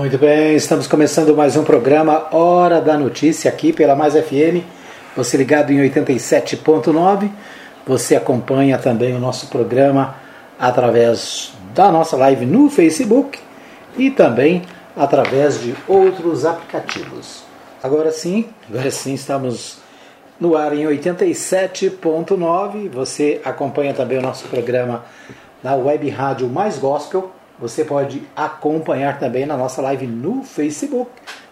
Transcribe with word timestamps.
Muito 0.00 0.16
bem, 0.16 0.56
estamos 0.56 0.86
começando 0.86 1.36
mais 1.36 1.58
um 1.58 1.62
programa 1.62 2.34
Hora 2.34 2.80
da 2.80 2.96
Notícia 2.96 3.50
aqui 3.50 3.70
pela 3.70 3.94
Mais 3.94 4.14
FM. 4.14 4.64
Você 5.14 5.36
ligado 5.36 5.72
em 5.72 5.90
87.9. 5.90 7.30
Você 7.86 8.16
acompanha 8.16 8.78
também 8.78 9.14
o 9.14 9.18
nosso 9.18 9.48
programa 9.48 10.16
através 10.58 11.52
da 11.74 11.92
nossa 11.92 12.16
live 12.16 12.46
no 12.46 12.70
Facebook 12.70 13.38
e 13.94 14.10
também 14.10 14.62
através 14.96 15.60
de 15.60 15.74
outros 15.86 16.46
aplicativos. 16.46 17.42
Agora 17.82 18.10
sim, 18.10 18.46
agora 18.70 18.90
sim 18.90 19.12
estamos 19.12 19.80
no 20.40 20.56
ar 20.56 20.72
em 20.72 20.86
87.9. 20.86 22.88
Você 22.88 23.38
acompanha 23.44 23.92
também 23.92 24.16
o 24.16 24.22
nosso 24.22 24.48
programa 24.48 25.04
na 25.62 25.74
web 25.74 26.08
rádio 26.08 26.48
Mais 26.48 26.78
Gospel 26.78 27.38
você 27.60 27.84
pode 27.84 28.22
acompanhar 28.34 29.18
também 29.18 29.44
na 29.44 29.56
nossa 29.56 29.82
live 29.82 30.06
no 30.06 30.42
Facebook 30.42 31.10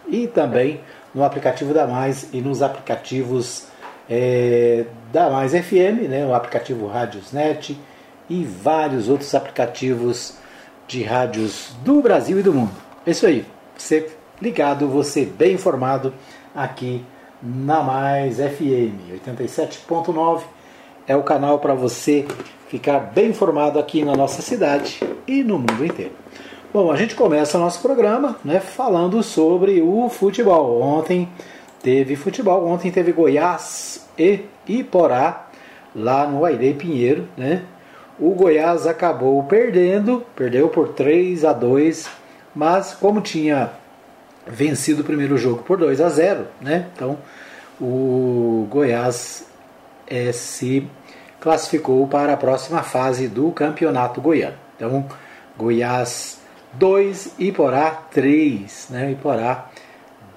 e 0.09 0.27
também 0.27 0.81
no 1.15 1.23
aplicativo 1.23 1.75
da 1.75 1.87
Mais 1.87 2.29
e 2.33 2.41
nos 2.41 2.63
aplicativos 2.63 3.67
é, 4.09 4.85
da 5.13 5.29
Mais 5.29 5.53
FM, 5.53 6.09
né, 6.09 6.25
o 6.27 6.35
aplicativo 6.35 6.87
Rádiosnet 6.87 7.79
e 8.29 8.45
vários 8.45 9.09
outros 9.09 9.35
aplicativos 9.35 10.35
de 10.87 11.03
rádios 11.03 11.77
do 11.85 12.01
Brasil 12.01 12.41
e 12.41 12.43
do 12.43 12.55
mundo. 12.55 12.73
É 13.07 13.11
isso 13.11 13.27
aí, 13.27 13.45
você 13.77 14.11
ligado, 14.41 14.89
você 14.89 15.25
bem 15.27 15.55
informado 15.55 16.15
aqui 16.55 17.05
na 17.43 17.83
Mais 17.83 18.37
FM 18.37 19.13
87.9 19.27 20.43
é 21.07 21.17
o 21.17 21.23
canal 21.23 21.59
para 21.59 21.75
você 21.75 22.27
ficar 22.69 23.01
bem 23.01 23.31
informado 23.31 23.79
aqui 23.79 24.05
na 24.05 24.15
nossa 24.15 24.43
cidade 24.43 25.01
e 25.27 25.43
no 25.43 25.59
mundo 25.59 25.85
inteiro. 25.85 26.13
Bom, 26.73 26.93
a 26.93 26.97
gente 26.97 27.15
começa 27.15 27.59
nosso 27.59 27.81
programa 27.81 28.37
né, 28.45 28.61
falando 28.61 29.23
sobre 29.23 29.81
o 29.81 30.09
futebol. 30.11 30.81
Ontem 30.83 31.29
teve 31.83 32.15
futebol, 32.15 32.67
ontem 32.67 32.91
teve 32.91 33.11
Goiás 33.11 34.07
e 34.19 34.41
Iporá 34.69 35.49
lá 35.97 36.27
no 36.27 36.45
Airei 36.45 36.75
Pinheiro. 36.75 37.27
Né? 37.39 37.63
O 38.19 38.35
Goiás 38.35 38.87
acabou 38.87 39.43
perdendo, 39.45 40.25
perdeu 40.37 40.69
por 40.69 40.89
3 40.89 41.47
a 41.47 41.55
2, 41.55 42.11
mas 42.55 42.93
como 42.93 43.23
tinha 43.23 43.71
vencido 44.47 45.01
o 45.01 45.05
primeiro 45.05 45.39
jogo 45.39 45.63
por 45.63 45.79
2 45.79 46.01
a 46.01 46.09
0, 46.09 46.47
né? 46.61 46.87
Então 46.95 47.19
o 47.81 48.67
Goiás 48.71 49.47
é, 50.07 50.33
se 50.33 50.89
classificou 51.41 52.07
para 52.07 52.33
a 52.33 52.37
próxima 52.37 52.83
fase 52.83 53.29
do 53.29 53.51
Campeonato 53.53 54.21
Goiano. 54.21 54.57
Então, 54.77 55.07
Goiás 55.57 56.41
2, 56.75 57.35
Iporá 57.39 57.91
3. 58.11 58.89
Né? 58.91 59.13
Iporá 59.13 59.71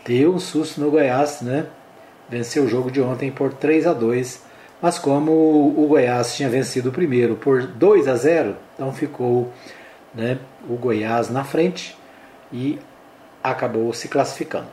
deu 0.06 0.34
um 0.34 0.40
susto 0.40 0.82
no 0.82 0.92
Goiás, 0.92 1.42
né? 1.42 1.66
venceu 2.30 2.64
o 2.64 2.68
jogo 2.68 2.90
de 2.90 3.02
ontem 3.02 3.32
por 3.32 3.54
3 3.54 3.88
a 3.88 3.94
2. 3.94 4.42
Mas 4.82 4.98
como 4.98 5.32
o 5.32 5.86
Goiás 5.88 6.36
tinha 6.36 6.50
vencido 6.50 6.90
o 6.90 6.92
primeiro 6.92 7.36
por 7.36 7.68
2 7.68 8.08
a 8.08 8.16
0, 8.16 8.56
então 8.74 8.92
ficou 8.92 9.52
né, 10.14 10.40
o 10.68 10.76
Goiás 10.76 11.30
na 11.30 11.44
frente 11.44 11.96
e 12.52 12.80
acabou 13.44 13.94
se 13.94 14.08
classificando. 14.08 14.70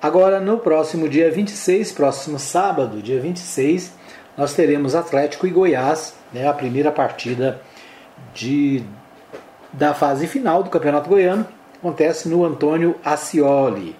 Agora, 0.00 0.40
no 0.40 0.58
próximo 0.58 1.08
dia 1.08 1.30
26, 1.30 1.92
próximo 1.92 2.38
sábado, 2.38 3.00
dia 3.00 3.18
26, 3.18 3.94
nós 4.36 4.54
teremos 4.54 4.94
Atlético 4.94 5.46
e 5.46 5.50
Goiás, 5.50 6.14
né, 6.32 6.46
a 6.46 6.52
primeira 6.52 6.92
partida 6.92 7.60
de, 8.34 8.82
da 9.72 9.94
fase 9.94 10.26
final 10.26 10.62
do 10.62 10.70
Campeonato 10.70 11.08
Goiano, 11.08 11.46
acontece 11.78 12.28
no 12.28 12.44
Antônio 12.44 12.96
Ascioli. 13.04 13.96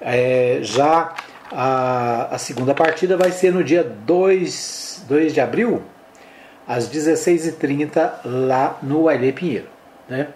É, 0.00 0.58
já 0.62 1.14
a, 1.50 2.34
a, 2.34 2.38
segunda 2.38 2.74
partida 2.74 3.16
vai 3.16 3.30
ser 3.30 3.52
no 3.52 3.62
dia 3.62 3.82
2, 3.84 5.04
2 5.08 5.34
de 5.34 5.40
abril, 5.40 5.82
às 6.66 6.88
16h30, 6.88 8.12
lá 8.24 8.78
no 8.82 9.08
Ailê 9.08 9.32
Pinheiro. 9.32 9.66
Né? 10.08 10.28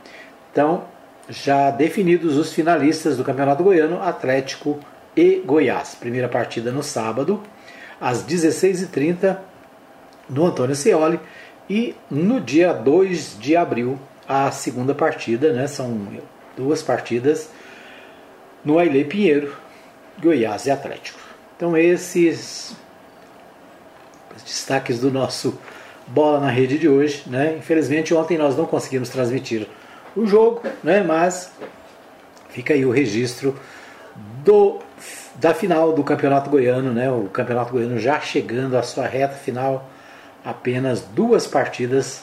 Então, 0.50 0.84
já 1.28 1.70
definidos 1.70 2.36
os 2.36 2.52
finalistas 2.52 3.16
do 3.16 3.24
Campeonato 3.24 3.62
Goiano, 3.62 4.02
Atlético 4.02 4.78
e 5.16 5.42
Goiás. 5.44 5.94
Primeira 5.94 6.28
partida 6.28 6.70
no 6.70 6.82
sábado, 6.82 7.42
às 8.00 8.24
16h30 8.24 9.38
no 10.28 10.46
Antônio 10.46 10.74
Cioli 10.74 11.20
e 11.68 11.94
no 12.10 12.40
dia 12.40 12.72
2 12.72 13.38
de 13.38 13.56
abril 13.56 13.98
a 14.28 14.50
segunda 14.50 14.94
partida, 14.94 15.52
né, 15.52 15.66
são 15.66 16.08
duas 16.56 16.82
partidas 16.82 17.48
no 18.64 18.78
Ailê 18.78 19.04
Pinheiro, 19.04 19.54
Goiás 20.20 20.66
e 20.66 20.70
Atlético. 20.70 21.20
Então 21.56 21.76
esses 21.76 22.74
destaques 24.44 25.00
do 25.00 25.10
nosso 25.10 25.58
Bola 26.06 26.40
na 26.40 26.50
Rede 26.50 26.78
de 26.78 26.88
hoje. 26.88 27.24
Né? 27.26 27.56
Infelizmente 27.58 28.14
ontem 28.14 28.38
nós 28.38 28.56
não 28.56 28.66
conseguimos 28.66 29.08
transmitir 29.08 29.66
o 30.14 30.26
jogo, 30.26 30.62
né? 30.82 31.02
mas 31.02 31.52
fica 32.50 32.74
aí 32.74 32.84
o 32.84 32.90
registro 32.90 33.58
do 34.44 34.78
da 35.38 35.54
final 35.54 35.92
do 35.92 36.02
Campeonato 36.02 36.50
Goiano, 36.50 36.92
né? 36.92 37.10
O 37.10 37.24
Campeonato 37.24 37.72
Goiano 37.72 37.98
já 37.98 38.20
chegando 38.20 38.76
à 38.76 38.82
sua 38.82 39.06
reta 39.06 39.34
final, 39.34 39.88
apenas 40.44 41.00
duas 41.00 41.46
partidas 41.46 42.22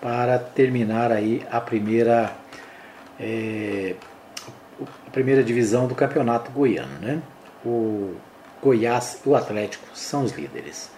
para 0.00 0.38
terminar 0.38 1.10
aí 1.10 1.44
a 1.50 1.60
primeira 1.60 2.32
é, 3.20 3.94
a 5.06 5.10
primeira 5.10 5.42
divisão 5.42 5.86
do 5.86 5.94
Campeonato 5.94 6.50
Goiano, 6.50 6.98
né? 7.00 7.20
O 7.64 8.14
Goiás 8.62 9.20
e 9.24 9.28
o 9.28 9.34
Atlético 9.34 9.84
são 9.94 10.24
os 10.24 10.32
líderes. 10.32 10.90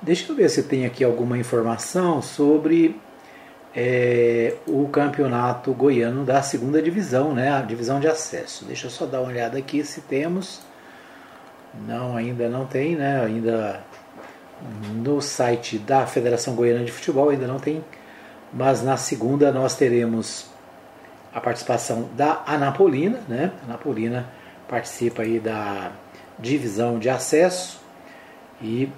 Deixa 0.00 0.30
eu 0.30 0.36
ver 0.36 0.48
se 0.48 0.62
tem 0.64 0.86
aqui 0.86 1.02
alguma 1.02 1.38
informação 1.38 2.22
sobre 2.22 3.00
é, 3.74 4.54
o 4.66 4.88
campeonato 4.88 5.72
goiano 5.72 6.24
da 6.24 6.40
segunda 6.42 6.80
divisão, 6.80 7.34
né? 7.34 7.50
A 7.52 7.60
divisão 7.62 7.98
de 7.98 8.06
acesso. 8.06 8.64
Deixa 8.64 8.86
eu 8.86 8.90
só 8.90 9.06
dar 9.06 9.20
uma 9.20 9.28
olhada 9.28 9.58
aqui 9.58 9.84
se 9.84 10.00
temos. 10.02 10.60
Não, 11.74 12.16
ainda 12.16 12.48
não 12.48 12.66
tem, 12.66 12.96
né? 12.96 13.22
Ainda 13.24 13.80
no 14.94 15.20
site 15.20 15.78
da 15.78 16.06
Federação 16.06 16.54
Goiana 16.54 16.84
de 16.84 16.92
Futebol 16.92 17.30
ainda 17.30 17.46
não 17.46 17.58
tem, 17.58 17.84
mas 18.52 18.82
na 18.82 18.96
segunda 18.96 19.52
nós 19.52 19.76
teremos 19.76 20.46
a 21.32 21.40
participação 21.40 22.08
da 22.16 22.42
Anapolina, 22.46 23.20
né? 23.28 23.52
A 23.62 23.64
Anapolina 23.66 24.26
participa 24.68 25.22
aí 25.22 25.38
da 25.38 25.92
divisão 26.38 26.98
de 26.98 27.08
acesso 27.08 27.80
e 28.60 28.90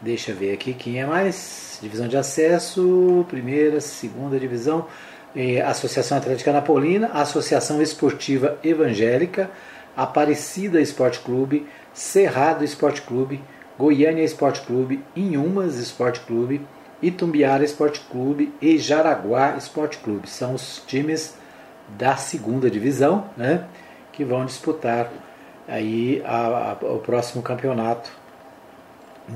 deixa 0.00 0.30
eu 0.30 0.36
ver 0.36 0.52
aqui 0.52 0.72
quem 0.72 1.00
é 1.00 1.06
mais. 1.06 1.78
Divisão 1.80 2.08
de 2.08 2.16
acesso, 2.16 3.24
primeira, 3.28 3.80
segunda 3.80 4.38
divisão, 4.38 4.86
eh, 5.34 5.60
Associação 5.60 6.18
Atlética 6.18 6.50
Anapolina, 6.50 7.08
Associação 7.08 7.80
Esportiva 7.82 8.58
Evangélica, 8.62 9.50
Aparecida 9.96 10.80
Esporte 10.80 11.20
Clube, 11.20 11.66
Cerrado 11.98 12.62
Esporte 12.62 13.02
Clube, 13.02 13.42
Goiânia 13.76 14.22
Esporte 14.22 14.60
Clube, 14.60 15.02
Inhumas 15.16 15.78
Esporte 15.78 16.20
Clube, 16.20 16.64
Itumbiara 17.02 17.64
Esporte 17.64 18.00
Clube 18.08 18.54
e 18.62 18.78
Jaraguá 18.78 19.56
Esporte 19.56 19.98
Clube. 19.98 20.30
São 20.30 20.54
os 20.54 20.80
times 20.86 21.34
da 21.98 22.16
segunda 22.16 22.70
divisão, 22.70 23.28
né, 23.36 23.64
que 24.12 24.24
vão 24.24 24.46
disputar 24.46 25.10
aí 25.66 26.22
a, 26.24 26.76
a, 26.80 26.86
o 26.86 27.00
próximo 27.00 27.42
campeonato. 27.42 28.12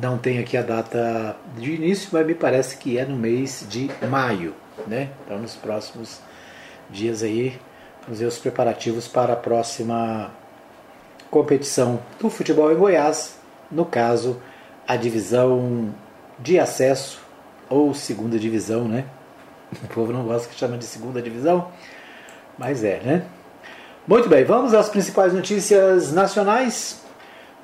Não 0.00 0.16
tem 0.16 0.38
aqui 0.38 0.56
a 0.56 0.62
data 0.62 1.36
de 1.56 1.72
início, 1.72 2.10
mas 2.12 2.24
me 2.24 2.34
parece 2.36 2.76
que 2.76 2.96
é 2.96 3.04
no 3.04 3.16
mês 3.16 3.66
de 3.68 3.90
maio, 4.08 4.54
né? 4.86 5.10
Então 5.24 5.36
nos 5.36 5.56
próximos 5.56 6.20
dias 6.88 7.24
aí, 7.24 7.58
vamos 8.04 8.20
ver 8.20 8.26
os 8.26 8.38
preparativos 8.38 9.08
para 9.08 9.32
a 9.32 9.36
próxima 9.36 10.30
competição 11.32 11.98
do 12.20 12.28
futebol 12.28 12.70
em 12.70 12.76
Goiás, 12.76 13.38
no 13.70 13.86
caso, 13.86 14.36
a 14.86 14.96
divisão 14.96 15.92
de 16.38 16.58
acesso 16.58 17.22
ou 17.70 17.94
segunda 17.94 18.38
divisão, 18.38 18.86
né? 18.86 19.06
O 19.82 19.88
povo 19.88 20.12
não 20.12 20.24
gosta 20.24 20.46
que 20.46 20.54
chama 20.54 20.76
de 20.76 20.84
segunda 20.84 21.22
divisão, 21.22 21.68
mas 22.58 22.84
é, 22.84 23.00
né? 23.00 23.24
Muito 24.06 24.28
bem, 24.28 24.44
vamos 24.44 24.74
às 24.74 24.90
principais 24.90 25.32
notícias 25.32 26.12
nacionais. 26.12 27.00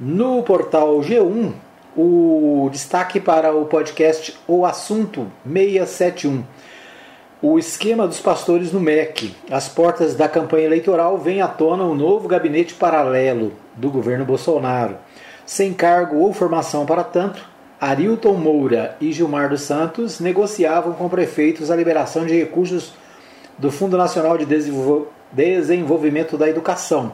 No 0.00 0.42
portal 0.42 1.00
G1, 1.00 1.52
o 1.94 2.70
destaque 2.72 3.20
para 3.20 3.54
o 3.54 3.66
podcast 3.66 4.38
O 4.46 4.64
Assunto 4.64 5.30
671 5.44 6.42
o 7.40 7.56
esquema 7.56 8.06
dos 8.06 8.18
pastores 8.18 8.72
no 8.72 8.80
MEC. 8.80 9.32
As 9.48 9.68
portas 9.68 10.16
da 10.16 10.28
campanha 10.28 10.66
eleitoral 10.66 11.16
vêm 11.16 11.40
à 11.40 11.46
tona 11.46 11.84
um 11.84 11.94
novo 11.94 12.26
gabinete 12.26 12.74
paralelo 12.74 13.52
do 13.76 13.90
governo 13.90 14.24
Bolsonaro. 14.24 14.96
Sem 15.46 15.72
cargo 15.72 16.16
ou 16.16 16.32
formação 16.32 16.84
para 16.84 17.04
tanto, 17.04 17.46
Arilton 17.80 18.34
Moura 18.34 18.96
e 19.00 19.12
Gilmar 19.12 19.48
dos 19.48 19.62
Santos 19.62 20.18
negociavam 20.18 20.94
com 20.94 21.08
prefeitos 21.08 21.70
a 21.70 21.76
liberação 21.76 22.26
de 22.26 22.36
recursos 22.36 22.92
do 23.56 23.70
Fundo 23.70 23.96
Nacional 23.96 24.36
de 24.36 24.44
desenvolvimento 25.32 26.36
da 26.36 26.48
educação, 26.48 27.12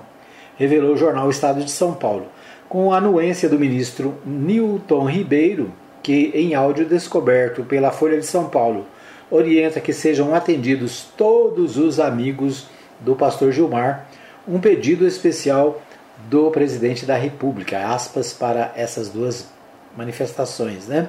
revelou 0.57 0.95
o 0.95 0.97
jornal 0.97 1.29
Estado 1.29 1.63
de 1.63 1.71
São 1.71 1.93
Paulo, 1.93 2.27
com 2.67 2.93
a 2.93 2.97
anuência 2.97 3.49
do 3.49 3.59
ministro 3.59 4.15
Newton 4.25 5.05
Ribeiro, 5.05 5.71
que, 6.03 6.31
em 6.35 6.55
áudio 6.55 6.87
descoberto 6.87 7.63
pela 7.63 7.91
Folha 7.91 8.19
de 8.19 8.27
São 8.27 8.49
Paulo, 8.49 8.87
orienta 9.31 9.81
que 9.81 9.93
sejam 9.93 10.35
atendidos 10.35 11.07
todos 11.17 11.77
os 11.77 11.99
amigos 11.99 12.67
do 13.01 13.15
pastor 13.15 13.53
Gilmar, 13.53 14.07
um 14.47 14.61
pedido 14.61 15.07
especial 15.07 15.83
do 16.29 16.51
presidente 16.51 17.05
da 17.05 17.17
República, 17.17 17.87
aspas 17.89 18.33
para 18.33 18.73
essas 18.77 19.09
duas 19.09 19.49
manifestações. 19.97 20.87
Né? 20.87 21.09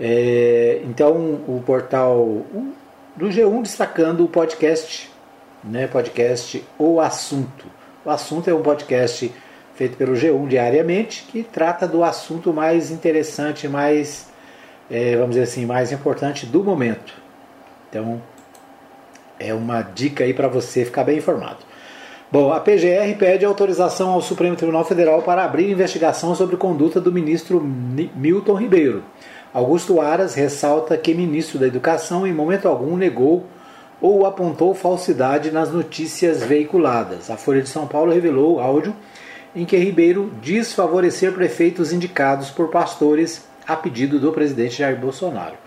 É, 0.00 0.80
então, 0.84 1.40
o 1.46 1.62
portal 1.64 2.42
do 3.16 3.26
G1 3.26 3.62
destacando 3.62 4.24
o 4.24 4.28
podcast, 4.28 5.10
né, 5.62 5.86
podcast 5.86 6.64
O 6.78 7.00
Assunto. 7.00 7.66
O 8.04 8.10
Assunto 8.10 8.50
é 8.50 8.54
um 8.54 8.62
podcast 8.62 9.32
feito 9.74 9.96
pelo 9.96 10.14
G1 10.14 10.48
diariamente 10.48 11.24
que 11.30 11.42
trata 11.42 11.86
do 11.86 12.04
assunto 12.04 12.52
mais 12.52 12.90
interessante, 12.90 13.68
mais, 13.68 14.28
é, 14.90 15.16
vamos 15.16 15.30
dizer 15.30 15.42
assim, 15.42 15.66
mais 15.66 15.92
importante 15.92 16.46
do 16.46 16.62
momento. 16.62 17.23
Então, 17.94 18.20
é 19.38 19.54
uma 19.54 19.80
dica 19.80 20.24
aí 20.24 20.34
para 20.34 20.48
você 20.48 20.84
ficar 20.84 21.04
bem 21.04 21.18
informado. 21.18 21.58
Bom, 22.28 22.52
a 22.52 22.58
PGR 22.58 23.16
pede 23.16 23.44
autorização 23.44 24.10
ao 24.10 24.20
Supremo 24.20 24.56
Tribunal 24.56 24.84
Federal 24.84 25.22
para 25.22 25.44
abrir 25.44 25.70
investigação 25.70 26.34
sobre 26.34 26.56
conduta 26.56 27.00
do 27.00 27.12
ministro 27.12 27.60
Milton 27.62 28.56
Ribeiro. 28.56 29.04
Augusto 29.52 30.00
Aras 30.00 30.34
ressalta 30.34 30.98
que 30.98 31.14
ministro 31.14 31.56
da 31.56 31.68
Educação 31.68 32.26
em 32.26 32.32
momento 32.32 32.66
algum 32.66 32.96
negou 32.96 33.46
ou 34.00 34.26
apontou 34.26 34.74
falsidade 34.74 35.52
nas 35.52 35.70
notícias 35.70 36.42
veiculadas. 36.42 37.30
A 37.30 37.36
Folha 37.36 37.62
de 37.62 37.68
São 37.68 37.86
Paulo 37.86 38.12
revelou 38.12 38.58
áudio 38.58 38.92
em 39.54 39.64
que 39.64 39.76
Ribeiro 39.76 40.32
diz 40.42 40.72
favorecer 40.72 41.32
prefeitos 41.32 41.92
indicados 41.92 42.50
por 42.50 42.70
pastores 42.70 43.46
a 43.64 43.76
pedido 43.76 44.18
do 44.18 44.32
presidente 44.32 44.78
Jair 44.78 44.98
Bolsonaro. 44.98 45.63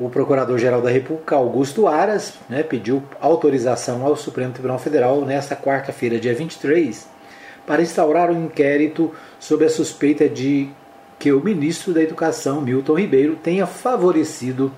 O 0.00 0.08
Procurador-Geral 0.08 0.80
da 0.80 0.88
República, 0.88 1.36
Augusto 1.36 1.86
Aras, 1.86 2.32
né, 2.48 2.62
pediu 2.62 3.02
autorização 3.20 4.02
ao 4.02 4.16
Supremo 4.16 4.50
Tribunal 4.50 4.78
Federal 4.78 5.20
nesta 5.26 5.54
quarta-feira, 5.54 6.18
dia 6.18 6.34
23, 6.34 7.06
para 7.66 7.82
instaurar 7.82 8.30
um 8.30 8.46
inquérito 8.46 9.14
sobre 9.38 9.66
a 9.66 9.68
suspeita 9.68 10.26
de 10.26 10.70
que 11.18 11.30
o 11.30 11.44
ministro 11.44 11.92
da 11.92 12.02
Educação, 12.02 12.62
Milton 12.62 12.94
Ribeiro, 12.94 13.36
tenha 13.36 13.66
favorecido 13.66 14.72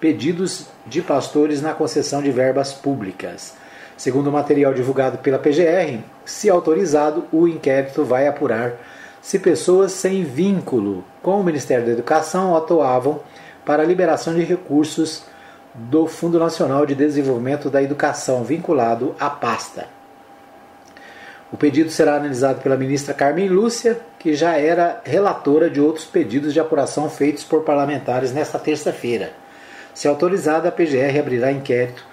pedidos 0.00 0.66
de 0.84 1.00
pastores 1.00 1.62
na 1.62 1.72
concessão 1.72 2.20
de 2.20 2.32
verbas 2.32 2.72
públicas. 2.72 3.54
Segundo 3.96 4.26
o 4.26 4.32
material 4.32 4.74
divulgado 4.74 5.18
pela 5.18 5.38
PGR, 5.38 6.00
se 6.24 6.50
autorizado, 6.50 7.26
o 7.30 7.46
inquérito 7.46 8.04
vai 8.04 8.26
apurar 8.26 8.72
se 9.22 9.38
pessoas 9.38 9.92
sem 9.92 10.24
vínculo 10.24 11.04
com 11.22 11.40
o 11.40 11.44
Ministério 11.44 11.86
da 11.86 11.92
Educação 11.92 12.56
atuavam 12.56 13.20
para 13.64 13.82
a 13.82 13.86
liberação 13.86 14.34
de 14.34 14.42
recursos 14.42 15.24
do 15.74 16.06
Fundo 16.06 16.38
Nacional 16.38 16.86
de 16.86 16.94
Desenvolvimento 16.94 17.68
da 17.68 17.82
Educação, 17.82 18.44
vinculado 18.44 19.14
à 19.18 19.28
pasta. 19.28 19.86
O 21.52 21.56
pedido 21.56 21.90
será 21.90 22.16
analisado 22.16 22.60
pela 22.62 22.76
ministra 22.76 23.14
Carmen 23.14 23.48
Lúcia, 23.48 24.00
que 24.18 24.34
já 24.34 24.56
era 24.56 25.00
relatora 25.04 25.70
de 25.70 25.80
outros 25.80 26.04
pedidos 26.04 26.52
de 26.52 26.60
apuração 26.60 27.08
feitos 27.08 27.44
por 27.44 27.62
parlamentares 27.62 28.32
nesta 28.32 28.58
terça-feira. 28.58 29.32
Se 29.94 30.08
autorizada, 30.08 30.68
a 30.68 30.72
PGR 30.72 31.18
abrirá 31.18 31.52
inquérito 31.52 32.04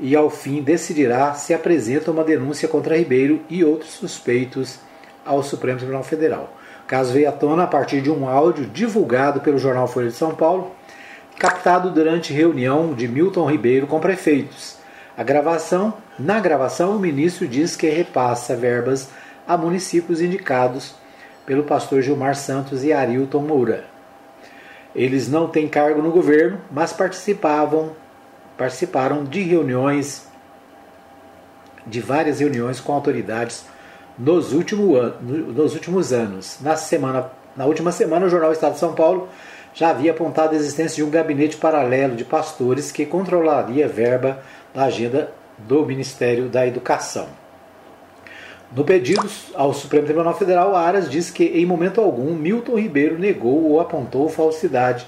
e, 0.00 0.16
ao 0.16 0.28
fim, 0.28 0.62
decidirá 0.62 1.34
se 1.34 1.54
apresenta 1.54 2.10
uma 2.10 2.24
denúncia 2.24 2.68
contra 2.68 2.96
Ribeiro 2.96 3.40
e 3.48 3.64
outros 3.64 3.90
suspeitos 3.90 4.80
ao 5.24 5.42
Supremo 5.42 5.78
Tribunal 5.78 6.02
Federal. 6.02 6.52
O 6.84 6.86
caso 6.88 7.12
veio 7.12 7.28
à 7.28 7.32
tona 7.32 7.64
a 7.64 7.68
partir 7.68 8.00
de 8.00 8.10
um 8.10 8.28
áudio 8.28 8.66
divulgado 8.66 9.40
pelo 9.40 9.58
jornal 9.58 9.86
Folha 9.86 10.08
de 10.08 10.14
São 10.14 10.34
Paulo, 10.34 10.72
captado 11.38 11.90
durante 11.90 12.32
reunião 12.32 12.92
de 12.92 13.06
Milton 13.06 13.48
Ribeiro 13.50 13.86
com 13.86 14.00
prefeitos. 14.00 14.76
A 15.16 15.22
gravação, 15.22 15.94
na 16.18 16.40
gravação, 16.40 16.96
o 16.96 16.98
ministro 16.98 17.46
diz 17.46 17.76
que 17.76 17.88
repassa 17.88 18.56
verbas 18.56 19.08
a 19.46 19.56
municípios 19.56 20.20
indicados 20.20 20.94
pelo 21.46 21.62
pastor 21.62 22.02
Gilmar 22.02 22.34
Santos 22.34 22.84
e 22.84 22.92
Arilton 22.92 23.40
Moura. 23.40 23.84
Eles 24.94 25.28
não 25.28 25.46
têm 25.46 25.68
cargo 25.68 26.02
no 26.02 26.10
governo, 26.10 26.60
mas 26.70 26.92
participavam 26.92 27.92
participaram 28.56 29.22
de 29.22 29.40
reuniões 29.42 30.26
de 31.86 32.00
várias 32.00 32.40
reuniões 32.40 32.80
com 32.80 32.92
autoridades 32.92 33.64
nos, 34.18 34.52
último 34.52 34.96
an 34.96 35.14
nos 35.20 35.74
últimos 35.74 36.12
anos. 36.12 36.58
Na 36.60 36.74
semana 36.74 37.30
na 37.58 37.66
última 37.66 37.90
semana, 37.90 38.26
o 38.26 38.30
jornal 38.30 38.52
Estado 38.52 38.74
de 38.74 38.78
São 38.78 38.94
Paulo 38.94 39.28
já 39.74 39.90
havia 39.90 40.10
apontado 40.10 40.54
a 40.54 40.56
existência 40.56 40.96
de 40.96 41.04
um 41.04 41.10
gabinete 41.10 41.56
paralelo 41.56 42.16
de 42.16 42.24
pastores 42.24 42.90
que 42.90 43.06
controlaria 43.06 43.84
a 43.84 43.88
verba 43.88 44.42
da 44.74 44.84
agenda 44.84 45.30
do 45.58 45.84
Ministério 45.84 46.48
da 46.48 46.66
Educação. 46.66 47.28
No 48.74 48.84
pedido 48.84 49.26
ao 49.54 49.72
Supremo 49.72 50.04
Tribunal 50.04 50.36
Federal, 50.36 50.76
Aras 50.76 51.08
diz 51.08 51.30
que 51.30 51.44
em 51.44 51.64
momento 51.64 52.00
algum 52.00 52.34
Milton 52.34 52.78
Ribeiro 52.78 53.18
negou 53.18 53.64
ou 53.64 53.80
apontou 53.80 54.28
falsidade 54.28 55.06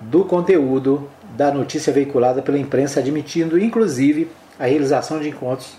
do 0.00 0.24
conteúdo 0.24 1.08
da 1.36 1.50
notícia 1.50 1.92
veiculada 1.92 2.42
pela 2.42 2.58
imprensa, 2.58 3.00
admitindo 3.00 3.58
inclusive 3.58 4.30
a 4.58 4.66
realização 4.66 5.18
de 5.18 5.28
encontros 5.28 5.76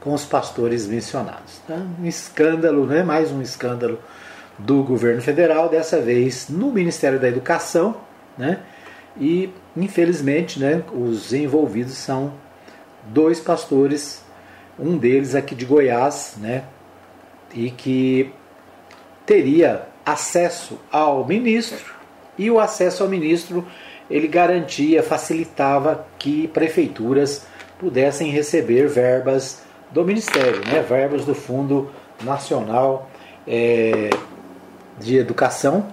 com 0.00 0.12
os 0.12 0.24
pastores 0.24 0.86
mencionados. 0.86 1.60
Então, 1.64 1.86
um 2.00 2.06
escândalo, 2.06 2.84
né? 2.86 3.04
mais 3.04 3.30
um 3.30 3.40
escândalo 3.40 4.00
do 4.64 4.82
governo 4.82 5.20
federal, 5.20 5.68
dessa 5.68 6.00
vez 6.00 6.48
no 6.48 6.70
Ministério 6.70 7.18
da 7.18 7.28
Educação, 7.28 7.96
né? 8.36 8.60
e 9.18 9.50
infelizmente 9.76 10.58
né, 10.58 10.82
os 10.92 11.32
envolvidos 11.32 11.94
são 11.94 12.32
dois 13.04 13.40
pastores, 13.40 14.22
um 14.78 14.96
deles 14.96 15.34
aqui 15.34 15.54
de 15.54 15.64
Goiás, 15.64 16.36
né, 16.38 16.64
e 17.54 17.70
que 17.70 18.32
teria 19.26 19.86
acesso 20.04 20.78
ao 20.90 21.26
ministro, 21.26 21.94
e 22.38 22.50
o 22.50 22.58
acesso 22.58 23.02
ao 23.02 23.08
ministro 23.08 23.66
ele 24.10 24.26
garantia, 24.26 25.02
facilitava 25.02 26.06
que 26.18 26.48
prefeituras 26.48 27.46
pudessem 27.78 28.30
receber 28.30 28.88
verbas 28.88 29.62
do 29.90 30.04
Ministério, 30.04 30.60
né, 30.66 30.82
verbas 30.82 31.24
do 31.24 31.34
Fundo 31.34 31.90
Nacional 32.22 33.10
é, 33.46 34.10
de 35.04 35.16
Educação, 35.16 35.86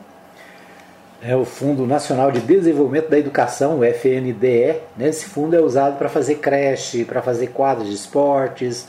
é 1.21 1.35
o 1.35 1.43
Fundo 1.43 1.85
Nacional 1.85 2.31
de 2.31 2.39
Desenvolvimento 2.39 3.09
da 3.09 3.19
Educação, 3.19 3.79
o 3.79 3.83
FNDE. 3.83 4.79
Né? 4.95 5.09
Esse 5.09 5.25
fundo 5.25 5.55
é 5.55 5.59
usado 5.59 5.97
para 5.97 6.07
fazer 6.07 6.35
creche, 6.35 7.03
para 7.03 7.21
fazer 7.21 7.47
quadros 7.47 7.89
de 7.89 7.95
esportes. 7.95 8.87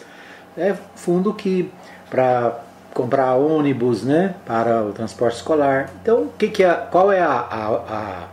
É 0.56 0.74
fundo 0.94 1.34
que 1.34 1.72
para 2.08 2.60
comprar 2.94 3.36
ônibus, 3.36 4.02
né, 4.02 4.34
para 4.44 4.82
o 4.82 4.92
transporte 4.92 5.36
escolar. 5.36 5.90
Então, 6.02 6.28
que, 6.36 6.48
que 6.48 6.64
é, 6.64 6.72
qual 6.90 7.12
é 7.12 7.20
a, 7.20 7.32
a, 7.32 7.68
a, 7.68 8.28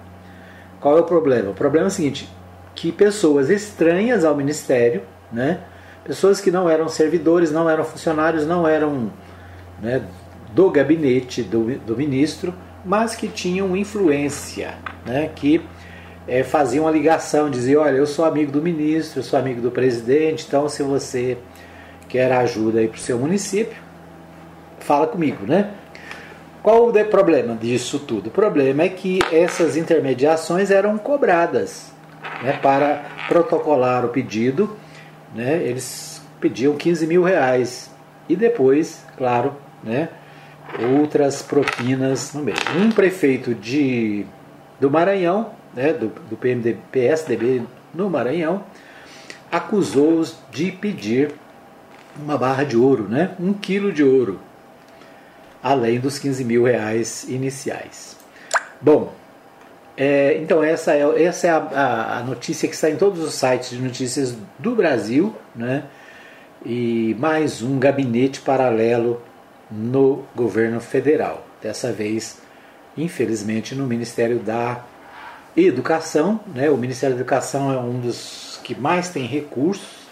qual 0.80 0.98
é 0.98 1.02
o 1.02 1.04
problema? 1.04 1.52
O 1.52 1.54
problema 1.54 1.88
é 1.88 1.90
o 1.90 1.92
seguinte, 1.92 2.28
que 2.76 2.92
pessoas 2.92 3.50
estranhas 3.50 4.26
ao 4.26 4.36
ministério, 4.36 5.04
né, 5.32 5.60
pessoas 6.04 6.42
que 6.42 6.50
não 6.50 6.70
eram 6.70 6.90
servidores, 6.90 7.52
não 7.52 7.70
eram 7.70 7.84
funcionários, 7.84 8.48
não 8.48 8.68
eram 8.68 9.12
né, 9.82 10.02
do 10.54 10.70
gabinete 10.70 11.44
do, 11.44 11.78
do 11.80 11.96
ministro, 11.96 12.54
mas 12.86 13.16
que 13.16 13.28
tinham 13.28 13.76
influência, 13.76 14.76
né, 15.06 15.30
que 15.36 15.62
é, 16.28 16.44
faziam 16.44 16.88
a 16.88 16.92
ligação, 16.92 17.50
diziam, 17.50 17.82
olha, 17.82 17.98
eu 17.98 18.08
sou 18.08 18.26
amigo 18.26 18.52
do 18.52 18.62
ministro, 18.62 19.20
eu 19.20 19.24
sou 19.24 19.40
amigo 19.40 19.62
do 19.62 19.72
presidente, 19.72 20.46
então 20.48 20.68
se 20.68 20.84
você 20.84 21.38
quer 22.08 22.32
ajuda 22.32 22.80
aí 22.80 22.88
para 22.88 22.98
o 22.98 23.00
seu 23.00 23.18
município, 23.18 23.78
fala 24.80 25.08
comigo, 25.08 25.46
né? 25.46 25.72
Qual 26.64 26.90
o 26.90 27.06
problema 27.06 27.56
disso 27.56 28.00
tudo? 28.00 28.28
O 28.28 28.32
problema 28.32 28.84
é 28.84 28.90
que 28.90 29.20
essas 29.32 29.78
intermediações 29.78 30.70
eram 30.70 30.98
cobradas 30.98 31.94
né, 32.44 32.60
para 32.62 33.06
protocolar 33.28 34.06
o 34.06 34.10
pedido. 34.10 34.76
Né, 35.34 35.62
eles 35.64 36.22
pediam 36.42 36.76
15 36.76 37.08
mil 37.08 37.24
reais 37.24 37.90
e 38.28 38.36
depois, 38.36 39.06
claro, 39.18 39.54
né, 39.84 40.10
outras 41.00 41.42
propinas 41.42 42.34
no 42.34 42.44
meio. 42.44 42.58
Um 42.76 42.92
prefeito 42.92 43.54
de, 43.54 44.26
do 44.80 44.90
Maranhão, 44.90 45.52
né, 45.74 45.94
do, 45.94 46.08
do 46.30 46.36
PMDB, 46.36 46.80
PSDB 46.92 47.64
no 47.94 48.10
Maranhão, 48.10 48.64
acusou-os 49.52 50.38
de 50.52 50.72
pedir 50.72 51.34
uma 52.18 52.38
barra 52.38 52.64
de 52.64 52.76
ouro, 52.76 53.08
né, 53.08 53.32
um 53.40 53.54
quilo 53.54 53.92
de 53.92 54.04
ouro 54.04 54.40
além 55.62 56.00
dos 56.00 56.20
15 56.20 56.44
mil 56.44 56.64
reais 56.64 57.26
iniciais. 57.28 58.16
Bom, 58.80 59.14
é, 59.98 60.38
então 60.42 60.64
essa 60.64 60.94
é, 60.94 61.24
essa 61.24 61.48
é 61.48 61.50
a, 61.50 62.18
a, 62.20 62.24
notícia 62.24 62.70
que 62.70 62.76
está 62.76 62.90
em 62.90 62.96
todos 62.96 63.22
os 63.22 63.34
sites 63.34 63.72
de 63.72 63.80
notícias 63.82 64.38
do 64.60 64.76
Brasil, 64.76 65.36
né? 65.56 65.84
e 66.66 67.16
mais 67.20 67.62
um 67.62 67.80
gabinete 67.80 68.42
paralelo 68.42 69.22
no 69.70 70.24
governo 70.36 70.80
federal. 70.80 71.46
Dessa 71.62 71.92
vez, 71.92 72.38
infelizmente, 72.98 73.76
no 73.76 73.86
Ministério 73.86 74.40
da 74.40 74.84
Educação. 75.56 76.40
Né? 76.54 76.70
O 76.70 76.78
Ministério 76.78 77.16
da 77.16 77.22
Educação 77.22 77.74
é 77.74 77.78
um 77.78 78.00
dos 78.00 78.60
que 78.64 78.76
mais 78.80 79.10
tem 79.10 79.26
recursos 79.26 80.08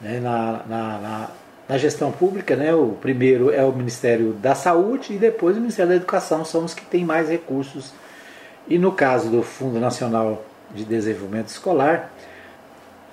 né? 0.00 0.20
na, 0.20 0.62
na, 0.66 0.98
na, 0.98 1.30
na 1.68 1.78
gestão 1.78 2.12
pública. 2.12 2.54
Né? 2.56 2.74
O 2.74 2.90
primeiro 3.00 3.50
é 3.50 3.64
o 3.64 3.72
Ministério 3.72 4.32
da 4.34 4.54
Saúde 4.54 5.14
e 5.14 5.18
depois 5.18 5.56
o 5.56 5.60
Ministério 5.60 5.90
da 5.90 5.96
Educação 5.96 6.44
são 6.44 6.64
os 6.64 6.74
que 6.74 6.84
têm 6.84 7.04
mais 7.04 7.28
recursos. 7.28 7.92
E 8.68 8.78
no 8.78 8.92
caso 8.92 9.30
do 9.30 9.42
Fundo 9.42 9.80
Nacional 9.80 10.44
de 10.74 10.84
Desenvolvimento 10.84 11.48
Escolar, 11.48 12.10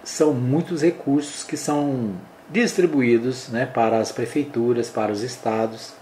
são 0.03 0.33
muitos 0.33 0.81
recursos 0.81 1.43
que 1.43 1.57
são 1.57 2.11
distribuídos 2.49 3.49
né, 3.49 3.65
para 3.65 3.99
as 3.99 4.11
prefeituras, 4.11 4.89
para 4.89 5.11
os 5.11 5.21
estados. 5.21 5.93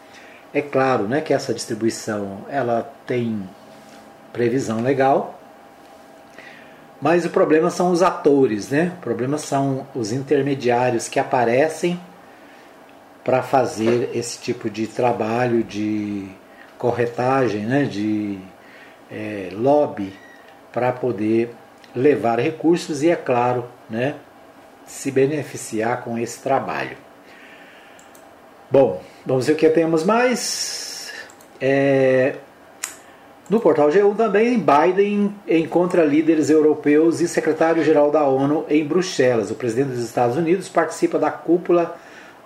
É 0.54 0.62
claro 0.62 1.08
né, 1.08 1.22
que 1.22 1.34
essa 1.34 1.54
distribuição 1.54 2.46
ela 2.50 2.90
tem 3.06 3.48
previsão 4.32 4.82
legal, 4.82 5.40
mas 7.02 7.26
o 7.26 7.30
problema 7.30 7.70
são 7.70 7.92
os 7.92 8.02
atores, 8.02 8.70
né? 8.70 8.94
o 8.98 9.02
problema 9.02 9.38
são 9.38 9.86
os 9.94 10.12
intermediários 10.12 11.08
que 11.08 11.20
aparecem 11.20 12.00
para 13.24 13.42
fazer 13.42 14.12
esse 14.14 14.40
tipo 14.40 14.70
de 14.70 14.88
trabalho 14.88 15.64
de 15.64 16.28
corretagem, 16.78 17.62
né, 17.62 17.84
de 17.84 18.38
é, 19.12 19.50
lobby 19.52 20.14
para 20.72 20.92
poder 20.92 21.54
levar 21.96 22.40
recursos 22.40 23.02
e, 23.02 23.10
é 23.10 23.16
claro, 23.16 23.66
né, 23.90 24.16
se 24.86 25.12
beneficiar 25.12 26.04
com 26.04 26.18
esse 26.18 26.40
trabalho. 26.40 26.98
Bom, 28.70 29.02
vamos 29.26 29.48
ver 29.48 29.54
o 29.54 29.56
que 29.56 29.70
temos 29.70 30.04
mais. 30.04 31.12
É, 31.62 32.36
no 33.48 33.60
portal 33.60 33.90
G1 33.90 34.16
também, 34.16 34.58
Biden 34.60 35.36
encontra 35.48 36.04
líderes 36.04 36.50
europeus 36.50 37.22
e 37.22 37.28
secretário-geral 37.28 38.10
da 38.10 38.24
ONU 38.24 38.66
em 38.68 38.84
Bruxelas. 38.84 39.52
O 39.52 39.56
presidente 39.56 39.90
dos 39.90 40.04
Estados 40.04 40.36
Unidos 40.36 40.68
participa 40.68 41.20
da 41.20 41.30
cúpula 41.30 41.96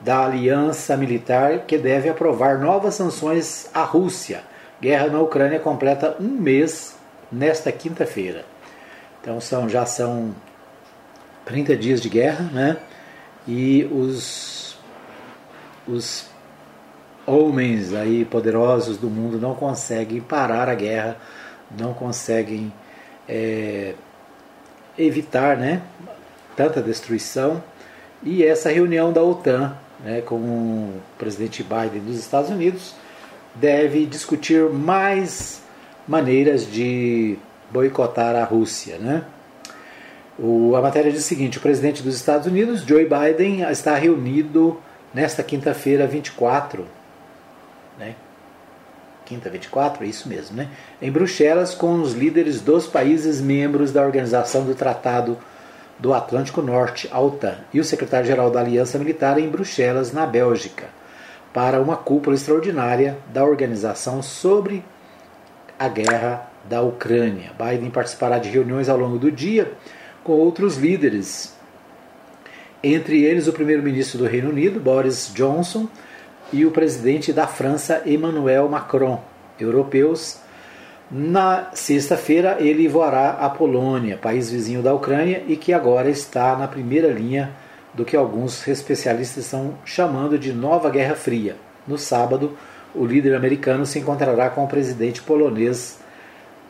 da 0.02 0.26
aliança 0.26 0.98
militar 0.98 1.60
que 1.60 1.78
deve 1.78 2.10
aprovar 2.10 2.60
novas 2.60 2.96
sanções 2.96 3.70
à 3.74 3.84
Rússia. 3.84 4.42
Guerra 4.82 5.08
na 5.08 5.22
Ucrânia 5.22 5.60
completa 5.60 6.18
um 6.20 6.28
mês 6.28 6.96
nesta 7.32 7.72
quinta-feira. 7.72 8.44
Então 9.22 9.40
são, 9.40 9.70
já 9.70 9.86
são 9.86 10.34
30 11.50 11.76
dias 11.76 12.00
de 12.00 12.10
guerra, 12.10 12.48
né? 12.54 12.78
E 13.48 13.84
os, 13.92 14.78
os 15.88 16.28
homens 17.26 17.92
aí 17.92 18.24
poderosos 18.24 18.98
do 18.98 19.10
mundo 19.10 19.40
não 19.40 19.56
conseguem 19.56 20.22
parar 20.22 20.70
a 20.70 20.76
guerra, 20.76 21.18
não 21.76 21.92
conseguem 21.92 22.72
é, 23.28 23.96
evitar, 24.96 25.58
né? 25.58 25.82
Tanta 26.56 26.84
destruição. 26.84 27.64
E 28.22 28.44
essa 28.44 28.70
reunião 28.70 29.12
da 29.12 29.24
OTAN, 29.24 29.76
né, 30.04 30.22
com 30.22 30.36
o 30.36 31.02
presidente 31.18 31.64
Biden 31.64 32.02
dos 32.02 32.20
Estados 32.20 32.52
Unidos, 32.52 32.94
deve 33.56 34.06
discutir 34.06 34.70
mais 34.70 35.64
maneiras 36.08 36.72
de 36.72 37.40
boicotar 37.72 38.36
a 38.36 38.44
Rússia, 38.44 39.00
né? 39.00 39.24
O, 40.42 40.74
a 40.76 40.82
matéria 40.82 41.12
diz 41.12 41.22
o 41.22 41.28
seguinte: 41.28 41.58
o 41.58 41.62
presidente 41.62 42.02
dos 42.02 42.16
Estados 42.16 42.48
Unidos, 42.48 42.82
Joe 42.82 43.06
Biden, 43.06 43.62
está 43.70 43.96
reunido 43.96 44.80
nesta 45.14 45.44
quinta-feira 45.44 46.08
24, 46.08 46.86
né? 47.98 48.16
Quinta 49.26 49.50
24, 49.50 50.04
é 50.04 50.08
isso 50.08 50.30
mesmo, 50.30 50.56
né? 50.56 50.70
Em 51.02 51.12
Bruxelas, 51.12 51.76
com 51.76 52.02
os 52.02 52.14
líderes 52.14 52.62
dos 52.62 52.88
países 52.88 53.42
membros 53.42 53.92
da 53.92 54.02
Organização 54.02 54.64
do 54.64 54.74
Tratado 54.74 55.38
do 56.00 56.14
Atlântico 56.14 56.62
Norte, 56.62 57.10
a 57.12 57.20
OTAN, 57.20 57.58
e 57.74 57.80
o 57.80 57.84
secretário-geral 57.84 58.50
da 58.50 58.62
Aliança 58.62 58.98
Militar 58.98 59.38
em 59.38 59.50
Bruxelas, 59.50 60.14
na 60.14 60.26
Bélgica, 60.26 60.86
para 61.54 61.82
uma 61.82 61.98
cúpula 61.98 62.36
extraordinária 62.36 63.18
da 63.34 63.44
organização 63.44 64.24
sobre 64.24 64.84
a 65.78 65.90
guerra 65.90 66.50
da 66.70 66.82
Ucrânia. 66.82 67.52
Biden 67.58 67.90
participará 67.90 68.40
de 68.40 68.50
reuniões 68.50 68.88
ao 68.88 68.98
longo 68.98 69.18
do 69.18 69.30
dia 69.30 69.74
com 70.24 70.34
outros 70.34 70.78
líderes, 70.78 71.56
entre 72.84 73.24
eles 73.24 73.48
o 73.48 73.54
primeiro-ministro 73.54 74.20
do 74.20 74.26
Reino 74.26 74.50
Unido, 74.50 74.80
Boris 74.80 75.32
Johnson, 75.34 75.88
e 76.52 76.66
o 76.66 76.72
presidente 76.72 77.32
da 77.32 77.46
França, 77.48 78.02
Emmanuel 78.06 78.68
Macron, 78.68 79.22
europeus. 79.60 80.40
Na 81.12 81.72
sexta-feira, 81.74 82.58
ele 82.60 82.88
voará 82.88 83.32
à 83.32 83.50
Polônia, 83.50 84.18
país 84.18 84.50
vizinho 84.50 84.82
da 84.82 84.94
Ucrânia 84.94 85.44
e 85.48 85.56
que 85.56 85.74
agora 85.74 86.10
está 86.10 86.56
na 86.56 86.68
primeira 86.68 87.08
linha 87.10 87.52
do 87.94 88.06
que 88.06 88.16
alguns 88.16 88.68
especialistas 88.68 89.46
estão 89.46 89.76
chamando 89.84 90.38
de 90.38 90.54
nova 90.54 90.90
Guerra 90.90 91.16
Fria. 91.16 91.56
No 91.88 91.98
sábado, 91.98 92.56
o 92.94 93.06
líder 93.06 93.36
americano 93.36 93.86
se 93.86 94.00
encontrará 94.00 94.50
com 94.50 94.64
o 94.64 94.68
presidente 94.68 95.22
polonês 95.22 96.00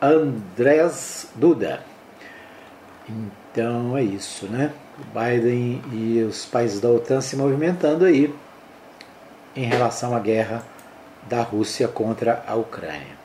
Andrzej 0.01 1.27
Duda. 1.36 1.82
Então 3.59 3.97
é 3.97 4.03
isso, 4.03 4.45
né? 4.45 4.71
Biden 5.13 5.81
e 5.91 6.23
os 6.23 6.45
países 6.45 6.79
da 6.79 6.87
OTAN 6.87 7.19
se 7.19 7.35
movimentando 7.35 8.05
aí 8.05 8.33
em 9.53 9.65
relação 9.65 10.15
à 10.15 10.19
guerra 10.19 10.63
da 11.27 11.41
Rússia 11.41 11.85
contra 11.89 12.41
a 12.47 12.55
Ucrânia. 12.55 13.19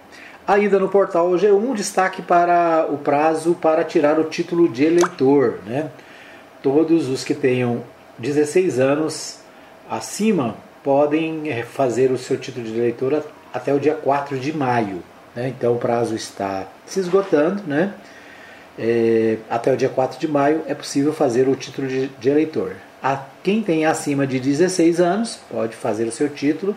Ainda 0.45 0.81
no 0.81 0.89
portal 0.89 1.31
G1, 1.31 1.75
destaque 1.75 2.21
para 2.21 2.89
o 2.91 2.99
prazo 2.99 3.55
para 3.55 3.85
tirar 3.85 4.19
o 4.19 4.25
título 4.25 4.69
de 4.69 4.85
eleitor. 4.85 5.61
Né? 5.65 5.89
Todos 6.61 7.09
os 7.09 7.23
que 7.23 7.33
tenham 7.33 7.85
16 8.19 8.81
anos 8.81 9.39
acima 9.89 10.57
podem 10.83 11.63
fazer 11.63 12.11
o 12.11 12.19
seu 12.19 12.37
título 12.37 12.67
de 12.67 12.77
eleitor 12.77 13.23
até 13.53 13.73
o 13.73 13.79
dia 13.79 13.95
4 13.95 14.37
de 14.37 14.53
maio. 14.53 15.01
Né? 15.33 15.55
Então 15.57 15.75
o 15.75 15.79
prazo 15.79 16.17
está 16.17 16.67
se 16.85 16.99
esgotando. 16.99 17.63
Né? 17.69 17.95
É, 18.79 19.39
até 19.49 19.73
o 19.73 19.77
dia 19.77 19.89
4 19.89 20.19
de 20.19 20.27
maio 20.27 20.63
é 20.67 20.75
possível 20.75 21.13
fazer 21.13 21.49
o 21.49 21.55
título 21.55 21.87
de, 21.87 22.09
de 22.09 22.29
eleitor. 22.29 22.77
A, 23.03 23.23
quem 23.43 23.63
tem 23.63 23.87
acima 23.87 24.27
de 24.27 24.41
16 24.41 25.01
anos 25.01 25.39
pode 25.51 25.77
fazer 25.77 26.05
o 26.05 26.13
seu 26.13 26.29
título. 26.29 26.75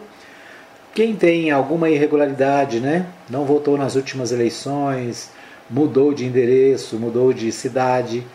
Quem 0.94 1.16
tem 1.16 1.52
alguma 1.52 1.90
irregularidade, 1.90 2.80
né, 2.80 3.06
não 3.30 3.46
votou 3.46 3.78
nas 3.78 3.96
últimas 3.96 4.32
eleições, 4.32 5.30
mudou 5.70 6.14
de 6.14 6.26
endereço, 6.26 6.98
mudou 6.98 7.32
de 7.32 7.52
cidade, 7.52 8.26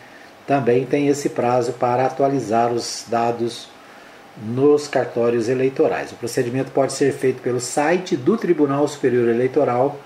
também 0.47 0.85
tem 0.85 1.07
esse 1.07 1.29
prazo 1.29 1.73
para 1.73 2.05
atualizar 2.05 2.71
os 2.71 3.05
dados 3.07 3.67
nos 4.41 4.87
cartórios 4.87 5.47
eleitorais. 5.47 6.11
O 6.11 6.15
procedimento 6.15 6.71
pode 6.71 6.93
ser 6.93 7.13
feito 7.13 7.41
pelo 7.41 7.59
site 7.59 8.17
do 8.17 8.37
Tribunal 8.37 8.87
Superior 8.87 9.29
Eleitoral 9.29 9.99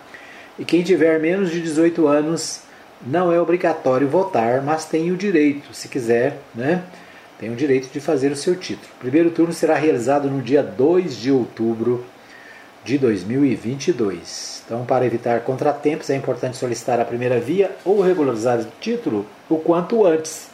e 0.59 0.65
quem 0.65 0.83
tiver 0.83 1.19
menos 1.19 1.51
de 1.51 1.61
18 1.61 2.07
anos 2.07 2.66
não 3.05 3.31
é 3.31 3.39
obrigatório 3.39 4.07
votar, 4.07 4.61
mas 4.61 4.85
tem 4.85 5.11
o 5.11 5.17
direito, 5.17 5.73
se 5.73 5.87
quiser, 5.87 6.37
né? 6.53 6.83
Tem 7.39 7.51
o 7.51 7.55
direito 7.55 7.89
de 7.91 7.99
fazer 7.99 8.31
o 8.31 8.35
seu 8.35 8.55
título. 8.55 8.89
O 8.97 8.99
primeiro 8.99 9.29
turno 9.29 9.53
será 9.53 9.75
realizado 9.75 10.29
no 10.29 10.41
dia 10.41 10.63
2 10.63 11.15
de 11.15 11.31
outubro 11.31 12.03
de 12.83 12.97
2022. 12.97 14.63
Então, 14.65 14.85
para 14.85 15.05
evitar 15.05 15.41
contratempos, 15.41 16.09
é 16.09 16.15
importante 16.15 16.57
solicitar 16.57 16.99
a 16.99 17.05
primeira 17.05 17.39
via 17.39 17.71
ou 17.85 18.01
regularizar 18.01 18.59
o 18.59 18.67
título 18.81 19.25
o 19.49 19.57
quanto 19.57 20.05
antes, 20.05 20.49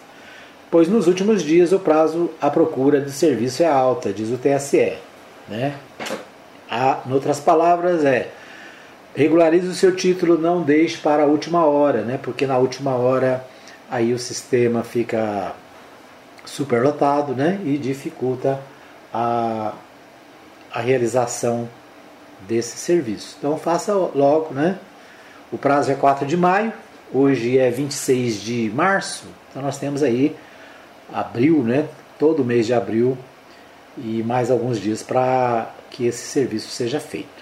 pois 0.69 0.87
nos 0.87 1.07
últimos 1.07 1.41
dias 1.41 1.71
o 1.71 1.79
prazo 1.79 2.29
à 2.41 2.49
procura 2.49 2.99
de 2.99 3.11
serviço 3.11 3.63
é 3.63 3.67
alta, 3.67 4.11
diz 4.11 4.29
o 4.29 4.37
TSE. 4.37 4.93
Né? 5.47 5.75
A, 6.69 7.01
em 7.07 7.13
outras 7.13 7.39
palavras, 7.39 8.03
é 8.03 8.29
Regularize 9.15 9.67
o 9.67 9.75
seu 9.75 9.95
título, 9.95 10.39
não 10.39 10.63
deixe 10.63 10.97
para 10.97 11.23
a 11.23 11.27
última 11.27 11.63
hora, 11.65 12.01
né? 12.01 12.19
Porque 12.21 12.47
na 12.47 12.57
última 12.57 12.95
hora 12.95 13.45
aí 13.89 14.11
o 14.11 14.17
sistema 14.17 14.83
fica 14.83 15.53
superlotado, 16.43 17.35
né? 17.35 17.61
E 17.63 17.77
dificulta 17.77 18.59
a, 19.13 19.73
a 20.73 20.79
realização 20.79 21.69
desse 22.47 22.77
serviço. 22.77 23.35
Então 23.37 23.55
faça 23.57 23.93
logo, 23.93 24.53
né? 24.53 24.79
O 25.51 25.57
prazo 25.59 25.91
é 25.91 25.95
4 25.95 26.25
de 26.25 26.35
maio, 26.35 26.73
hoje 27.13 27.59
é 27.59 27.69
26 27.69 28.41
de 28.41 28.71
março, 28.73 29.25
então 29.51 29.61
nós 29.61 29.77
temos 29.77 30.01
aí 30.01 30.35
abril, 31.13 31.61
né? 31.61 31.87
Todo 32.17 32.43
mês 32.43 32.65
de 32.65 32.73
abril 32.73 33.15
e 33.95 34.23
mais 34.23 34.49
alguns 34.49 34.79
dias 34.79 35.03
para 35.03 35.71
que 35.91 36.07
esse 36.07 36.25
serviço 36.25 36.69
seja 36.69 36.99
feito. 36.99 37.32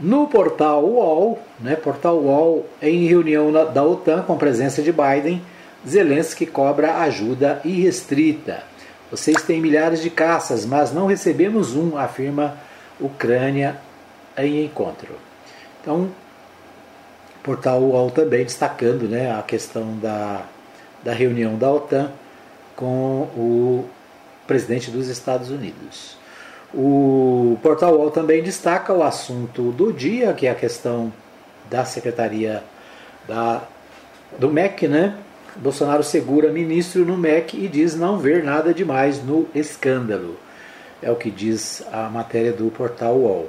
No 0.00 0.28
portal 0.28 0.84
UOL, 0.84 1.40
né, 1.58 1.74
portal 1.74 2.18
UOL, 2.18 2.64
em 2.80 3.06
reunião 3.06 3.50
da 3.50 3.82
OTAN 3.82 4.22
com 4.22 4.36
presença 4.36 4.80
de 4.80 4.92
Biden, 4.92 5.42
Zelensky 5.86 6.46
cobra 6.46 6.98
ajuda 6.98 7.60
irrestrita. 7.64 8.62
Vocês 9.10 9.42
têm 9.42 9.60
milhares 9.60 10.00
de 10.00 10.10
caças, 10.10 10.66
mas 10.66 10.92
não 10.92 11.06
recebemos 11.06 11.74
um, 11.74 11.96
afirma 11.96 12.58
Ucrânia 13.00 13.76
em 14.36 14.64
encontro. 14.64 15.14
Então, 15.80 16.10
portal 17.42 17.80
UOL 17.80 18.10
também 18.10 18.44
destacando 18.44 19.08
né, 19.08 19.32
a 19.32 19.42
questão 19.42 19.96
da, 19.98 20.42
da 21.02 21.12
reunião 21.12 21.56
da 21.56 21.72
OTAN 21.72 22.12
com 22.76 23.22
o 23.36 23.84
presidente 24.46 24.90
dos 24.90 25.08
Estados 25.08 25.50
Unidos. 25.50 26.17
O 26.74 27.58
portal 27.62 27.94
UOL 27.94 28.10
também 28.10 28.42
destaca 28.42 28.92
o 28.92 29.02
assunto 29.02 29.72
do 29.72 29.92
dia, 29.92 30.32
que 30.34 30.46
é 30.46 30.50
a 30.50 30.54
questão 30.54 31.12
da 31.70 31.84
secretaria 31.84 32.62
da, 33.26 33.62
do 34.38 34.50
MEC, 34.50 34.86
né? 34.86 35.14
Bolsonaro 35.56 36.02
segura 36.02 36.52
ministro 36.52 37.04
no 37.04 37.16
MEC 37.16 37.56
e 37.56 37.68
diz 37.68 37.96
não 37.96 38.18
ver 38.18 38.44
nada 38.44 38.72
demais 38.72 39.22
no 39.24 39.46
escândalo. 39.54 40.36
É 41.02 41.10
o 41.10 41.16
que 41.16 41.30
diz 41.30 41.82
a 41.90 42.08
matéria 42.08 42.52
do 42.52 42.70
portal 42.70 43.16
UOL. 43.16 43.48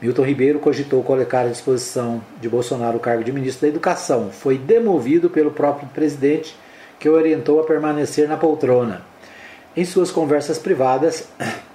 Milton 0.00 0.22
Ribeiro 0.22 0.58
cogitou 0.58 1.02
colocar 1.02 1.40
à 1.40 1.48
disposição 1.48 2.22
de 2.40 2.48
Bolsonaro 2.48 2.96
o 2.96 3.00
cargo 3.00 3.22
de 3.22 3.32
ministro 3.32 3.62
da 3.62 3.68
Educação. 3.68 4.30
Foi 4.30 4.56
demovido 4.56 5.28
pelo 5.28 5.50
próprio 5.50 5.88
presidente, 5.88 6.56
que 6.98 7.08
o 7.08 7.14
orientou 7.14 7.60
a 7.60 7.64
permanecer 7.64 8.28
na 8.28 8.36
poltrona. 8.36 9.02
Em 9.76 9.84
suas 9.84 10.10
conversas 10.10 10.58
privadas, 10.58 11.28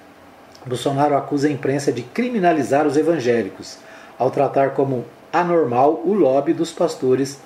Bolsonaro 0.65 1.15
acusa 1.15 1.47
a 1.47 1.51
imprensa 1.51 1.91
de 1.91 2.01
criminalizar 2.01 2.87
os 2.87 2.97
evangélicos, 2.97 3.77
ao 4.17 4.31
tratar 4.31 4.71
como 4.71 5.05
anormal 5.31 6.01
o 6.05 6.13
lobby 6.13 6.53
dos 6.53 6.71
pastores 6.71 7.39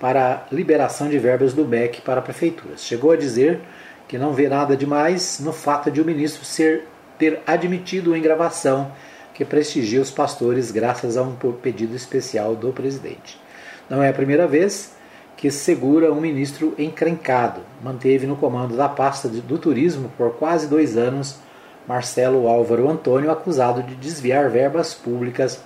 para 0.00 0.34
a 0.50 0.54
liberação 0.54 1.08
de 1.08 1.18
verbas 1.18 1.52
do 1.52 1.64
MEC 1.64 2.00
para 2.00 2.22
prefeituras. 2.22 2.84
Chegou 2.84 3.12
a 3.12 3.16
dizer 3.16 3.60
que 4.08 4.18
não 4.18 4.32
vê 4.32 4.48
nada 4.48 4.76
demais 4.76 5.40
no 5.40 5.52
fato 5.52 5.90
de 5.90 6.00
o 6.00 6.04
ministro 6.04 6.44
ser, 6.44 6.86
ter 7.18 7.40
admitido 7.46 8.16
em 8.16 8.22
gravação 8.22 8.90
que 9.32 9.44
prestigia 9.44 10.00
os 10.00 10.10
pastores 10.10 10.70
graças 10.70 11.16
a 11.16 11.22
um 11.22 11.34
pedido 11.34 11.94
especial 11.94 12.54
do 12.54 12.72
presidente. 12.72 13.40
Não 13.88 14.02
é 14.02 14.08
a 14.08 14.12
primeira 14.12 14.46
vez 14.46 14.94
que 15.36 15.50
segura 15.50 16.12
um 16.12 16.20
ministro 16.20 16.74
encrencado. 16.78 17.60
Manteve 17.82 18.26
no 18.26 18.36
comando 18.36 18.76
da 18.76 18.88
pasta 18.88 19.28
do 19.28 19.58
turismo 19.58 20.10
por 20.16 20.34
quase 20.34 20.68
dois 20.68 20.96
anos 20.96 21.36
Marcelo 21.86 22.48
Álvaro 22.48 22.88
Antônio, 22.88 23.30
acusado 23.30 23.82
de 23.82 23.94
desviar 23.94 24.48
verbas 24.50 24.94
públicas 24.94 25.62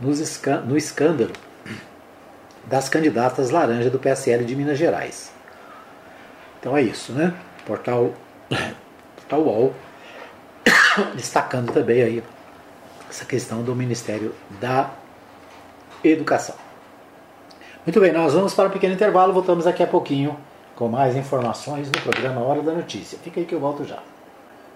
no 0.00 0.76
escândalo 0.76 1.32
das 2.66 2.88
candidatas 2.88 3.50
laranja 3.50 3.90
do 3.90 3.98
PSL 3.98 4.44
de 4.44 4.56
Minas 4.56 4.78
Gerais. 4.78 5.32
Então 6.58 6.76
é 6.76 6.82
isso, 6.82 7.12
né? 7.12 7.34
Portal, 7.66 8.12
Portal 9.16 9.40
UOL 9.40 9.74
destacando 11.14 11.72
também 11.72 12.02
aí 12.02 12.22
essa 13.08 13.24
questão 13.24 13.62
do 13.62 13.74
Ministério 13.74 14.34
da 14.60 14.90
Educação. 16.02 16.56
Muito 17.86 18.00
bem, 18.00 18.12
nós 18.12 18.32
vamos 18.32 18.54
para 18.54 18.68
um 18.68 18.72
pequeno 18.72 18.94
intervalo, 18.94 19.32
voltamos 19.32 19.66
daqui 19.66 19.82
a 19.82 19.86
pouquinho 19.86 20.36
com 20.74 20.88
mais 20.88 21.14
informações 21.14 21.86
no 21.88 22.00
programa 22.00 22.40
Hora 22.40 22.62
da 22.62 22.72
Notícia. 22.72 23.18
Fica 23.22 23.40
aí 23.40 23.46
que 23.46 23.54
eu 23.54 23.60
volto 23.60 23.84
já. 23.84 23.98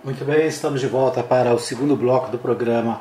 Muito 0.04 0.24
bem, 0.24 0.46
estamos 0.46 0.80
de 0.80 0.86
volta 0.86 1.24
para 1.24 1.52
o 1.52 1.58
segundo 1.58 1.96
bloco 1.96 2.30
do 2.30 2.38
programa 2.38 3.00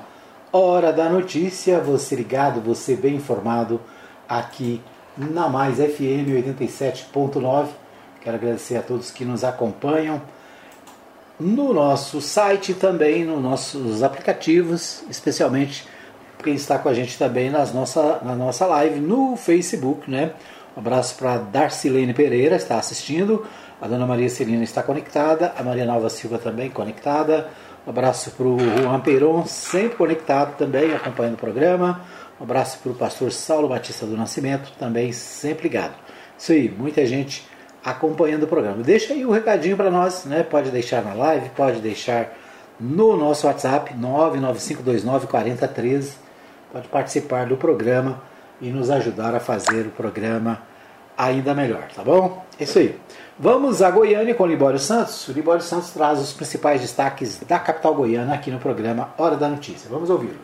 Hora 0.51 0.91
da 0.91 1.07
Notícia. 1.07 1.79
Você 1.79 2.15
ligado, 2.15 2.59
você 2.59 2.95
bem 2.95 3.17
informado 3.17 3.79
aqui 4.27 4.81
na 5.15 5.47
Mais 5.47 5.75
FM 5.75 6.33
87.9. 6.43 7.67
Quero 8.19 8.35
agradecer 8.35 8.77
a 8.77 8.81
todos 8.81 9.11
que 9.11 9.23
nos 9.23 9.43
acompanham 9.43 10.19
no 11.39 11.71
nosso 11.71 12.19
site 12.19 12.73
também, 12.73 13.23
nos 13.23 13.43
nossos 13.43 14.01
aplicativos, 14.01 15.03
especialmente 15.07 15.87
quem 16.43 16.55
está 16.55 16.79
com 16.79 16.89
a 16.89 16.95
gente 16.95 17.15
também 17.15 17.51
nas 17.51 17.71
nossa, 17.71 18.19
na 18.23 18.35
nossa 18.35 18.65
live 18.65 18.99
no 18.99 19.37
Facebook, 19.37 20.09
né? 20.09 20.31
Um 20.75 20.79
abraço 20.79 21.15
para 21.15 21.37
Darcilene 21.37 22.13
Pereira, 22.13 22.55
está 22.55 22.79
assistindo. 22.79 23.45
A 23.81 23.87
dona 23.87 24.07
Maria 24.07 24.29
Celina 24.29 24.63
está 24.63 24.81
conectada. 24.81 25.53
A 25.57 25.63
Maria 25.63 25.85
Nova 25.85 26.09
Silva 26.09 26.37
também 26.37 26.69
conectada. 26.69 27.49
Um 27.85 27.89
abraço 27.89 28.31
para 28.31 28.45
o 28.45 28.57
Juan 28.59 28.99
Peron, 28.99 29.45
sempre 29.45 29.95
conectado 29.95 30.57
também, 30.57 30.93
acompanhando 30.93 31.35
o 31.35 31.37
programa. 31.37 32.01
Um 32.39 32.43
abraço 32.43 32.79
para 32.79 32.91
o 32.91 32.95
pastor 32.95 33.31
Saulo 33.31 33.69
Batista 33.69 34.05
do 34.05 34.17
Nascimento, 34.17 34.73
também 34.77 35.13
sempre 35.13 35.69
ligado. 35.69 35.95
Isso 36.37 36.51
aí, 36.51 36.69
muita 36.69 37.05
gente 37.05 37.47
acompanhando 37.83 38.43
o 38.43 38.47
programa. 38.47 38.83
Deixa 38.83 39.13
aí 39.13 39.25
o 39.25 39.29
um 39.29 39.31
recadinho 39.31 39.77
para 39.77 39.89
nós, 39.89 40.25
né? 40.25 40.43
Pode 40.43 40.69
deixar 40.69 41.01
na 41.01 41.13
live, 41.13 41.47
pode 41.49 41.79
deixar 41.79 42.37
no 42.79 43.15
nosso 43.15 43.47
WhatsApp 43.47 43.95
995294013. 43.95 46.15
Pode 46.73 46.89
participar 46.89 47.45
do 47.45 47.55
programa 47.55 48.21
e 48.59 48.69
nos 48.69 48.89
ajudar 48.89 49.33
a 49.33 49.39
fazer 49.39 49.87
o 49.87 49.91
programa 49.91 50.61
ainda 51.17 51.53
melhor, 51.53 51.87
tá 51.93 52.03
bom? 52.03 52.45
É 52.59 52.63
isso 52.63 52.79
aí. 52.79 52.99
Vamos 53.39 53.81
a 53.81 53.91
Goiânia 53.91 54.33
com 54.33 54.43
o 54.43 54.47
Libório 54.47 54.79
Santos. 54.79 55.27
O 55.27 55.31
Libório 55.31 55.61
Santos 55.61 55.91
traz 55.91 56.19
os 56.19 56.33
principais 56.33 56.81
destaques 56.81 57.39
da 57.39 57.59
capital 57.59 57.93
goiana 57.93 58.33
aqui 58.33 58.49
no 58.49 58.59
programa 58.59 59.13
Hora 59.17 59.35
da 59.35 59.47
Notícia. 59.47 59.89
Vamos 59.89 60.09
ouvi-lo. 60.09 60.39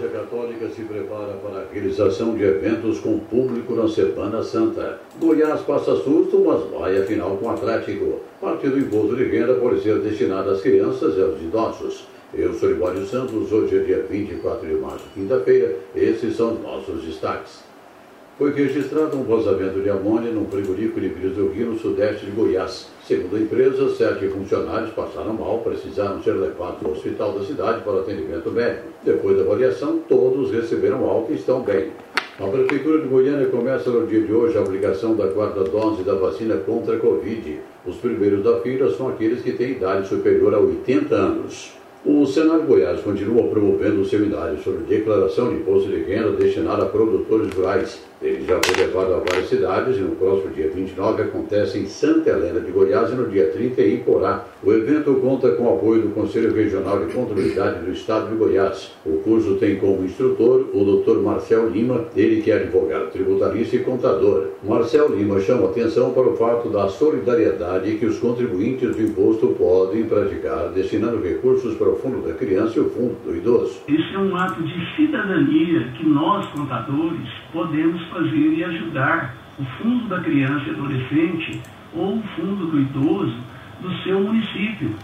Igreja 0.00 0.18
Católica 0.18 0.66
se 0.70 0.82
prepara 0.82 1.34
para 1.34 1.60
a 1.60 1.64
realização 1.70 2.34
de 2.34 2.42
eventos 2.42 3.00
com 3.00 3.18
público 3.18 3.74
na 3.74 3.86
Semana 3.86 4.42
Santa. 4.42 4.98
Goiás 5.20 5.60
passa 5.60 5.94
susto, 5.96 6.42
mas 6.42 6.62
vai 6.70 6.96
a 6.96 7.04
final 7.04 7.36
com 7.36 7.46
o 7.46 7.50
Atlético. 7.50 8.20
Parte 8.40 8.66
do 8.68 8.78
imposto 8.78 9.14
de 9.14 9.24
renda 9.24 9.54
pode 9.56 9.82
ser 9.82 9.98
destinado 9.98 10.48
às 10.50 10.62
crianças 10.62 11.18
e 11.18 11.22
aos 11.22 11.38
idosos. 11.42 12.06
Eu 12.32 12.54
sou 12.54 12.70
Libório 12.70 13.04
Santos, 13.04 13.52
hoje 13.52 13.76
é 13.76 13.82
dia 13.82 14.06
24 14.08 14.66
de 14.66 14.74
março, 14.76 15.04
quinta-feira. 15.12 15.76
Esses 15.94 16.34
são 16.34 16.54
nossos 16.54 17.04
destaques. 17.04 17.69
Foi 18.40 18.54
registrado 18.54 19.18
um 19.18 19.24
vazamento 19.24 19.82
de 19.82 19.90
amônia 19.90 20.32
num 20.32 20.46
frigorífico 20.46 20.98
de 20.98 21.08
Rio, 21.08 21.72
no 21.72 21.78
sudeste 21.78 22.24
de 22.24 22.32
Goiás. 22.32 22.88
Segundo 23.06 23.36
a 23.36 23.38
empresa, 23.38 23.94
sete 23.94 24.28
funcionários 24.28 24.92
passaram 24.94 25.34
mal, 25.34 25.58
precisaram 25.58 26.22
ser 26.22 26.32
levados 26.32 26.82
ao 26.82 26.92
hospital 26.92 27.32
da 27.32 27.44
cidade 27.44 27.82
para 27.84 28.00
atendimento 28.00 28.50
médico. 28.50 28.84
Depois 29.04 29.36
da 29.36 29.42
avaliação, 29.42 29.98
todos 30.08 30.50
receberam 30.52 31.04
alta 31.04 31.32
e 31.32 31.34
estão 31.34 31.60
bem. 31.60 31.90
A 32.38 32.46
Prefeitura 32.46 33.02
de 33.02 33.08
Goiânia 33.08 33.46
começa 33.48 33.90
no 33.90 34.06
dia 34.06 34.22
de 34.22 34.32
hoje 34.32 34.56
a 34.56 34.62
aplicação 34.62 35.14
da 35.14 35.28
quarta 35.28 35.62
dose 35.62 36.02
da 36.02 36.14
vacina 36.14 36.56
contra 36.56 36.96
a 36.96 36.98
Covid. 36.98 37.60
Os 37.84 37.96
primeiros 37.96 38.42
da 38.42 38.58
fila 38.60 38.90
são 38.96 39.10
aqueles 39.10 39.42
que 39.42 39.52
têm 39.52 39.72
idade 39.72 40.08
superior 40.08 40.54
a 40.54 40.58
80 40.58 41.14
anos. 41.14 41.72
O 42.06 42.24
Senado 42.24 42.62
Goiás 42.62 43.02
continua 43.02 43.48
promovendo 43.48 44.00
um 44.00 44.04
seminário 44.06 44.58
sobre 44.62 44.84
declaração 44.84 45.50
de 45.50 45.56
imposto 45.56 45.90
de 45.90 46.04
renda 46.04 46.30
destinado 46.30 46.84
a 46.84 46.86
produtores 46.86 47.52
rurais. 47.52 48.09
Ele 48.22 48.44
já 48.44 48.60
foi 48.62 48.84
levado 48.84 49.14
a 49.14 49.18
várias 49.18 49.48
cidades 49.48 49.96
e 49.96 50.00
no 50.00 50.14
próximo 50.16 50.52
dia 50.52 50.68
29 50.68 51.22
acontece 51.22 51.78
em 51.78 51.86
Santa 51.86 52.28
Helena 52.28 52.60
de 52.60 52.70
Goiás 52.70 53.10
e 53.10 53.14
no 53.14 53.26
dia 53.26 53.50
30 53.50 53.80
em 53.80 53.96
Porá. 54.00 54.44
O 54.62 54.70
evento 54.72 55.14
conta 55.14 55.52
com 55.52 55.64
o 55.64 55.74
apoio 55.74 56.02
do 56.02 56.08
Conselho 56.10 56.54
Regional 56.54 56.98
de 57.06 57.14
Contabilidade 57.14 57.82
do 57.82 57.90
Estado 57.92 58.28
de 58.28 58.36
Goiás. 58.36 58.94
O 59.06 59.22
curso 59.22 59.54
tem 59.54 59.76
como 59.76 60.04
instrutor 60.04 60.66
o 60.74 61.02
Dr. 61.02 61.22
Marcel 61.22 61.70
Lima, 61.70 62.04
ele 62.14 62.42
que 62.42 62.50
é 62.50 62.56
advogado 62.56 63.10
tributarista 63.10 63.76
e 63.76 63.78
contador. 63.78 64.48
Marcel 64.62 65.16
Lima 65.16 65.40
chama 65.40 65.70
atenção 65.70 66.12
para 66.12 66.28
o 66.28 66.36
fato 66.36 66.68
da 66.68 66.88
solidariedade 66.88 67.96
que 67.96 68.04
os 68.04 68.18
contribuintes 68.18 68.94
do 68.94 69.02
imposto 69.02 69.48
podem 69.58 70.04
praticar, 70.04 70.68
destinando 70.74 71.22
recursos 71.22 71.74
para 71.76 71.88
o 71.88 71.96
Fundo 71.96 72.28
da 72.28 72.34
Criança 72.34 72.78
e 72.78 72.82
o 72.82 72.90
Fundo 72.90 73.16
do 73.24 73.34
Idoso. 73.34 73.80
Esse 73.88 74.14
é 74.14 74.18
um 74.18 74.36
ato 74.36 74.62
de 74.62 74.96
cidadania 74.96 75.90
que 75.96 76.06
nós, 76.06 76.46
contadores, 76.48 77.26
podemos 77.50 78.09
fazer 78.10 78.54
e 78.54 78.64
ajudar 78.64 79.34
o 79.58 79.64
fundo 79.78 80.08
da 80.08 80.20
criança 80.20 80.64
e 80.66 80.70
adolescente 80.70 81.60
ou 81.94 82.16
o 82.16 82.22
fundo 82.36 82.66
do 82.66 82.80
idoso 82.80 83.36
do 83.80 83.92
seu 84.02 84.20
município. 84.20 84.94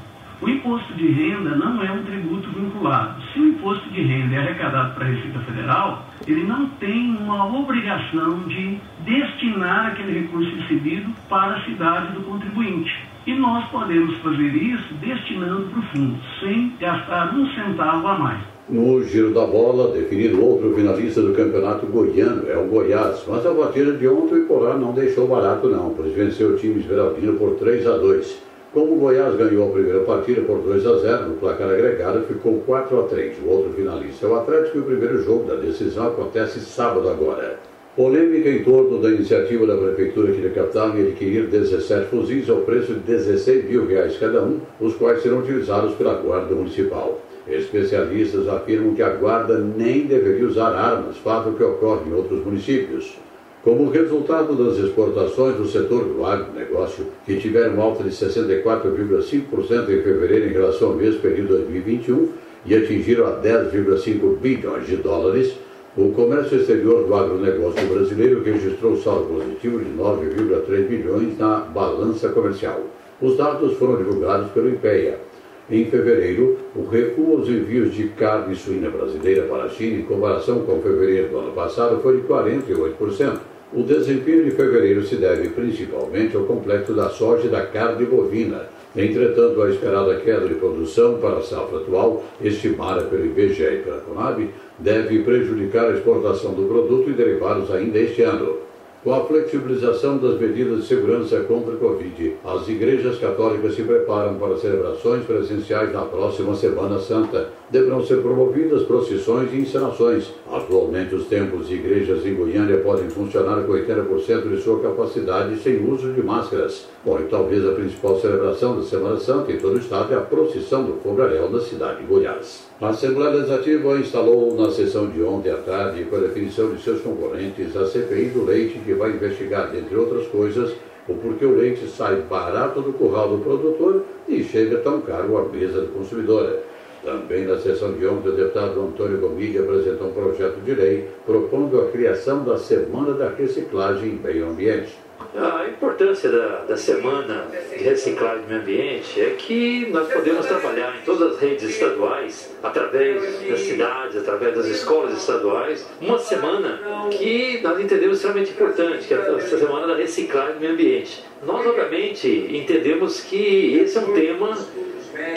O 0.41 0.49
imposto 0.51 0.93
de 0.95 1.07
renda 1.07 1.57
não 1.57 1.83
é 1.83 1.91
um 1.91 2.05
tributo 2.05 2.51
vinculado. 2.51 3.23
Se 3.33 3.41
o 3.41 3.49
imposto 3.49 3.89
de 3.89 4.03
renda 4.03 4.35
é 4.35 4.39
arrecadado 4.39 4.95
para 4.95 5.07
a 5.07 5.09
Receita 5.09 5.39
Federal, 5.41 6.07
ele 6.27 6.43
não 6.43 6.69
tem 6.69 7.17
uma 7.17 7.47
obrigação 7.59 8.41
de 8.41 8.79
destinar 9.01 9.87
aquele 9.87 10.21
recurso 10.21 10.55
recebido 10.57 11.11
para 11.29 11.57
a 11.57 11.61
cidade 11.63 12.13
do 12.13 12.21
contribuinte. 12.21 12.95
E 13.27 13.33
nós 13.33 13.65
podemos 13.71 14.15
fazer 14.19 14.55
isso 14.55 14.95
destinando 15.01 15.71
para 15.71 15.79
o 15.79 15.83
fundo, 15.85 16.19
sem 16.39 16.77
gastar 16.79 17.35
um 17.35 17.47
centavo 17.55 18.07
a 18.07 18.19
mais. 18.19 18.56
No 18.69 19.01
giro 19.01 19.33
da 19.33 19.47
bola, 19.47 19.93
definido 19.93 20.45
outro 20.45 20.75
finalista 20.75 21.23
do 21.23 21.33
campeonato 21.33 21.87
goiano, 21.87 22.51
é 22.51 22.57
o 22.57 22.67
Goiás. 22.67 23.23
Mas 23.29 23.47
a 23.47 23.53
batida 23.53 23.93
de 23.93 24.09
ontem 24.09 24.41
o 24.41 24.47
Porá 24.47 24.77
não 24.77 24.93
deixou 24.93 25.29
barato 25.29 25.69
não, 25.69 25.91
pois 25.91 26.13
venceu 26.13 26.49
o 26.49 26.57
time 26.57 26.81
esmeraldino 26.81 27.35
por 27.35 27.55
3 27.55 27.87
a 27.87 27.97
2. 27.97 28.39
Como 28.73 28.95
o 28.95 28.97
Goiás 28.97 29.37
ganhou 29.37 29.69
a 29.69 29.73
primeira 29.73 30.01
partida 30.01 30.41
por 30.41 30.59
2 30.59 30.85
a 30.85 30.99
0 30.99 31.29
no 31.29 31.35
placar 31.37 31.71
agregado, 31.71 32.25
ficou 32.27 32.59
4 32.67 32.99
a 32.99 33.03
3. 33.05 33.37
O 33.45 33.51
outro 33.51 33.73
finalista 33.73 34.27
é 34.27 34.31
o 34.31 34.35
Atlético 34.35 34.79
e 34.79 34.81
o 34.81 34.85
primeiro 34.85 35.23
jogo 35.23 35.45
da 35.45 35.55
decisão 35.55 36.09
acontece 36.09 36.59
sábado 36.59 37.09
agora. 37.09 37.61
Polêmica 37.95 38.51
em 38.51 38.65
torno 38.65 39.01
da 39.01 39.11
iniciativa 39.11 39.65
da 39.65 39.77
Prefeitura 39.77 40.33
de 40.33 40.51
Capital 40.51 40.99
em 40.99 41.03
adquirir 41.03 41.47
17 41.47 42.07
fuzis 42.07 42.51
ao 42.51 42.63
preço 42.63 42.95
de 42.95 43.01
16 43.01 43.65
mil 43.71 43.87
reais 43.87 44.19
cada 44.19 44.43
um, 44.43 44.59
os 44.81 44.97
quais 44.97 45.23
serão 45.23 45.39
utilizados 45.39 45.95
pela 45.95 46.15
Guarda 46.15 46.53
Municipal. 46.53 47.21
Especialistas 47.49 48.49
afirmam 48.49 48.95
que 48.95 49.03
a 49.03 49.11
Guarda 49.11 49.59
nem 49.59 50.07
deveria 50.07 50.47
usar 50.47 50.75
armas, 50.75 51.17
fato 51.19 51.53
que 51.53 51.63
ocorre 51.63 52.11
em 52.11 52.13
outros 52.13 52.45
municípios. 52.45 53.17
Como 53.63 53.91
resultado 53.91 54.55
das 54.55 54.79
exportações 54.79 55.57
do 55.57 55.67
setor 55.67 56.05
do 56.05 56.25
agronegócio, 56.25 57.07
que 57.25 57.37
tiveram 57.39 57.81
alta 57.81 58.05
de 58.05 58.11
64,5% 58.11 59.91
em 59.91 60.03
fevereiro 60.03 60.47
em 60.47 60.53
relação 60.53 60.91
ao 60.91 60.95
mesmo 60.95 61.21
período 61.21 61.49
de 61.49 61.65
2021 61.65 62.29
e 62.65 62.75
atingiram 62.75 63.27
a 63.27 63.41
10,5 63.41 64.37
bilhões 64.39 64.87
de 64.87 64.97
dólares, 64.97 65.55
o 65.97 66.11
comércio 66.11 66.59
exterior 66.59 67.07
do 67.07 67.15
agronegócio 67.15 67.87
brasileiro 67.87 68.43
registrou 68.43 68.97
saldo 68.99 69.35
positivo 69.35 69.79
de 69.79 69.91
9,3 69.93 70.87
bilhões 70.89 71.39
na 71.39 71.61
balança 71.61 72.29
comercial. 72.29 72.83
Os 73.21 73.37
dados 73.37 73.77
foram 73.79 73.97
divulgados 73.97 74.51
pelo 74.51 74.69
IPEA. 74.69 75.26
Em 75.69 75.85
fevereiro, 75.87 76.59
o 76.77 76.87
recuo 76.87 77.39
aos 77.39 77.49
envios 77.49 77.93
de 77.93 78.05
carne 78.11 78.55
suína 78.55 78.89
brasileira 78.89 79.43
para 79.43 79.65
a 79.65 79.69
China, 79.69 79.99
em 79.99 80.03
comparação 80.03 80.61
com 80.61 80.81
fevereiro 80.81 81.31
do 81.31 81.39
ano 81.39 81.53
passado, 81.53 82.01
foi 82.01 82.21
de 82.21 82.23
48%. 82.23 83.41
O 83.75 83.83
desempenho 83.83 84.45
de 84.45 84.53
fevereiro 84.53 85.05
se 85.05 85.17
deve 85.17 85.49
principalmente 85.49 86.37
ao 86.37 86.45
complexo 86.45 86.95
da 86.95 87.09
soja 87.09 87.49
e 87.49 87.51
da 87.51 87.67
carne 87.67 88.07
bovina. 88.07 88.69
Entretanto, 88.95 89.61
a 89.61 89.69
esperada 89.69 90.15
queda 90.21 90.47
de 90.47 90.55
produção 90.55 91.19
para 91.19 91.39
a 91.39 91.43
safra 91.43 91.79
atual, 91.79 92.23
estimada 92.41 93.03
pelo 93.03 93.27
IBGE 93.27 93.65
e 93.65 93.83
pela 93.83 93.99
Conab, 94.03 94.49
deve 94.79 95.19
prejudicar 95.25 95.87
a 95.87 95.95
exportação 95.95 96.55
do 96.55 96.69
produto 96.69 97.11
e 97.11 97.13
derivados 97.13 97.73
ainda 97.73 97.99
este 97.99 98.23
ano. 98.23 98.66
Com 99.07 99.15
a 99.15 99.25
flexibilização 99.25 100.19
das 100.19 100.37
medidas 100.37 100.81
de 100.81 100.89
segurança 100.89 101.39
contra 101.43 101.75
a 101.75 101.77
Covid, 101.77 102.39
as 102.45 102.67
igrejas 102.67 103.17
católicas 103.21 103.77
se 103.77 103.85
preparam 103.85 104.35
para 104.35 104.57
celebrações 104.57 105.25
presenciais 105.25 105.93
na 105.93 106.01
próxima 106.01 106.57
Semana 106.57 106.99
Santa. 106.99 107.51
Deverão 107.69 108.01
ser 108.01 108.23
promovidas 108.23 108.85
procissões 108.85 109.53
e 109.53 109.57
encenações. 109.57 110.33
Atualmente, 110.49 111.17
os 111.17 111.27
templos 111.27 111.69
e 111.69 111.75
igrejas 111.75 112.25
em 112.25 112.33
Goiânia 112.33 112.79
podem 112.79 113.11
funcionar 113.11 113.65
com 113.65 113.73
80% 113.73 114.49
de 114.49 114.63
sua 114.63 114.81
capacidade 114.81 115.59
sem 115.59 115.85
uso 115.85 116.13
de 116.13 116.23
máscaras. 116.23 116.87
Bom, 117.05 117.19
e 117.19 117.25
talvez 117.25 117.67
a 117.67 117.73
principal 117.73 118.21
celebração 118.21 118.77
da 118.77 118.83
Semana 118.83 119.17
Santa 119.17 119.51
em 119.51 119.59
todo 119.59 119.75
o 119.75 119.81
estado 119.81 120.15
é 120.15 120.17
a 120.17 120.21
procissão 120.21 120.85
do 120.85 120.95
Fogaréu 121.03 121.51
na 121.51 121.59
cidade 121.59 122.03
de 122.03 122.07
Goiás. 122.07 122.69
A 122.81 122.91
Assembleia 122.91 123.31
Legislativa 123.31 123.99
instalou 123.99 124.55
na 124.55 124.71
sessão 124.71 125.11
de 125.11 125.21
ontem 125.25 125.51
à 125.51 125.57
tarde, 125.57 126.05
com 126.05 126.17
a 126.17 126.21
definição 126.21 126.73
de 126.73 126.81
seus 126.81 127.01
componentes, 127.01 127.77
a 127.77 127.85
CPI 127.85 128.27
do 128.27 128.45
leite, 128.45 128.79
que 128.79 128.95
vai 128.95 129.11
investigar, 129.11 129.75
entre 129.77 129.97
outras 129.97 130.29
coisas, 130.29 130.73
o 131.09 131.15
porquê 131.15 131.45
o 131.45 131.57
leite 131.57 131.89
sai 131.89 132.23
barato 132.31 132.81
do 132.81 132.93
curral 132.93 133.29
do 133.29 133.43
produtor 133.43 134.05
e 134.29 134.43
chega 134.45 134.79
tão 134.79 135.01
caro 135.01 135.37
à 135.39 135.45
mesa 135.45 135.81
do 135.81 135.89
consumidor. 135.89 136.61
Também 137.07 137.47
na 137.47 137.57
sessão 137.57 137.93
de 137.93 138.05
ontem, 138.05 138.31
o 138.31 138.33
deputado 138.33 138.81
Antônio 138.81 139.21
Gomide 139.21 139.61
apresentou 139.61 140.09
um 140.09 140.13
projeto 140.13 140.61
de 140.65 140.75
lei 140.75 141.09
propondo 141.25 141.81
a 141.81 141.89
criação 141.93 142.43
da 142.43 142.59
Semana 142.59 143.13
da 143.13 143.29
Reciclagem 143.29 144.09
em 144.09 144.17
Meio 144.17 144.49
Ambiente. 144.51 145.06
A 145.39 145.69
importância 145.69 146.31
da, 146.31 146.65
da 146.67 146.77
semana 146.79 147.47
de 147.71 147.85
reciclagem 147.85 148.43
do 148.43 148.49
meio 148.49 148.61
ambiente 148.63 149.21
é 149.21 149.35
que 149.37 149.87
nós 149.91 150.11
podemos 150.11 150.47
trabalhar 150.47 150.97
em 150.97 151.05
todas 151.05 151.35
as 151.35 151.39
redes 151.39 151.69
estaduais, 151.69 152.57
através 152.63 153.23
das 153.47 153.61
cidades, 153.61 154.17
através 154.17 154.55
das 154.55 154.67
escolas 154.67 155.19
estaduais, 155.19 155.87
uma 156.01 156.19
semana 156.19 156.81
que 157.11 157.61
nós 157.63 157.79
entendemos 157.79 158.17
extremamente 158.17 158.53
importante, 158.53 159.07
que 159.07 159.13
é 159.13 159.19
a 159.19 159.41
semana 159.41 159.87
da 159.87 159.97
reciclagem 159.97 160.55
do 160.55 160.61
meio 160.61 160.73
ambiente. 160.73 161.23
Nós, 161.45 161.67
obviamente, 161.67 162.29
entendemos 162.51 163.21
que 163.21 163.79
esse 163.79 163.99
é 163.99 164.01
um 164.01 164.15
tema 164.15 164.57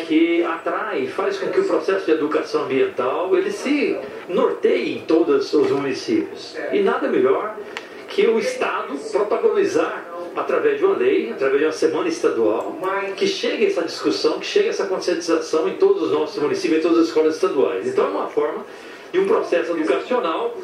que 0.07 0.43
atrai, 0.43 1.07
faz 1.07 1.37
com 1.37 1.49
que 1.49 1.59
o 1.59 1.65
processo 1.65 2.05
de 2.05 2.11
educação 2.11 2.63
ambiental 2.63 3.35
ele 3.37 3.51
se 3.51 3.97
norteie 4.29 4.97
em 4.97 5.01
todos 5.01 5.53
os 5.53 5.69
municípios. 5.71 6.55
E 6.71 6.79
nada 6.79 7.07
melhor 7.09 7.57
que 8.19 8.27
o 8.27 8.37
Estado 8.37 8.97
protagonizar 9.11 10.05
através 10.35 10.77
de 10.77 10.85
uma 10.85 10.97
lei, 10.97 11.31
através 11.31 11.59
de 11.59 11.65
uma 11.65 11.71
semana 11.71 12.09
estadual, 12.09 12.77
que 13.15 13.25
chegue 13.25 13.65
essa 13.65 13.81
discussão, 13.81 14.39
que 14.39 14.45
chegue 14.45 14.69
essa 14.69 14.85
conscientização 14.85 15.69
em 15.69 15.75
todos 15.75 16.03
os 16.03 16.11
nossos 16.11 16.41
municípios, 16.41 16.79
em 16.79 16.81
todas 16.81 16.99
as 16.99 17.07
escolas 17.07 17.35
estaduais. 17.35 17.87
Então 17.87 18.05
é 18.05 18.09
uma 18.09 18.27
forma 18.27 18.65
de 19.11 19.19
um 19.19 19.25
processo 19.25 19.71
educacional 19.71 20.55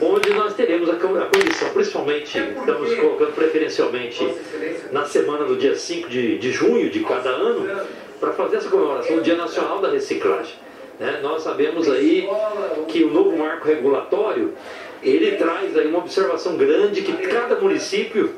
onde 0.00 0.30
nós 0.30 0.54
teremos 0.54 0.88
a 0.88 0.94
condição, 0.94 1.68
principalmente, 1.74 2.38
estamos 2.38 2.94
colocando 2.94 3.34
preferencialmente 3.34 4.34
na 4.92 5.04
semana 5.04 5.44
do 5.44 5.56
dia 5.56 5.74
5 5.74 6.08
de, 6.08 6.38
de 6.38 6.52
junho 6.52 6.88
de 6.90 7.00
cada 7.00 7.30
ano, 7.30 7.68
para 8.20 8.32
fazer 8.32 8.56
essa 8.56 8.70
comemoração 8.70 9.16
do 9.16 9.22
Dia 9.22 9.36
Nacional 9.36 9.80
da 9.80 9.90
Reciclagem. 9.90 10.54
Né? 10.98 11.18
Nós 11.22 11.42
sabemos 11.42 11.90
aí 11.90 12.28
que 12.88 13.02
o 13.02 13.10
novo 13.10 13.36
marco 13.36 13.66
regulatório 13.66 14.54
ele 15.04 15.36
traz 15.36 15.76
aí 15.76 15.86
uma 15.86 15.98
observação 15.98 16.56
grande 16.56 17.02
que 17.02 17.12
cada 17.26 17.60
município 17.60 18.30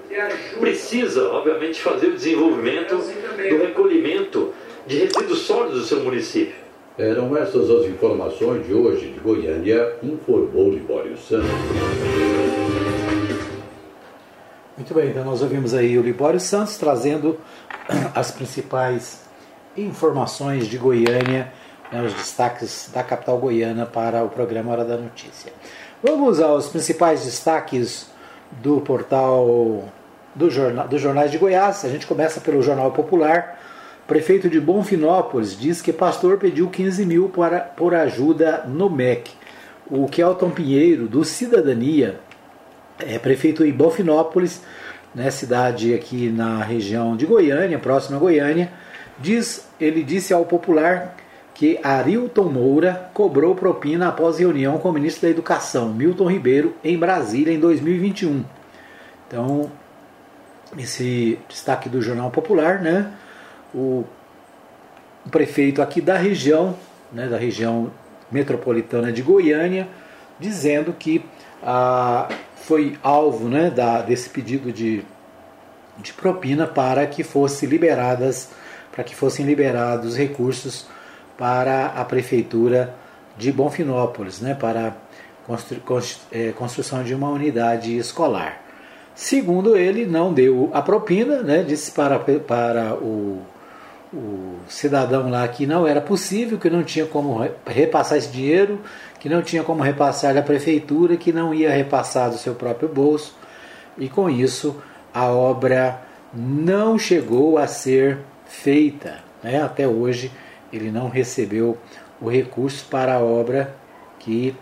precisa, 0.59 1.29
obviamente, 1.31 1.81
fazer 1.81 2.09
o 2.09 2.12
desenvolvimento 2.12 2.96
do 2.96 3.59
recolhimento 3.59 4.52
de 4.87 4.98
resíduos 4.98 5.40
sólidos 5.40 5.81
do 5.81 5.87
seu 5.87 6.00
município. 6.00 6.55
Eram 6.98 7.37
essas 7.37 7.70
as 7.70 7.87
informações 7.87 8.66
de 8.66 8.72
hoje 8.72 9.11
de 9.11 9.20
Goiânia, 9.20 9.96
informou 10.02 10.70
Libório 10.70 11.16
Santos. 11.18 11.50
Muito 14.76 14.92
bem, 14.94 15.11
então 15.11 15.24
nós 15.24 15.42
ouvimos 15.42 15.72
aí 15.74 15.98
o 15.98 16.02
Libório 16.02 16.40
Santos 16.40 16.76
trazendo 16.76 17.38
as 18.14 18.31
principais 18.31 19.26
informações 19.76 20.66
de 20.66 20.79
Goiânia, 20.79 21.52
né, 21.92 22.02
os 22.02 22.12
destaques 22.14 22.90
da 22.92 23.02
capital 23.02 23.38
goiana 23.38 23.87
para 23.87 24.24
o 24.24 24.29
programa 24.29 24.72
Hora 24.72 24.85
da 24.85 24.96
Notícia. 24.96 25.52
Vamos 26.09 26.40
aos 26.40 26.69
principais 26.69 27.25
destaques 27.25 28.07
do 28.62 28.81
portal 28.81 29.88
do 30.37 30.49
jornal, 30.49 30.87
dos 30.87 31.03
jornais 31.03 31.33
de 31.33 31.37
Goiás. 31.37 31.85
A 31.85 31.88
gente 31.88 32.07
começa 32.07 32.40
pelo 32.40 32.62
Jornal 32.62 32.92
Popular. 32.92 33.61
Prefeito 34.07 34.49
de 34.49 34.61
Bonfinópolis 34.61 35.59
diz 35.59 35.83
que 35.83 35.92
pastor 35.92 36.38
pediu 36.38 36.71
15 36.71 37.05
mil 37.05 37.29
para, 37.29 37.59
por 37.59 37.92
ajuda 37.92 38.62
no 38.69 38.88
MEC. 38.88 39.33
O 39.90 40.07
Kelton 40.07 40.51
Pinheiro, 40.51 41.09
do 41.09 41.25
Cidadania, 41.25 42.21
é 43.01 43.19
prefeito 43.19 43.64
em 43.64 43.73
Bonfinópolis, 43.73 44.62
né, 45.12 45.29
cidade 45.33 45.92
aqui 45.92 46.31
na 46.31 46.62
região 46.62 47.16
de 47.16 47.27
Goiânia, 47.27 47.81
próxima 47.81 48.16
a 48.16 48.21
Goiânia, 48.21 48.71
diz, 49.19 49.69
ele 49.81 50.05
disse 50.05 50.33
ao 50.33 50.45
Popular 50.45 51.16
que 51.57 51.81
Arilton 51.83 52.51
Moura 52.51 53.11
cobrou 53.14 53.55
propina 53.55 54.09
após 54.09 54.38
reunião 54.38 54.77
com 54.77 54.90
o 54.90 54.92
ministro 54.92 55.23
da 55.23 55.31
Educação, 55.31 55.88
Milton 55.88 56.31
Ribeiro, 56.31 56.75
em 56.85 56.99
Brasília 56.99 57.51
em 57.51 57.59
2021. 57.59 58.45
Então, 59.27 59.73
esse 60.77 61.38
destaque 61.49 61.88
do 61.88 62.03
Jornal 62.03 62.31
Popular, 62.31 62.83
né? 62.83 63.11
O, 63.75 64.05
prefeito 65.31 65.81
aqui 65.81 66.03
da 66.03 66.19
região, 66.19 66.77
né, 67.11 67.27
da 67.27 67.38
região 67.38 67.90
metropolitana 68.31 69.11
de 69.11 69.23
Goiânia, 69.23 69.88
dizendo 70.38 70.92
que 70.92 71.25
ah, 71.62 72.29
foi 72.55 72.99
alvo 73.03 73.49
né, 73.49 73.71
da, 73.71 74.03
desse 74.03 74.29
pedido 74.29 74.71
de, 74.71 75.03
de 75.99 76.12
propina 76.12 76.66
para 76.66 77.07
que 77.07 77.25
fosse 77.25 77.64
liberadas, 77.64 78.51
para 78.92 79.03
que 79.03 79.16
fossem 79.16 79.45
liberados 79.47 80.16
recursos 80.16 80.87
para 81.37 81.87
a 81.88 82.05
prefeitura 82.05 82.94
de 83.37 83.53
Bonfinópolis, 83.53 84.40
né, 84.40 84.55
para 84.55 84.96
constru, 85.46 85.81
é, 86.33 86.53
construção 86.53 87.03
de 87.03 87.14
uma 87.14 87.29
unidade 87.31 87.96
escolar. 87.96 88.62
Segundo 89.14 89.77
ele, 89.77 90.05
não 90.05 90.33
deu 90.33 90.70
a 90.72 90.83
propina, 90.83 91.42
né, 91.42 91.62
disse 91.62 91.92
para, 91.92 92.18
para 92.18 92.94
o, 92.94 93.42
o 94.12 94.57
cidadão 94.68 95.31
lá 95.31 95.46
que 95.49 95.66
não 95.66 95.87
era 95.87 96.01
possível, 96.01 96.59
que 96.59 96.68
não 96.68 96.83
tinha 96.83 97.07
como 97.07 97.49
repassar 97.66 98.18
esse 98.18 98.29
dinheiro, 98.29 98.81
que 99.18 99.29
não 99.29 99.42
tinha 99.42 99.62
como 99.62 99.83
repassar 99.83 100.35
da 100.35 100.42
prefeitura, 100.42 101.16
que 101.16 101.33
não 101.33 101.55
ia 101.55 101.70
repassar 101.70 102.31
do 102.31 102.38
seu 102.38 102.55
próprio 102.55 102.88
bolso, 102.88 103.35
e 103.99 104.09
com 104.09 104.29
isso 104.29 104.77
a 105.12 105.27
obra 105.27 106.01
não 106.35 106.99
chegou 106.99 107.57
a 107.57 107.66
ser 107.66 108.18
feita. 108.46 109.18
Né? 109.42 109.62
Até 109.62 109.88
hoje 109.88 110.31
ele 110.72 110.90
não 110.90 111.09
recebeu 111.09 111.76
o 112.20 112.29
recurso 112.29 112.87
para 112.87 113.14
a 113.14 113.20
obra 113.20 113.74
que 114.18 114.57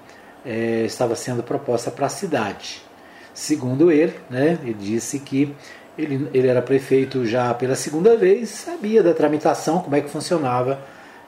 é, 0.44 0.84
estava 0.84 1.14
sendo 1.16 1.42
proposta 1.42 1.90
para 1.90 2.06
a 2.06 2.10
cidade. 2.10 2.82
Segundo 3.32 3.90
ele, 3.90 4.14
né, 4.28 4.58
ele 4.62 4.74
disse 4.74 5.18
que 5.18 5.54
Ele, 5.96 6.28
ele 6.34 6.48
era 6.48 6.60
prefeito 6.60 7.24
já 7.24 7.54
pela 7.54 7.76
segunda 7.76 8.16
vez, 8.16 8.48
sabia 8.48 9.00
da 9.00 9.14
tramitação, 9.14 9.78
como 9.78 9.94
é 9.94 10.00
que 10.00 10.10
funcionava 10.10 10.80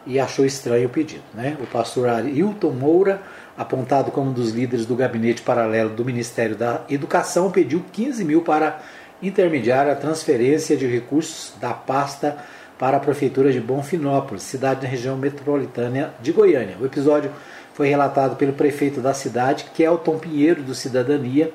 e 0.04 0.18
achou 0.18 0.44
estranho 0.44 0.86
o 0.86 0.90
pedido. 0.90 1.22
Né? 1.32 1.56
O 1.60 1.66
pastor 1.66 2.08
Ailton 2.08 2.72
Moura, 2.72 3.22
apontado 3.56 4.10
como 4.10 4.30
um 4.30 4.32
dos 4.32 4.50
líderes 4.50 4.84
do 4.84 4.96
gabinete 4.96 5.42
paralelo 5.42 5.90
do 5.90 6.04
Ministério 6.04 6.56
da 6.56 6.82
Educação, 6.88 7.50
pediu 7.50 7.84
15 7.92 8.24
mil 8.24 8.42
para 8.42 8.80
intermediar 9.22 9.88
a 9.88 9.94
transferência 9.94 10.76
de 10.76 10.86
recursos 10.86 11.52
da 11.60 11.72
pasta 11.72 12.36
para 12.78 12.96
a 12.96 13.00
Prefeitura 13.00 13.52
de 13.52 13.60
Bonfinópolis, 13.60 14.42
cidade 14.42 14.82
da 14.82 14.88
região 14.88 15.16
metropolitana 15.16 16.14
de 16.20 16.32
Goiânia. 16.32 16.76
O 16.80 16.86
episódio 16.86 17.30
foi 17.74 17.88
relatado 17.88 18.36
pelo 18.36 18.52
prefeito 18.52 19.00
da 19.00 19.14
cidade, 19.14 19.66
Kelton 19.74 20.18
Pinheiro, 20.18 20.62
do 20.62 20.74
Cidadania, 20.74 21.52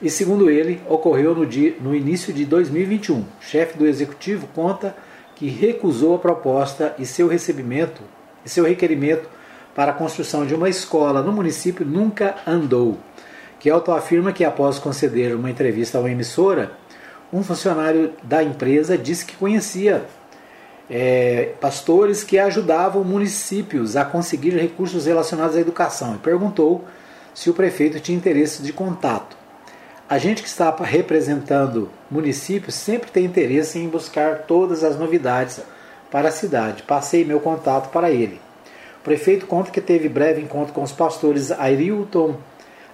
e 0.00 0.08
segundo 0.08 0.48
ele, 0.48 0.80
ocorreu 0.88 1.34
no, 1.34 1.44
dia, 1.44 1.76
no 1.80 1.94
início 1.94 2.32
de 2.32 2.44
2021. 2.44 3.18
O 3.18 3.26
chefe 3.40 3.76
do 3.76 3.86
executivo 3.86 4.46
conta 4.54 4.94
que 5.34 5.48
recusou 5.48 6.14
a 6.14 6.18
proposta 6.18 6.94
e 6.98 7.06
seu 7.06 7.26
recebimento 7.26 8.02
e 8.44 8.48
seu 8.48 8.64
requerimento 8.64 9.28
para 9.74 9.90
a 9.90 9.94
construção 9.94 10.46
de 10.46 10.54
uma 10.54 10.68
escola 10.68 11.22
no 11.22 11.32
município 11.32 11.84
nunca 11.84 12.36
andou. 12.46 12.98
Kelton 13.60 13.92
afirma 13.92 14.32
que 14.32 14.44
após 14.44 14.78
conceder 14.78 15.34
uma 15.34 15.50
entrevista 15.50 15.98
a 15.98 16.00
uma 16.00 16.10
emissora, 16.10 16.72
um 17.32 17.42
funcionário 17.42 18.12
da 18.22 18.42
empresa 18.42 18.96
disse 18.96 19.26
que 19.26 19.36
conhecia 19.36 20.04
é, 20.90 21.52
pastores 21.60 22.24
que 22.24 22.38
ajudavam 22.38 23.04
municípios 23.04 23.96
a 23.96 24.04
conseguir 24.04 24.50
recursos 24.50 25.06
relacionados 25.06 25.56
à 25.56 25.60
educação 25.60 26.14
e 26.14 26.18
perguntou 26.18 26.84
se 27.34 27.50
o 27.50 27.54
prefeito 27.54 28.00
tinha 28.00 28.16
interesse 28.16 28.62
de 28.62 28.72
contato. 28.72 29.36
A 30.08 30.16
gente 30.16 30.42
que 30.42 30.48
está 30.48 30.74
representando 30.74 31.90
municípios 32.10 32.74
sempre 32.74 33.10
tem 33.10 33.26
interesse 33.26 33.78
em 33.78 33.88
buscar 33.88 34.44
todas 34.46 34.82
as 34.82 34.98
novidades 34.98 35.60
para 36.10 36.28
a 36.28 36.32
cidade. 36.32 36.82
Passei 36.82 37.24
meu 37.24 37.40
contato 37.40 37.90
para 37.90 38.10
ele. 38.10 38.40
O 39.00 39.04
prefeito 39.04 39.46
conta 39.46 39.70
que 39.70 39.80
teve 39.80 40.08
breve 40.08 40.40
encontro 40.40 40.72
com 40.72 40.82
os 40.82 40.92
pastores 40.92 41.52
Arilton, 41.52 42.36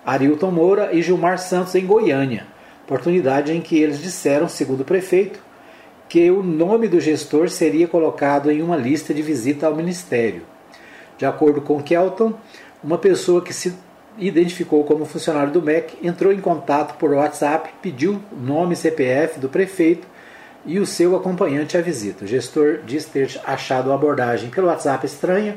Arilton 0.04 0.50
Moura 0.50 0.90
e 0.92 1.00
Gilmar 1.02 1.38
Santos 1.38 1.74
em 1.76 1.86
Goiânia, 1.86 2.46
oportunidade 2.84 3.52
em 3.52 3.60
que 3.60 3.78
eles 3.78 4.02
disseram, 4.02 4.48
segundo 4.48 4.80
o 4.80 4.84
prefeito, 4.84 5.38
que 6.14 6.30
o 6.30 6.44
nome 6.44 6.86
do 6.86 7.00
gestor 7.00 7.48
seria 7.48 7.88
colocado 7.88 8.48
em 8.48 8.62
uma 8.62 8.76
lista 8.76 9.12
de 9.12 9.20
visita 9.20 9.66
ao 9.66 9.74
ministério. 9.74 10.42
De 11.18 11.26
acordo 11.26 11.60
com 11.60 11.82
Kelton, 11.82 12.34
uma 12.84 12.96
pessoa 12.96 13.42
que 13.42 13.52
se 13.52 13.74
identificou 14.16 14.84
como 14.84 15.06
funcionário 15.06 15.52
do 15.52 15.60
MEC 15.60 15.98
entrou 16.06 16.32
em 16.32 16.40
contato 16.40 16.96
por 16.98 17.10
WhatsApp, 17.10 17.68
pediu 17.82 18.22
nome 18.30 18.74
e 18.74 18.76
CPF 18.76 19.40
do 19.40 19.48
prefeito 19.48 20.06
e 20.64 20.78
o 20.78 20.86
seu 20.86 21.16
acompanhante 21.16 21.76
à 21.76 21.80
visita. 21.80 22.24
O 22.24 22.28
gestor 22.28 22.78
diz 22.86 23.06
ter 23.06 23.40
achado 23.44 23.90
a 23.90 23.96
abordagem 23.96 24.50
pelo 24.50 24.68
WhatsApp 24.68 25.04
estranha, 25.04 25.56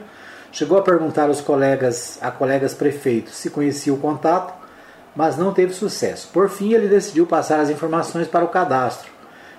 chegou 0.52 0.80
a 0.80 0.82
perguntar 0.82 1.28
aos 1.28 1.40
colegas, 1.40 2.18
a 2.20 2.32
colegas 2.32 2.74
prefeitos 2.74 3.36
se 3.36 3.52
conhecia 3.52 3.94
o 3.94 4.00
contato, 4.00 4.56
mas 5.16 5.38
não 5.38 5.54
teve 5.54 5.72
sucesso. 5.72 6.32
Por 6.34 6.50
fim, 6.50 6.74
ele 6.74 6.88
decidiu 6.88 7.28
passar 7.28 7.60
as 7.60 7.70
informações 7.70 8.28
para 8.28 8.44
o 8.44 8.48
cadastro. 8.48 9.17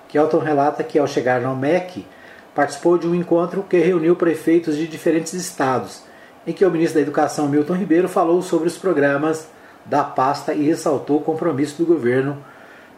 Kelton 0.09 0.39
relata 0.39 0.83
que, 0.83 0.99
ao 0.99 1.07
chegar 1.07 1.41
no 1.41 1.55
MEC, 1.55 2.07
participou 2.55 2.99
de 2.99 3.07
um 3.07 3.15
encontro 3.15 3.63
que 3.63 3.79
reuniu 3.79 4.17
prefeitos 4.17 4.77
de 4.77 4.89
diferentes 4.89 5.35
estados, 5.35 6.03
em 6.47 6.53
que 6.53 6.65
o 6.65 6.71
ministro 6.71 6.97
da 6.97 7.03
Educação, 7.03 7.49
Milton 7.49 7.75
Ribeiro, 7.75 8.09
falou 8.09 8.43
sobre 8.43 8.69
os 8.69 8.77
programas 8.77 9.49
da 9.85 10.03
pasta 10.03 10.53
e 10.55 10.65
ressaltou 10.65 11.19
o 11.19 11.23
compromisso 11.23 11.77
do 11.79 11.87
governo 11.87 12.43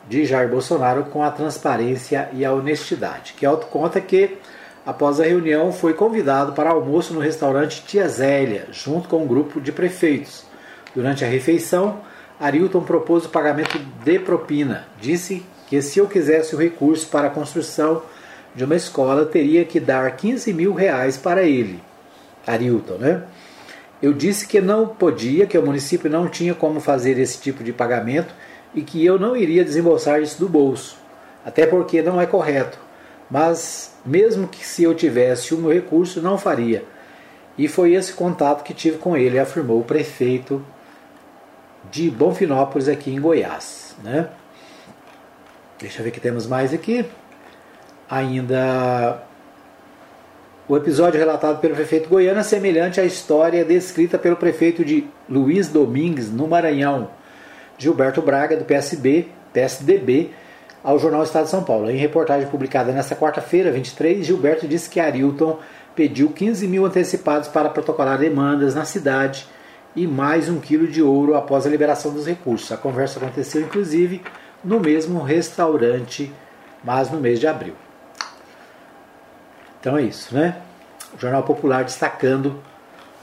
de 0.08 0.24
Jair 0.24 0.48
Bolsonaro 0.48 1.04
com 1.04 1.22
a 1.22 1.30
transparência 1.30 2.28
e 2.32 2.44
a 2.44 2.52
honestidade. 2.52 3.34
Kelton 3.34 3.66
conta 3.66 4.00
que, 4.00 4.38
após 4.86 5.20
a 5.20 5.24
reunião, 5.24 5.72
foi 5.72 5.94
convidado 5.94 6.52
para 6.52 6.70
almoço 6.70 7.12
no 7.12 7.20
restaurante 7.20 7.84
Tia 7.86 8.08
Zélia, 8.08 8.66
junto 8.72 9.08
com 9.08 9.24
um 9.24 9.26
grupo 9.26 9.60
de 9.60 9.72
prefeitos. 9.72 10.44
Durante 10.94 11.24
a 11.24 11.28
refeição, 11.28 12.00
Arilton 12.40 12.82
propôs 12.82 13.26
o 13.26 13.28
pagamento 13.28 13.78
de 14.02 14.18
propina. 14.18 14.86
Disse 14.98 15.44
que 15.70 15.80
se 15.80 16.00
eu 16.00 16.08
quisesse 16.08 16.52
o 16.56 16.58
recurso 16.58 17.06
para 17.06 17.28
a 17.28 17.30
construção 17.30 18.02
de 18.56 18.64
uma 18.64 18.74
escola, 18.74 19.24
teria 19.24 19.64
que 19.64 19.78
dar 19.78 20.10
15 20.16 20.52
mil 20.52 20.74
reais 20.74 21.16
para 21.16 21.44
ele, 21.44 21.80
Arilton, 22.44 22.94
né? 22.94 23.22
Eu 24.02 24.12
disse 24.12 24.48
que 24.48 24.60
não 24.60 24.88
podia, 24.88 25.46
que 25.46 25.56
o 25.56 25.64
município 25.64 26.10
não 26.10 26.26
tinha 26.26 26.54
como 26.56 26.80
fazer 26.80 27.20
esse 27.20 27.40
tipo 27.40 27.62
de 27.62 27.72
pagamento 27.72 28.34
e 28.74 28.82
que 28.82 29.06
eu 29.06 29.16
não 29.16 29.36
iria 29.36 29.64
desembolsar 29.64 30.20
isso 30.20 30.40
do 30.40 30.48
bolso, 30.48 30.96
até 31.46 31.64
porque 31.66 32.02
não 32.02 32.20
é 32.20 32.26
correto. 32.26 32.76
Mas 33.30 33.94
mesmo 34.04 34.48
que 34.48 34.66
se 34.66 34.82
eu 34.82 34.92
tivesse 34.92 35.54
um 35.54 35.68
recurso, 35.72 36.20
não 36.20 36.36
faria. 36.36 36.82
E 37.56 37.68
foi 37.68 37.94
esse 37.94 38.12
contato 38.12 38.64
que 38.64 38.74
tive 38.74 38.98
com 38.98 39.16
ele, 39.16 39.38
afirmou 39.38 39.78
o 39.78 39.84
prefeito 39.84 40.64
de 41.92 42.10
Bonfinópolis 42.10 42.88
aqui 42.88 43.14
em 43.14 43.20
Goiás, 43.20 43.94
né? 44.02 44.30
Deixa 45.80 46.00
eu 46.00 46.04
ver 46.04 46.10
que 46.10 46.20
temos 46.20 46.46
mais 46.46 46.74
aqui. 46.74 47.06
Ainda 48.08 49.22
o 50.68 50.76
episódio 50.76 51.18
relatado 51.18 51.58
pelo 51.58 51.74
prefeito 51.74 52.08
Goiano 52.08 52.38
é 52.38 52.42
semelhante 52.42 53.00
à 53.00 53.04
história 53.04 53.64
descrita 53.64 54.18
pelo 54.18 54.36
prefeito 54.36 54.84
de 54.84 55.08
Luiz 55.28 55.68
Domingues, 55.68 56.30
no 56.30 56.46
Maranhão, 56.46 57.10
Gilberto 57.78 58.20
Braga, 58.20 58.56
do 58.56 58.64
PSB, 58.64 59.28
PSDB, 59.52 60.30
ao 60.84 60.98
jornal 60.98 61.22
Estado 61.22 61.44
de 61.44 61.50
São 61.50 61.64
Paulo. 61.64 61.90
Em 61.90 61.96
reportagem 61.96 62.48
publicada 62.48 62.92
nesta 62.92 63.16
quarta-feira, 63.16 63.72
23, 63.72 64.24
Gilberto 64.24 64.68
disse 64.68 64.88
que 64.88 65.00
Arilton 65.00 65.58
pediu 65.96 66.28
15 66.30 66.68
mil 66.68 66.84
antecipados 66.84 67.48
para 67.48 67.70
protocolar 67.70 68.18
demandas 68.18 68.74
na 68.74 68.84
cidade 68.84 69.46
e 69.96 70.06
mais 70.06 70.48
um 70.48 70.60
quilo 70.60 70.86
de 70.86 71.02
ouro 71.02 71.34
após 71.34 71.66
a 71.66 71.70
liberação 71.70 72.12
dos 72.12 72.26
recursos. 72.26 72.70
A 72.70 72.76
conversa 72.76 73.18
aconteceu, 73.18 73.62
inclusive, 73.62 74.22
no 74.62 74.80
mesmo 74.80 75.22
restaurante, 75.22 76.32
mas 76.84 77.10
no 77.10 77.20
mês 77.20 77.40
de 77.40 77.46
abril. 77.46 77.74
Então 79.80 79.96
é 79.96 80.02
isso, 80.02 80.34
né? 80.34 80.60
O 81.14 81.18
Jornal 81.18 81.42
Popular 81.42 81.84
destacando 81.84 82.60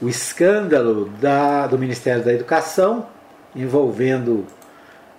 o 0.00 0.08
escândalo 0.08 1.06
da, 1.20 1.66
do 1.66 1.78
Ministério 1.78 2.24
da 2.24 2.32
Educação 2.32 3.06
envolvendo 3.54 4.46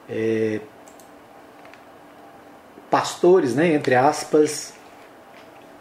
é, 0.07 0.59
pastores, 2.89 3.55
né, 3.55 3.73
entre 3.73 3.95
aspas, 3.95 4.73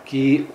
que 0.04 0.48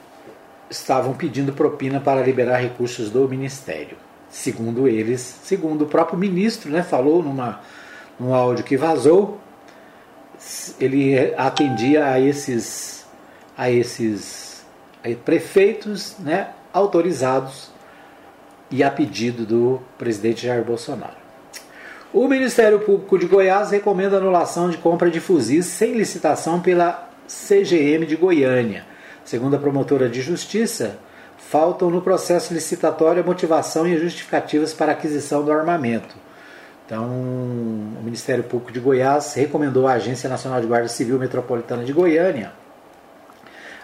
estavam 0.70 1.14
pedindo 1.14 1.54
propina 1.54 2.00
para 2.00 2.22
liberar 2.22 2.58
recursos 2.58 3.10
do 3.10 3.28
Ministério. 3.28 3.98
Segundo 4.30 4.88
eles, 4.88 5.22
segundo 5.44 5.84
o 5.84 5.88
próprio 5.88 6.18
ministro, 6.18 6.72
né, 6.72 6.82
falou 6.82 7.22
numa, 7.22 7.62
num 8.20 8.34
áudio 8.34 8.66
que 8.66 8.76
vazou, 8.76 9.40
ele 10.80 11.34
atendia 11.38 12.06
a 12.06 12.20
esses, 12.20 13.06
a 13.58 13.70
esses 13.70 14.66
prefeitos 15.26 16.16
né, 16.20 16.50
autorizados 16.72 17.72
e 18.72 18.84
a 18.84 18.90
pedido 18.90 19.46
do 19.46 19.82
presidente 19.98 20.46
Jair 20.46 20.64
Bolsonaro. 20.64 21.24
O 22.14 22.28
Ministério 22.28 22.80
Público 22.80 23.18
de 23.18 23.26
Goiás 23.26 23.72
recomenda 23.72 24.18
anulação 24.18 24.70
de 24.70 24.78
compra 24.78 25.10
de 25.10 25.20
fuzis 25.20 25.66
sem 25.66 25.94
licitação 25.94 26.60
pela 26.60 27.10
CGM 27.28 28.06
de 28.06 28.16
Goiânia. 28.16 28.86
Segundo 29.26 29.56
a 29.56 29.60
promotora 29.60 30.10
de 30.10 30.22
justiça, 30.22 30.98
faltam 31.38 31.90
no 31.90 32.02
processo 32.02 32.54
licitatório 32.54 33.24
a 33.24 33.26
motivação 33.26 33.88
e 33.88 33.96
as 33.96 34.02
justificativas 34.02 34.74
para 34.74 34.92
a 34.92 34.96
aquisição 34.96 35.44
do 35.44 35.52
armamento. 35.52 36.16
Então, 36.86 37.06
o 37.06 38.02
Ministério 38.04 38.44
Público 38.44 38.72
de 38.72 38.80
Goiás 38.80 39.34
recomendou 39.34 39.88
à 39.88 39.94
Agência 39.94 40.30
Nacional 40.30 40.60
de 40.60 40.68
Guarda 40.68 40.88
Civil 40.88 41.18
Metropolitana 41.18 41.84
de 41.84 41.94
Goiânia 41.94 42.52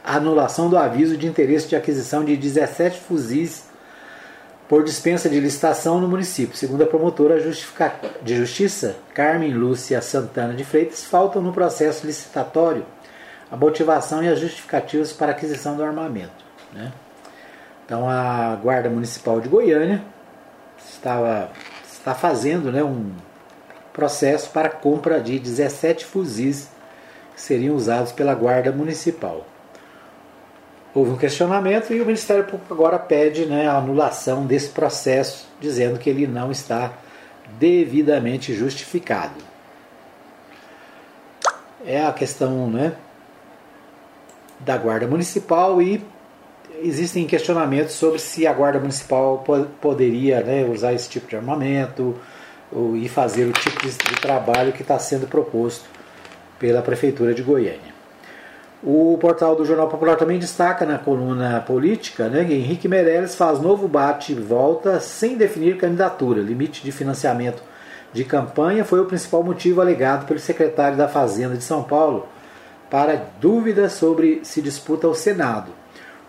a 0.03 0.15
anulação 0.15 0.69
do 0.69 0.77
aviso 0.77 1.17
de 1.17 1.27
interesse 1.27 1.67
de 1.67 1.75
aquisição 1.75 2.23
de 2.23 2.35
17 2.35 2.99
fuzis 2.99 3.67
por 4.67 4.83
dispensa 4.83 5.29
de 5.29 5.39
licitação 5.39 5.99
no 5.99 6.07
município. 6.07 6.55
Segundo 6.55 6.83
a 6.83 6.87
promotora 6.87 7.39
de 8.21 8.35
justiça, 8.35 8.95
Carmen 9.13 9.53
Lúcia 9.53 10.01
Santana 10.01 10.53
de 10.53 10.63
Freitas, 10.63 11.03
faltam 11.03 11.41
no 11.41 11.51
processo 11.53 12.05
licitatório 12.05 12.85
a 13.51 13.55
motivação 13.55 14.23
e 14.23 14.27
as 14.27 14.39
justificativas 14.39 15.11
para 15.11 15.27
a 15.27 15.31
aquisição 15.31 15.75
do 15.75 15.83
armamento. 15.83 16.45
Né? 16.73 16.91
Então, 17.85 18.07
a 18.07 18.55
Guarda 18.55 18.89
Municipal 18.89 19.41
de 19.41 19.49
Goiânia 19.49 20.03
estava 20.87 21.49
está 22.09 22.15
fazendo 22.15 22.71
né, 22.71 22.83
um 22.83 23.11
processo 23.93 24.49
para 24.49 24.69
compra 24.69 25.19
de 25.21 25.37
17 25.37 26.05
fuzis 26.05 26.67
que 27.35 27.41
seriam 27.41 27.75
usados 27.75 28.11
pela 28.11 28.33
Guarda 28.33 28.71
Municipal. 28.71 29.45
Houve 30.93 31.11
um 31.11 31.17
questionamento 31.17 31.93
e 31.93 32.01
o 32.01 32.05
Ministério 32.05 32.45
Público 32.45 32.73
agora 32.73 32.97
pede 32.97 33.45
né, 33.45 33.67
a 33.67 33.77
anulação 33.77 34.45
desse 34.45 34.69
processo, 34.69 35.47
dizendo 35.59 35.99
que 35.99 36.09
ele 36.09 36.25
não 36.25 36.51
está 36.51 36.93
devidamente 37.59 38.53
justificado. 38.53 39.43
é 41.85 42.03
a 42.03 42.11
questão 42.11 42.69
né, 42.69 42.93
da 44.59 44.77
Guarda 44.77 45.07
Municipal 45.07 45.79
e 45.79 46.03
existem 46.83 47.25
questionamentos 47.25 47.93
sobre 47.95 48.19
se 48.19 48.45
a 48.47 48.53
Guarda 48.53 48.79
Municipal 48.79 49.43
poderia 49.81 50.41
né, 50.41 50.63
usar 50.63 50.93
esse 50.93 51.09
tipo 51.09 51.27
de 51.27 51.35
armamento 51.35 52.15
ou, 52.71 52.95
e 52.95 53.07
fazer 53.09 53.45
o 53.45 53.51
tipo 53.51 53.81
de, 53.81 53.91
de 53.91 54.21
trabalho 54.21 54.73
que 54.73 54.81
está 54.81 54.97
sendo 54.99 55.27
proposto 55.27 55.85
pela 56.57 56.81
Prefeitura 56.81 57.33
de 57.33 57.41
Goiânia. 57.41 57.99
O 58.81 59.17
portal 59.19 59.55
do 59.55 59.65
Jornal 59.65 59.89
Popular 59.89 60.15
também 60.15 60.39
destaca 60.39 60.85
na 60.85 60.97
coluna 60.97 61.59
política 61.61 62.29
né, 62.29 62.45
que 62.45 62.53
Henrique 62.53 62.87
Meirelles 62.87 63.35
faz 63.35 63.59
novo 63.59 63.87
bate 63.87 64.31
e 64.31 64.35
volta 64.35 64.99
sem 64.99 65.35
definir 65.35 65.77
candidatura. 65.77 66.41
Limite 66.41 66.81
de 66.81 66.91
financiamento 66.91 67.61
de 68.13 68.23
campanha 68.23 68.85
foi 68.85 69.01
o 69.01 69.05
principal 69.05 69.43
motivo 69.43 69.81
alegado 69.81 70.25
pelo 70.25 70.39
secretário 70.39 70.97
da 70.97 71.07
Fazenda 71.07 71.55
de 71.55 71.63
São 71.63 71.83
Paulo 71.83 72.27
para 72.89 73.21
dúvidas 73.39 73.93
sobre 73.93 74.39
se 74.43 74.61
disputa 74.61 75.05
ao 75.05 75.13
Senado. 75.13 75.78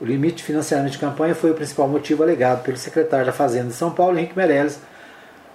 O 0.01 0.05
limite 0.05 0.37
de 0.37 0.45
financiamento 0.45 0.93
de 0.93 0.99
campanha 0.99 1.35
foi 1.35 1.51
o 1.51 1.55
principal 1.55 1.87
motivo 1.87 2.23
alegado 2.23 2.63
pelo 2.63 2.79
secretário 2.79 3.27
da 3.27 3.33
Fazenda 3.33 3.67
de 3.67 3.75
São 3.75 3.91
Paulo, 3.91 4.17
Henrique 4.17 4.37
Meirelles, 4.37 4.81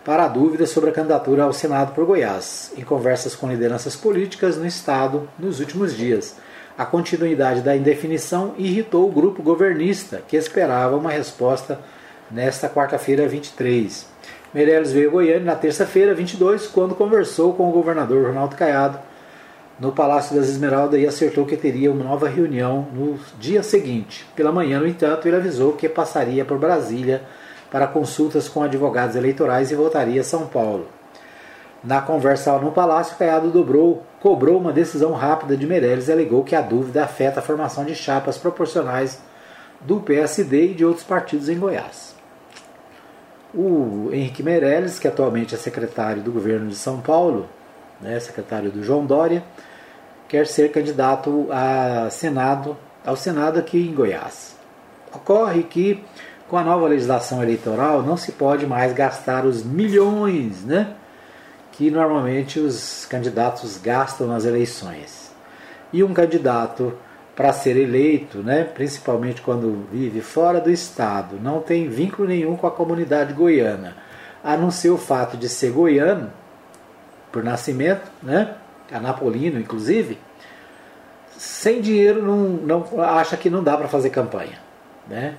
para 0.03 0.25
a 0.25 0.27
dúvida 0.27 0.67
sobre 0.67 0.91
a 0.91 0.93
candidatura 0.93 1.43
ao 1.43 1.51
Senado 1.51 1.95
por 1.95 2.05
Goiás, 2.05 2.71
em 2.77 2.83
conversas 2.83 3.35
com 3.35 3.49
lideranças 3.49 3.95
políticas 3.95 4.55
no 4.55 4.67
Estado 4.67 5.27
nos 5.39 5.59
últimos 5.59 5.97
dias. 5.97 6.35
A 6.77 6.85
continuidade 6.85 7.61
da 7.61 7.75
indefinição 7.75 8.53
irritou 8.55 9.09
o 9.09 9.11
grupo 9.11 9.41
governista, 9.41 10.21
que 10.27 10.37
esperava 10.37 10.95
uma 10.95 11.09
resposta 11.09 11.79
nesta 12.29 12.69
quarta-feira 12.69 13.27
23. 13.27 14.05
Meirelles 14.53 14.91
veio 14.91 15.09
a 15.09 15.11
Goiânia 15.13 15.45
na 15.45 15.55
terça-feira 15.55 16.13
22, 16.13 16.67
quando 16.67 16.93
conversou 16.93 17.53
com 17.55 17.67
o 17.67 17.73
governador 17.73 18.27
Ronaldo 18.27 18.55
Caiado 18.55 18.99
no 19.79 19.91
Palácio 19.91 20.35
das 20.35 20.47
Esmeraldas 20.47 20.99
e 20.99 21.07
acertou 21.07 21.45
que 21.45 21.57
teria 21.57 21.91
uma 21.91 22.03
nova 22.03 22.29
reunião 22.29 22.87
no 22.93 23.19
dia 23.39 23.61
seguinte. 23.61 24.25
Pela 24.35 24.51
manhã, 24.51 24.79
no 24.79 24.87
entanto, 24.87 25.27
ele 25.27 25.35
avisou 25.35 25.73
que 25.73 25.89
passaria 25.89 26.45
por 26.45 26.57
Brasília 26.57 27.23
para 27.69 27.87
consultas 27.87 28.47
com 28.47 28.63
advogados 28.63 29.15
eleitorais 29.15 29.71
e 29.71 29.75
voltaria 29.75 30.21
a 30.21 30.23
São 30.23 30.47
Paulo. 30.47 30.87
Na 31.83 32.01
conversa 32.01 32.57
no 32.57 32.71
Palácio, 32.71 33.17
Caiado 33.17 33.51
dobrou, 33.51 34.03
cobrou 34.19 34.57
uma 34.57 34.71
decisão 34.71 35.11
rápida 35.11 35.55
de 35.55 35.67
Meirelles 35.67 36.07
e 36.07 36.11
alegou 36.11 36.43
que 36.43 36.55
a 36.55 36.61
dúvida 36.61 37.03
afeta 37.03 37.39
a 37.39 37.43
formação 37.43 37.85
de 37.85 37.93
chapas 37.93 38.37
proporcionais 38.37 39.21
do 39.81 39.99
PSD 39.99 40.71
e 40.71 40.73
de 40.73 40.85
outros 40.85 41.05
partidos 41.05 41.49
em 41.49 41.59
Goiás. 41.59 42.15
O 43.53 44.09
Henrique 44.11 44.41
Meirelles, 44.41 44.97
que 44.97 45.07
atualmente 45.07 45.53
é 45.53 45.57
secretário 45.57 46.23
do 46.23 46.31
governo 46.31 46.69
de 46.69 46.75
São 46.75 47.01
Paulo, 47.01 47.47
né, 48.01 48.19
secretário 48.19 48.71
do 48.71 48.83
João 48.83 49.05
Dória, 49.05 49.43
quer 50.27 50.47
ser 50.47 50.71
candidato 50.71 51.47
a 51.51 52.09
Senado, 52.09 52.77
ao 53.05 53.15
Senado 53.15 53.59
aqui 53.59 53.77
em 53.77 53.93
Goiás. 53.93 54.55
Ocorre 55.13 55.63
que 55.63 56.03
com 56.47 56.57
a 56.57 56.63
nova 56.63 56.87
legislação 56.87 57.41
eleitoral 57.41 58.03
não 58.03 58.17
se 58.17 58.31
pode 58.33 58.65
mais 58.67 58.93
gastar 58.93 59.45
os 59.45 59.63
milhões 59.63 60.63
né, 60.63 60.93
que 61.71 61.89
normalmente 61.89 62.59
os 62.59 63.05
candidatos 63.05 63.77
gastam 63.77 64.27
nas 64.27 64.45
eleições. 64.45 65.33
E 65.91 66.03
um 66.03 66.13
candidato 66.13 66.93
para 67.35 67.51
ser 67.51 67.75
eleito, 67.75 68.39
né, 68.39 68.63
principalmente 68.63 69.41
quando 69.41 69.85
vive 69.91 70.21
fora 70.21 70.61
do 70.61 70.71
estado, 70.71 71.37
não 71.41 71.59
tem 71.59 71.89
vínculo 71.89 72.27
nenhum 72.27 72.55
com 72.55 72.65
a 72.65 72.71
comunidade 72.71 73.33
goiana, 73.33 73.95
a 74.43 74.55
não 74.55 74.71
ser 74.71 74.89
o 74.89 74.97
fato 74.97 75.35
de 75.35 75.49
ser 75.49 75.71
goiano, 75.71 76.31
por 77.35 77.43
nascimento, 77.43 78.09
né? 78.23 78.55
Anapolino, 78.89 79.59
inclusive, 79.59 80.17
sem 81.37 81.81
dinheiro 81.81 82.23
não, 82.23 82.85
não 82.87 83.01
acha 83.01 83.35
que 83.35 83.49
não 83.49 83.61
dá 83.61 83.75
para 83.75 83.89
fazer 83.89 84.09
campanha, 84.09 84.57
né? 85.05 85.35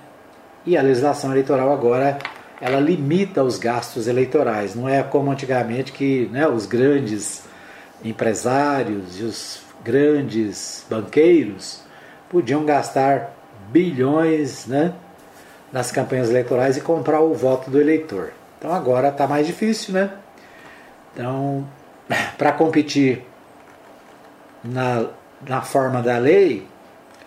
E 0.63 0.77
a 0.77 0.81
legislação 0.83 1.31
eleitoral 1.31 1.73
agora 1.73 2.19
ela 2.61 2.79
limita 2.79 3.43
os 3.43 3.57
gastos 3.57 4.07
eleitorais, 4.07 4.75
não 4.75 4.87
é 4.87 5.01
como 5.01 5.31
antigamente 5.31 5.91
que 5.91 6.29
né, 6.31 6.47
os 6.47 6.67
grandes 6.67 7.41
empresários 8.05 9.19
e 9.19 9.23
os 9.23 9.61
grandes 9.83 10.85
banqueiros 10.87 11.81
podiam 12.29 12.63
gastar 12.63 13.33
bilhões 13.71 14.67
né, 14.67 14.93
nas 15.73 15.91
campanhas 15.91 16.29
eleitorais 16.29 16.77
e 16.77 16.81
comprar 16.81 17.21
o 17.21 17.33
voto 17.33 17.71
do 17.71 17.81
eleitor. 17.81 18.33
Então 18.59 18.71
agora 18.71 19.09
está 19.09 19.25
mais 19.25 19.47
difícil, 19.47 19.95
né? 19.95 20.11
Então 21.13 21.67
para 22.37 22.51
competir 22.51 23.23
na, 24.63 25.05
na 25.47 25.61
forma 25.61 26.01
da 26.01 26.17
lei, 26.17 26.65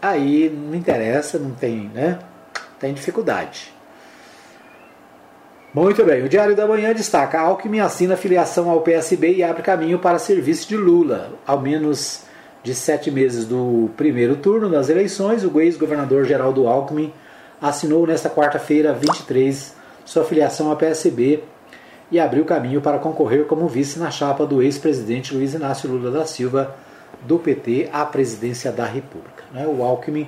aí 0.00 0.50
não 0.50 0.74
interessa, 0.74 1.38
não 1.38 1.52
tem, 1.52 1.90
né? 1.94 2.18
Tem 2.78 2.94
dificuldade. 2.94 3.72
Muito 5.72 6.04
bem, 6.04 6.24
o 6.24 6.28
Diário 6.28 6.56
da 6.56 6.66
Manhã 6.66 6.92
destaca: 6.92 7.38
Alckmin 7.38 7.80
assina 7.80 8.16
filiação 8.16 8.68
ao 8.68 8.80
PSB 8.80 9.34
e 9.34 9.42
abre 9.42 9.62
caminho 9.62 9.98
para 9.98 10.18
serviço 10.18 10.68
de 10.68 10.76
Lula. 10.76 11.32
Ao 11.46 11.60
menos 11.60 12.22
de 12.62 12.74
sete 12.74 13.10
meses 13.10 13.44
do 13.44 13.88
primeiro 13.96 14.36
turno 14.36 14.68
das 14.68 14.88
eleições, 14.88 15.44
o 15.44 15.60
ex-governador 15.60 16.24
Geraldo 16.24 16.66
Alckmin 16.66 17.12
assinou 17.60 18.06
nesta 18.06 18.28
quarta-feira, 18.28 18.92
23, 18.92 19.74
sua 20.04 20.24
filiação 20.24 20.70
ao 20.70 20.76
PSB 20.76 21.44
e 22.10 22.18
abriu 22.18 22.44
caminho 22.44 22.80
para 22.80 22.98
concorrer 22.98 23.46
como 23.46 23.68
vice 23.68 23.98
na 23.98 24.10
chapa 24.10 24.44
do 24.44 24.62
ex-presidente 24.62 25.34
Luiz 25.34 25.54
Inácio 25.54 25.88
Lula 25.88 26.10
da 26.10 26.26
Silva, 26.26 26.76
do 27.22 27.38
PT, 27.38 27.88
à 27.92 28.04
presidência 28.04 28.72
da 28.72 28.84
República. 28.84 29.44
Né? 29.52 29.66
O 29.66 29.82
Alckmin, 29.82 30.26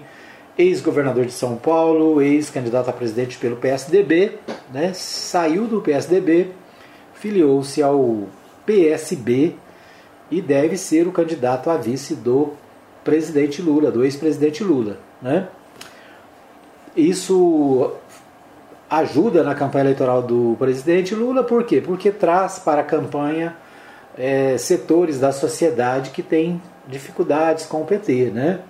ex-governador 0.57 1.25
de 1.25 1.33
São 1.33 1.57
Paulo, 1.57 2.21
ex-candidato 2.21 2.89
a 2.89 2.93
presidente 2.93 3.39
pelo 3.39 3.57
PSDB, 3.57 4.39
né? 4.73 4.93
saiu 4.95 5.67
do 5.67 5.81
PSDB, 5.81 6.51
filiou-se 7.15 7.83
ao 7.83 8.29
PSB 8.65 9.57
e 10.31 10.41
deve 10.41 10.77
ser 10.77 11.07
o 11.09 11.13
candidato 11.13 11.71
a 11.71 11.77
vice 11.77 12.15
do 12.15 12.53
presidente 13.03 13.61
Lula, 13.61 13.91
do 13.91 14.05
ex-presidente 14.05 14.63
Lula. 14.63 14.99
Né? 15.21 15.49
Isso 16.97 17.93
ajuda 18.99 19.43
na 19.43 19.55
campanha 19.55 19.85
eleitoral 19.85 20.21
do 20.23 20.55
presidente 20.59 21.15
Lula, 21.15 21.43
por 21.43 21.65
quê? 21.65 21.81
Porque 21.81 22.11
traz 22.11 22.59
para 22.59 22.83
a 22.83 22.85
campanha 22.85 23.57
é, 24.19 24.59
setores 24.59 25.19
da 25.19 25.33
sociedade 25.33 26.11
que 26.11 26.23
têm 26.23 26.61
dificuldades 26.87 27.65
com 27.65 27.81
o 27.81 27.87
PT, 27.87 28.31
né? 28.35 28.61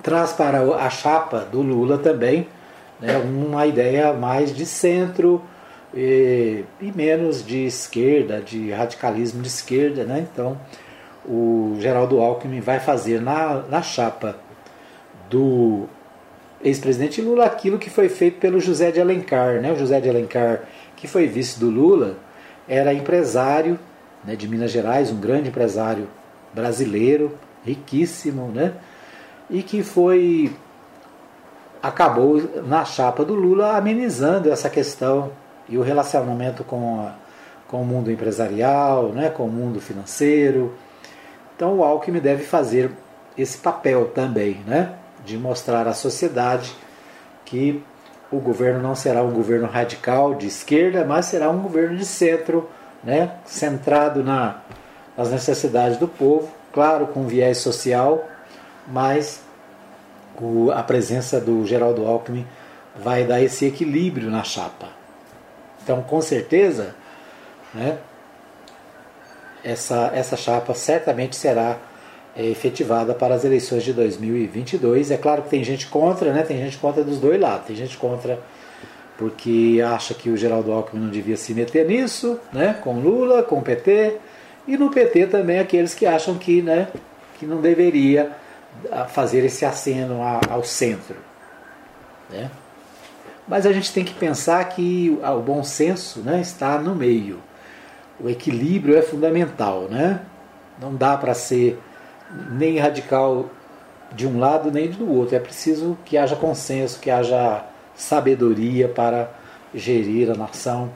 Traz 0.00 0.32
para 0.32 0.60
a 0.60 0.88
chapa 0.88 1.40
do 1.40 1.60
Lula 1.60 1.98
também 1.98 2.46
né, 3.00 3.16
uma 3.18 3.66
ideia 3.66 4.12
mais 4.12 4.54
de 4.54 4.64
centro 4.64 5.42
e, 5.92 6.64
e, 6.80 6.92
menos 6.92 7.44
de 7.44 7.66
esquerda, 7.66 8.40
de 8.40 8.70
radicalismo 8.70 9.42
de 9.42 9.48
esquerda, 9.48 10.04
né? 10.04 10.24
Então, 10.32 10.56
o 11.24 11.76
Geraldo 11.80 12.20
Alckmin 12.20 12.60
vai 12.60 12.78
fazer 12.78 13.20
na, 13.20 13.64
na 13.68 13.82
chapa 13.82 14.36
do 15.28 15.88
ex-presidente 16.62 17.20
Lula 17.20 17.44
aquilo 17.44 17.78
que 17.78 17.90
foi 17.90 18.08
feito 18.08 18.38
pelo 18.38 18.60
José 18.60 18.90
de 18.90 19.00
Alencar. 19.00 19.60
Né? 19.60 19.72
O 19.72 19.76
José 19.76 20.00
de 20.00 20.08
Alencar, 20.08 20.62
que 20.96 21.06
foi 21.06 21.26
vice 21.26 21.58
do 21.58 21.70
Lula, 21.70 22.16
era 22.68 22.92
empresário 22.92 23.78
né, 24.24 24.34
de 24.34 24.48
Minas 24.48 24.70
Gerais, 24.70 25.10
um 25.10 25.20
grande 25.20 25.48
empresário 25.48 26.08
brasileiro, 26.52 27.38
riquíssimo, 27.64 28.48
né? 28.48 28.74
e 29.48 29.62
que 29.62 29.82
foi 29.82 30.52
acabou 31.82 32.42
na 32.66 32.84
chapa 32.84 33.24
do 33.24 33.34
Lula 33.34 33.76
amenizando 33.76 34.50
essa 34.50 34.68
questão 34.68 35.30
e 35.68 35.78
o 35.78 35.82
relacionamento 35.82 36.64
com, 36.64 37.00
a, 37.00 37.14
com 37.68 37.82
o 37.82 37.84
mundo 37.84 38.10
empresarial, 38.10 39.10
né, 39.10 39.30
com 39.30 39.44
o 39.44 39.50
mundo 39.50 39.80
financeiro. 39.80 40.74
Então 41.54 41.78
o 41.78 41.84
Alckmin 41.84 42.20
deve 42.20 42.44
fazer 42.44 42.90
esse 43.38 43.58
papel 43.58 44.06
também, 44.06 44.60
né? 44.66 44.94
De 45.26 45.36
mostrar 45.36 45.86
à 45.88 45.92
sociedade 45.92 46.72
que 47.44 47.82
o 48.30 48.38
governo 48.38 48.80
não 48.80 48.94
será 48.94 49.22
um 49.22 49.32
governo 49.32 49.66
radical 49.66 50.34
de 50.34 50.46
esquerda, 50.46 51.04
mas 51.04 51.26
será 51.26 51.50
um 51.50 51.60
governo 51.60 51.96
de 51.96 52.06
centro, 52.06 52.70
né, 53.02 53.32
centrado 53.44 54.22
na, 54.22 54.60
nas 55.16 55.30
necessidades 55.30 55.98
do 55.98 56.08
povo, 56.08 56.48
claro, 56.72 57.08
com 57.08 57.26
viés 57.26 57.58
social, 57.58 58.24
mas 58.86 59.42
o, 60.40 60.70
a 60.70 60.82
presença 60.82 61.40
do 61.40 61.66
Geraldo 61.66 62.06
Alckmin 62.06 62.46
vai 62.96 63.24
dar 63.24 63.42
esse 63.42 63.66
equilíbrio 63.66 64.30
na 64.30 64.44
chapa. 64.44 64.88
Então, 65.82 66.02
com 66.02 66.20
certeza, 66.20 66.94
né, 67.74 67.98
essa, 69.64 70.10
essa 70.14 70.36
chapa 70.36 70.72
certamente 70.74 71.36
será 71.36 71.76
efetivada 72.44 73.14
para 73.14 73.34
as 73.34 73.44
eleições 73.44 73.82
de 73.82 73.92
2022. 73.92 75.10
É 75.10 75.16
claro 75.16 75.42
que 75.42 75.50
tem 75.50 75.64
gente 75.64 75.86
contra, 75.86 76.32
né? 76.32 76.42
Tem 76.42 76.58
gente 76.58 76.76
contra 76.78 77.02
dos 77.02 77.18
dois 77.18 77.40
lados. 77.40 77.66
Tem 77.66 77.76
gente 77.76 77.96
contra 77.96 78.38
porque 79.16 79.82
acha 79.82 80.12
que 80.12 80.28
o 80.28 80.36
Geraldo 80.36 80.70
Alckmin 80.72 81.04
não 81.04 81.10
devia 81.10 81.38
se 81.38 81.54
meter 81.54 81.86
nisso, 81.86 82.38
né? 82.52 82.78
Com 82.82 83.00
Lula, 83.00 83.42
com 83.42 83.58
o 83.58 83.62
PT. 83.62 84.18
E 84.68 84.76
no 84.76 84.90
PT 84.90 85.28
também 85.28 85.58
aqueles 85.58 85.94
que 85.94 86.04
acham 86.04 86.34
que, 86.36 86.60
né? 86.60 86.88
que 87.38 87.46
não 87.46 87.60
deveria 87.60 88.32
ah, 88.90 89.04
fazer 89.04 89.44
esse 89.44 89.64
aceno 89.64 90.20
ao 90.48 90.64
centro. 90.64 91.16
Né? 92.30 92.50
Mas 93.46 93.66
a 93.66 93.72
gente 93.72 93.92
tem 93.92 94.04
que 94.04 94.14
pensar 94.14 94.64
que 94.64 95.16
o 95.22 95.40
bom 95.40 95.62
senso 95.62 96.20
né, 96.20 96.40
está 96.40 96.78
no 96.78 96.94
meio. 96.94 97.38
O 98.18 98.28
equilíbrio 98.28 98.96
é 98.96 99.02
fundamental. 99.02 99.82
Né? 99.82 100.20
Não 100.80 100.94
dá 100.94 101.16
para 101.16 101.34
ser 101.34 101.78
nem 102.50 102.78
radical 102.78 103.50
de 104.12 104.26
um 104.26 104.38
lado 104.38 104.70
nem 104.70 104.88
do 104.90 105.10
outro. 105.10 105.36
É 105.36 105.40
preciso 105.40 105.96
que 106.04 106.16
haja 106.16 106.36
consenso, 106.36 107.00
que 107.00 107.10
haja 107.10 107.64
sabedoria 107.94 108.88
para 108.88 109.30
gerir 109.74 110.30
a 110.30 110.34
nação. 110.34 110.90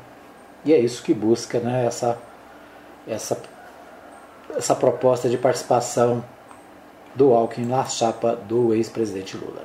E 0.64 0.72
é 0.72 0.78
isso 0.78 1.03
que 1.03 1.14
busca 1.14 1.59
né, 1.59 1.87
essa, 1.87 2.18
essa, 3.09 3.41
essa 4.57 4.74
proposta 4.74 5.28
de 5.28 5.39
participação 5.39 6.22
do 7.14 7.33
Alckmin 7.33 7.66
na 7.66 7.85
chapa 7.85 8.37
do 8.37 8.74
ex-presidente 8.74 9.37
Lula. 9.37 9.64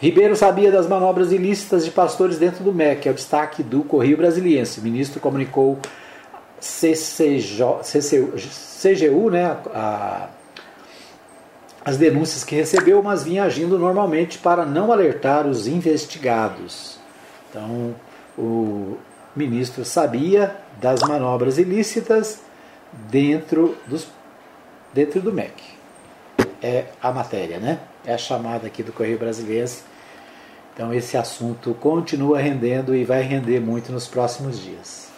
Ribeiro 0.00 0.36
sabia 0.36 0.70
das 0.70 0.86
manobras 0.86 1.32
ilícitas 1.32 1.84
de 1.84 1.90
pastores 1.90 2.38
dentro 2.38 2.62
do 2.62 2.72
MEC, 2.72 3.08
é 3.08 3.10
o 3.10 3.14
destaque 3.14 3.64
do 3.64 3.82
Correio 3.82 4.16
Brasiliense. 4.16 4.78
O 4.78 4.82
ministro 4.82 5.18
comunicou 5.18 5.76
CCJ, 6.60 7.82
CCU, 7.82 8.32
CGU, 8.80 9.30
né, 9.30 9.56
a, 9.74 10.28
as 11.88 11.96
denúncias 11.96 12.44
que 12.44 12.54
recebeu, 12.54 13.02
mas 13.02 13.24
vinha 13.24 13.44
agindo 13.44 13.78
normalmente 13.78 14.36
para 14.36 14.66
não 14.66 14.92
alertar 14.92 15.46
os 15.46 15.66
investigados. 15.66 16.98
Então, 17.48 17.94
o 18.36 18.98
ministro 19.34 19.86
sabia 19.86 20.54
das 20.78 21.00
manobras 21.00 21.56
ilícitas 21.56 22.42
dentro, 22.92 23.74
dos, 23.86 24.06
dentro 24.92 25.22
do 25.22 25.32
MEC. 25.32 25.54
É 26.62 26.88
a 27.02 27.10
matéria, 27.10 27.58
né? 27.58 27.80
É 28.04 28.12
a 28.12 28.18
chamada 28.18 28.66
aqui 28.66 28.82
do 28.82 28.92
Correio 28.92 29.18
Brasileiro. 29.18 29.70
Então, 30.74 30.92
esse 30.92 31.16
assunto 31.16 31.72
continua 31.72 32.38
rendendo 32.38 32.94
e 32.94 33.02
vai 33.02 33.22
render 33.22 33.60
muito 33.60 33.90
nos 33.90 34.06
próximos 34.06 34.60
dias. 34.60 35.08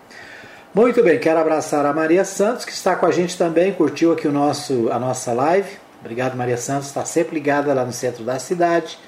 Muito 0.74 1.02
bem, 1.02 1.18
quero 1.18 1.38
abraçar 1.38 1.84
a 1.84 1.92
Maria 1.92 2.24
Santos, 2.24 2.64
que 2.64 2.72
está 2.72 2.96
com 2.96 3.06
a 3.06 3.10
gente 3.10 3.36
também, 3.36 3.72
curtiu 3.72 4.12
aqui 4.12 4.26
o 4.26 4.32
nosso, 4.32 4.88
a 4.90 4.98
nossa 4.98 5.32
live. 5.32 5.68
Obrigado, 6.00 6.36
Maria 6.36 6.56
Santos, 6.56 6.88
está 6.88 7.04
sempre 7.04 7.34
ligada 7.34 7.72
lá 7.72 7.84
no 7.84 7.92
centro 7.92 8.24
da 8.24 8.38
cidade. 8.38 8.98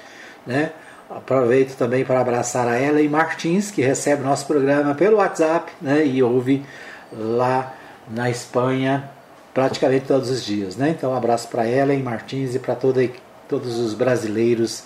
Né? 0.45 0.71
Aproveito 1.09 1.75
também 1.75 2.05
para 2.05 2.21
abraçar 2.21 2.67
a 2.67 2.79
Ellen 2.79 3.09
Martins, 3.09 3.71
que 3.71 3.81
recebe 3.81 4.23
nosso 4.23 4.45
programa 4.45 4.95
pelo 4.95 5.17
WhatsApp 5.17 5.71
né? 5.81 6.05
e 6.05 6.23
ouve 6.23 6.65
lá 7.11 7.74
na 8.09 8.29
Espanha 8.29 9.09
praticamente 9.55 10.05
todos 10.05 10.29
os 10.29 10.43
dias. 10.43 10.75
Né? 10.75 10.89
Então, 10.89 11.11
um 11.11 11.15
abraço 11.15 11.47
para 11.47 11.67
Ellen 11.67 12.03
Martins 12.03 12.53
e 12.53 12.59
para 12.59 12.75
todos 12.75 13.79
os 13.79 13.93
brasileiros 13.93 14.83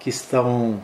que 0.00 0.08
estão 0.08 0.80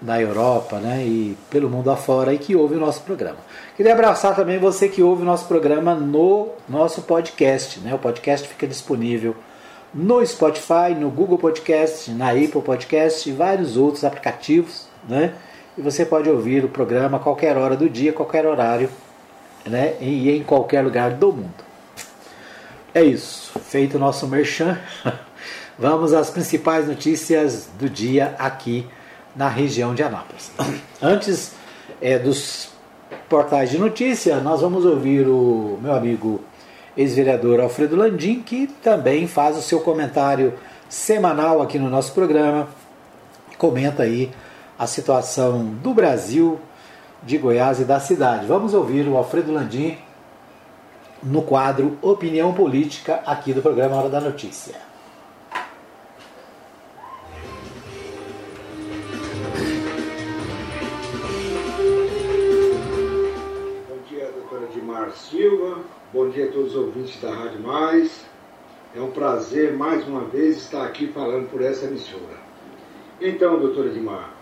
na 0.00 0.20
Europa 0.20 0.76
né? 0.76 1.04
e 1.04 1.36
pelo 1.50 1.70
mundo 1.70 1.90
afora 1.90 2.32
e 2.32 2.38
que 2.38 2.54
ouvem 2.54 2.76
o 2.76 2.80
nosso 2.80 3.00
programa. 3.00 3.38
Queria 3.76 3.94
abraçar 3.94 4.36
também 4.36 4.58
você 4.58 4.88
que 4.88 5.02
ouve 5.02 5.22
o 5.22 5.24
nosso 5.24 5.48
programa 5.48 5.94
no 5.94 6.50
nosso 6.68 7.02
podcast. 7.02 7.80
Né? 7.80 7.94
O 7.94 7.98
podcast 7.98 8.46
fica 8.46 8.66
disponível 8.66 9.34
no 9.92 10.24
Spotify, 10.24 10.94
no 10.96 11.10
Google 11.10 11.38
Podcast, 11.38 12.10
na 12.10 12.30
Apple 12.32 12.60
Podcast 12.60 13.28
e 13.28 13.32
vários 13.32 13.78
outros 13.78 14.04
aplicativos. 14.04 14.86
Né? 15.08 15.32
E 15.78 15.80
você 15.80 16.04
pode 16.04 16.28
ouvir 16.28 16.62
o 16.62 16.68
programa 16.68 17.16
a 17.16 17.20
qualquer 17.20 17.56
hora 17.56 17.74
do 17.74 17.88
dia, 17.88 18.12
qualquer 18.12 18.44
horário 18.44 18.90
né? 19.68 19.94
e 20.00 20.30
em 20.30 20.42
qualquer 20.42 20.82
lugar 20.82 21.12
do 21.12 21.32
mundo. 21.32 21.68
É 22.94 23.02
isso, 23.02 23.58
feito 23.60 23.96
o 23.96 24.00
nosso 24.00 24.26
merchan. 24.26 24.78
Vamos 25.78 26.12
às 26.12 26.30
principais 26.30 26.88
notícias 26.88 27.68
do 27.78 27.88
dia 27.88 28.34
aqui 28.38 28.86
na 29.36 29.48
região 29.48 29.94
de 29.94 30.02
Anápolis. 30.02 30.50
Antes 31.00 31.52
é, 32.00 32.18
dos 32.18 32.70
portais 33.28 33.70
de 33.70 33.78
notícia, 33.78 34.40
nós 34.40 34.60
vamos 34.60 34.84
ouvir 34.84 35.28
o 35.28 35.78
meu 35.80 35.94
amigo 35.94 36.40
ex-vereador 36.96 37.60
Alfredo 37.60 37.94
Landim, 37.94 38.42
que 38.42 38.66
também 38.82 39.28
faz 39.28 39.56
o 39.56 39.62
seu 39.62 39.80
comentário 39.80 40.54
semanal 40.88 41.62
aqui 41.62 41.78
no 41.78 41.88
nosso 41.88 42.12
programa. 42.12 42.68
Comenta 43.56 44.02
aí 44.02 44.30
a 44.78 44.86
situação 44.86 45.64
do 45.64 45.94
Brasil 45.94 46.58
de 47.28 47.36
Goiás 47.36 47.78
e 47.78 47.84
da 47.84 48.00
cidade. 48.00 48.46
Vamos 48.46 48.72
ouvir 48.72 49.06
o 49.06 49.14
Alfredo 49.14 49.52
Landim 49.52 49.98
no 51.22 51.42
quadro 51.42 51.98
Opinião 52.00 52.54
Política 52.54 53.22
aqui 53.26 53.52
do 53.52 53.60
programa 53.60 53.96
Hora 53.96 54.08
da 54.08 54.18
Notícia. 54.18 54.76
Bom 63.86 63.98
dia, 64.08 64.32
doutora 64.32 64.66
Dimar 64.72 65.10
Silva. 65.10 65.80
Bom 66.10 66.30
dia 66.30 66.46
a 66.46 66.50
todos 66.50 66.70
os 66.70 66.76
ouvintes 66.76 67.20
da 67.20 67.30
Rádio 67.30 67.60
Mais. 67.60 68.24
É 68.96 69.02
um 69.02 69.10
prazer 69.10 69.76
mais 69.76 70.08
uma 70.08 70.24
vez 70.24 70.56
estar 70.56 70.82
aqui 70.82 71.08
falando 71.08 71.50
por 71.50 71.60
essa 71.60 71.84
emissora. 71.84 72.38
Então, 73.20 73.60
doutora 73.60 73.90
Dimar, 73.90 74.32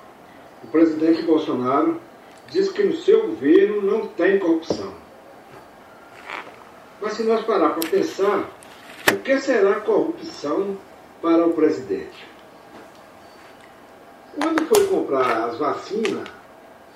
o 0.63 0.69
presidente 0.69 1.23
Bolsonaro 1.23 2.06
diz 2.49 2.71
que 2.71 2.83
no 2.83 2.97
seu 2.97 3.29
governo 3.29 3.83
não 3.83 4.07
tem 4.09 4.39
corrupção. 4.39 4.95
Mas 7.01 7.15
se 7.15 7.25
nós 7.25 7.45
parar 7.45 7.71
para 7.71 7.89
pensar, 7.89 8.49
o 9.13 9.17
que 9.19 9.39
será 9.39 9.81
corrupção 9.81 10.77
para 11.21 11.47
o 11.47 11.53
presidente? 11.53 12.27
Quando 14.41 14.67
foi 14.67 14.87
comprar 14.87 15.49
as 15.49 15.59
vacinas, 15.59 16.29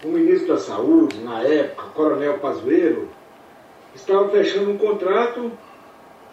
o 0.02 0.08
ministro 0.08 0.48
da 0.48 0.58
Saúde, 0.58 1.18
na 1.22 1.42
época, 1.42 1.90
Coronel 1.94 2.38
Pazuello, 2.38 3.08
estava 3.94 4.28
fechando 4.30 4.70
um 4.70 4.78
contrato 4.78 5.52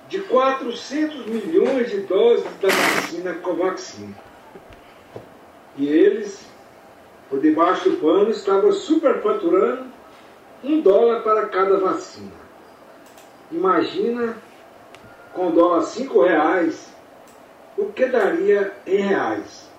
de 0.07 0.19
400 0.21 1.25
milhões 1.25 1.89
de 1.89 2.01
doses 2.01 2.45
da 2.61 2.69
vacina 2.69 3.33
Covaxin. 3.35 4.15
E 5.75 5.87
eles 5.87 6.46
por 7.29 7.39
debaixo 7.39 7.89
do 7.89 7.97
pano, 7.97 8.29
estava 8.29 8.71
superfaturando 8.71 9.85
um 10.63 10.81
dólar 10.81 11.21
para 11.21 11.47
cada 11.47 11.77
vacina. 11.77 12.31
Imagina 13.51 14.37
com 15.33 15.51
dólar 15.51 15.83
cinco 15.83 16.23
reais, 16.23 16.93
o 17.77 17.85
que 17.85 18.05
daria 18.05 18.73
em 18.85 18.97
reais? 18.97 19.69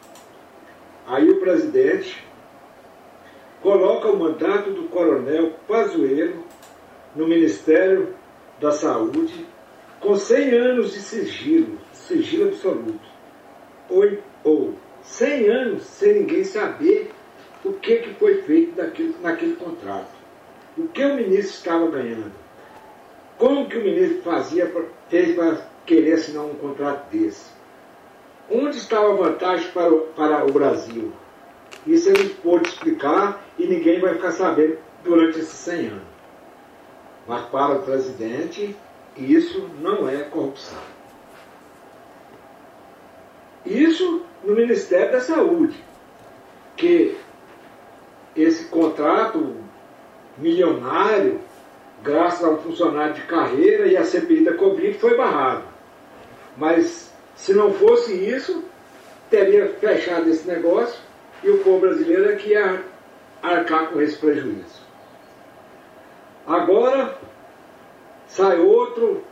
Aí 1.06 1.28
o 1.30 1.40
presidente 1.40 2.24
coloca 3.62 4.08
o 4.08 4.18
mandato 4.18 4.70
do 4.70 4.88
coronel 4.88 5.54
Pazuello 5.66 6.44
no 7.16 7.26
Ministério 7.26 8.14
da 8.60 8.72
Saúde 8.72 9.46
com 10.00 10.14
100 10.14 10.50
anos 10.54 10.92
de 10.92 11.00
sigilo, 11.00 11.78
sigilo 11.92 12.48
absoluto. 12.48 13.08
Ou, 13.90 14.18
ou 14.44 14.74
100 15.02 15.48
anos 15.48 15.82
sem 15.84 16.14
ninguém 16.14 16.44
saber 16.44 17.10
o 17.64 17.72
que, 17.72 17.96
que 17.96 18.14
foi 18.14 18.42
feito 18.42 18.76
naquele 19.20 19.56
contrato. 19.56 20.16
O 20.76 20.86
que 20.88 21.04
o 21.04 21.16
ministro 21.16 21.56
estava 21.56 21.90
ganhando. 21.90 22.32
Como 23.36 23.68
que 23.68 23.78
o 23.78 23.84
ministro 23.84 24.22
fazia, 24.22 24.72
fez 25.08 25.34
para 25.34 25.66
querer 25.86 26.14
assinar 26.14 26.44
um 26.44 26.54
contrato 26.54 27.10
desse? 27.10 27.50
Onde 28.50 28.76
estava 28.76 29.12
a 29.12 29.16
vantagem 29.16 29.70
para 29.72 29.92
o, 29.92 30.00
para 30.08 30.44
o 30.44 30.52
Brasil? 30.52 31.12
Isso 31.86 32.08
ele 32.08 32.30
pôde 32.42 32.68
explicar 32.68 33.44
e 33.58 33.66
ninguém 33.66 34.00
vai 34.00 34.14
ficar 34.14 34.32
sabendo 34.32 34.78
durante 35.04 35.38
esses 35.38 35.52
100 35.52 35.86
anos. 35.88 36.02
Mas 37.26 37.44
para 37.46 37.74
o 37.74 37.82
presidente, 37.82 38.74
isso 39.16 39.68
não 39.80 40.08
é 40.08 40.22
corrupção. 40.22 40.78
Isso 43.66 44.22
no 44.44 44.54
Ministério 44.54 45.12
da 45.12 45.20
Saúde, 45.20 45.82
que 46.76 47.16
esse 48.42 48.66
contrato 48.66 49.56
milionário, 50.36 51.40
graças 52.02 52.44
a 52.44 52.50
um 52.50 52.58
funcionário 52.58 53.14
de 53.14 53.22
carreira 53.22 53.86
e 53.86 53.96
a 53.96 54.04
CPI 54.04 54.44
da 54.44 54.54
Covid, 54.54 54.98
foi 54.98 55.16
barrado. 55.16 55.64
Mas 56.56 57.12
se 57.34 57.52
não 57.52 57.72
fosse 57.72 58.14
isso, 58.14 58.64
teria 59.30 59.68
fechado 59.80 60.28
esse 60.28 60.46
negócio 60.46 61.00
e 61.42 61.50
o 61.50 61.58
povo 61.58 61.80
brasileiro 61.80 62.30
é 62.30 62.36
que 62.36 62.50
ia 62.50 62.82
arcar 63.42 63.90
com 63.90 64.00
esse 64.00 64.16
prejuízo. 64.16 64.80
Agora 66.46 67.18
sai 68.26 68.58
outro 68.58 69.22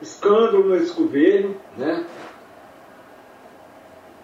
escândalo 0.00 0.70
nesse 0.70 0.92
governo, 0.92 1.56
né? 1.76 2.04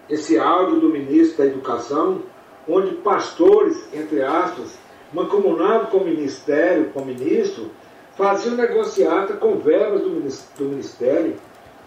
Esse 0.09 0.39
áudio 0.39 0.79
do 0.79 0.89
ministro 0.89 1.37
da 1.39 1.45
Educação, 1.45 2.23
onde 2.67 2.95
pastores, 2.95 3.87
entre 3.93 4.21
aspas, 4.21 4.77
mancomunados 5.13 5.89
com 5.89 5.99
o 5.99 6.05
ministério, 6.05 6.89
com 6.89 7.01
o 7.01 7.05
ministro, 7.05 7.71
faziam 8.15 8.55
negociata 8.55 9.33
com 9.33 9.57
verbas 9.57 10.01
do 10.01 10.65
ministério, 10.65 11.35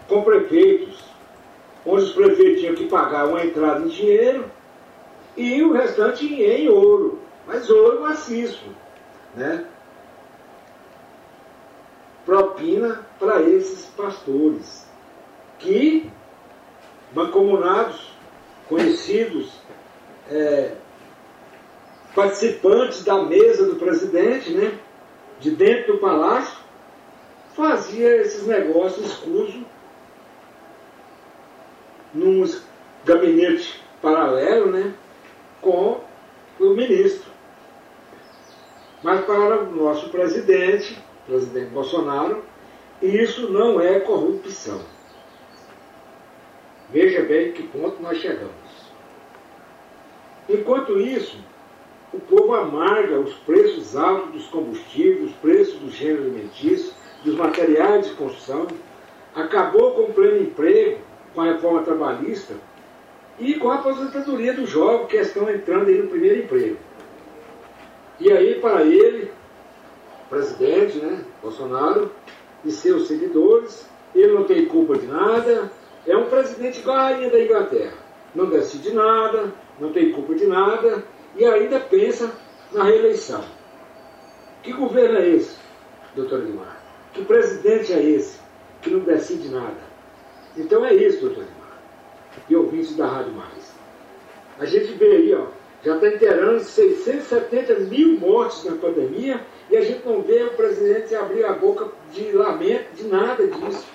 com 0.09 0.23
prefeitos, 0.23 1.05
onde 1.85 2.05
os 2.05 2.13
prefeitos 2.13 2.61
tinham 2.61 2.75
que 2.75 2.89
pagar 2.89 3.27
uma 3.27 3.45
entrada 3.45 3.85
em 3.85 3.89
dinheiro 3.89 4.45
e 5.37 5.63
o 5.63 5.73
restante 5.73 6.27
em 6.27 6.69
ouro, 6.69 7.19
mas 7.47 7.69
ouro 7.69 8.01
maciço, 8.03 8.65
né? 9.35 9.65
Propina 12.25 13.07
para 13.19 13.43
esses 13.43 13.87
pastores, 13.87 14.87
que, 15.59 16.11
mancomunados, 17.13 18.13
conhecidos, 18.69 19.60
é, 20.31 20.73
participantes 22.15 23.05
da 23.05 23.23
mesa 23.23 23.67
do 23.67 23.77
presidente, 23.77 24.51
né, 24.53 24.79
de 25.41 25.51
dentro 25.51 25.95
do 25.95 25.99
palácio, 25.99 26.59
fazia 27.55 28.17
esses 28.17 28.47
negócios 28.47 29.07
escusos 29.07 29.63
num 32.15 32.45
gabinete 33.05 33.83
paralelo, 34.01 34.71
né, 34.71 34.95
com 35.61 36.01
o 36.59 36.71
ministro. 36.71 37.31
Mas 39.03 39.25
para 39.25 39.63
o 39.63 39.75
nosso 39.75 40.11
presidente, 40.11 40.99
presidente 41.27 41.71
Bolsonaro, 41.71 42.45
isso 43.01 43.51
não 43.51 43.81
é 43.81 44.01
corrupção. 44.01 44.81
Veja 46.91 47.23
bem 47.23 47.53
que 47.53 47.63
ponto 47.63 48.03
nós 48.03 48.19
chegamos. 48.19 48.60
Enquanto 50.49 50.99
isso, 50.99 51.39
o 52.13 52.19
povo 52.19 52.55
amarga 52.55 53.21
os 53.21 53.35
preços 53.35 53.97
altos 53.97 54.33
dos 54.33 54.47
combustíveis, 54.47 55.31
os 55.31 55.37
preços 55.37 55.79
do 55.79 55.91
gênero 55.91 56.23
alimentício, 56.23 56.93
dos 57.25 57.35
materiais 57.35 58.09
de 58.09 58.15
construção, 58.15 58.67
acabou 59.35 59.93
com 59.93 60.03
o 60.03 60.13
pleno 60.13 60.43
emprego, 60.43 60.99
com 61.35 61.43
a 61.43 61.53
reforma 61.53 61.83
trabalhista, 61.83 62.55
e 63.39 63.55
com 63.55 63.71
a 63.71 63.77
aposentadoria 63.77 64.53
do 64.53 64.67
jovem 64.67 65.07
que 65.07 65.17
estão 65.17 65.49
entrando 65.51 65.89
aí 65.89 65.99
no 65.99 66.09
primeiro 66.09 66.41
emprego. 66.41 66.77
E 68.19 68.31
aí, 68.31 68.61
para 68.61 68.83
ele, 68.83 69.31
presidente, 70.29 70.99
né, 70.99 71.25
Bolsonaro, 71.43 72.13
e 72.65 72.71
seus 72.71 73.09
seguidores, 73.09 73.89
ele 74.15 74.33
não 74.33 74.45
tem 74.45 74.67
culpa 74.67 74.99
de 74.99 75.07
nada, 75.07 75.71
é 76.07 76.17
um 76.17 76.27
presidente 76.27 76.81
igual 76.81 76.97
da 76.97 77.41
Inglaterra. 77.41 77.95
Não 78.35 78.47
decide 78.47 78.93
nada, 78.93 79.53
não 79.81 79.93
tem 79.93 80.13
culpa 80.13 80.35
de 80.35 80.47
nada, 80.47 81.05
e 81.37 81.45
ainda 81.45 81.81
pensa 81.81 82.33
na 82.73 82.85
reeleição. 82.85 83.45
Que 84.63 84.73
governo 84.73 85.19
é 85.19 85.29
esse, 85.29 85.57
doutor 86.15 86.43
Guimar? 86.43 86.81
Que 87.13 87.25
presidente 87.25 87.93
é 87.93 88.03
esse 88.03 88.39
que 88.83 88.91
não 88.91 89.01
decide 89.01 89.49
nada? 89.49 89.91
Então 90.57 90.85
é 90.85 90.95
isso, 90.95 91.21
doutor 91.21 91.45
Guimar 91.45 91.61
e 92.49 92.57
ouvintes 92.57 92.97
da 92.97 93.07
Rádio 93.07 93.33
Mais. 93.33 93.75
A 94.59 94.65
gente 94.65 94.93
vê 94.95 95.07
aí, 95.07 95.35
ó, 95.35 95.47
já 95.83 95.95
está 95.95 96.09
inteirando 96.09 96.61
670 96.61 97.81
mil 97.81 98.19
mortes 98.19 98.65
na 98.65 98.77
pandemia 98.77 99.41
e 99.71 99.77
a 99.77 99.81
gente 99.81 100.07
não 100.07 100.21
vê 100.23 100.43
o 100.43 100.51
presidente 100.51 101.15
abrir 101.15 101.45
a 101.45 101.53
boca 101.53 101.89
de 102.13 102.33
lamento, 102.33 102.95
de 102.95 103.05
nada 103.05 103.47
disso. 103.47 103.87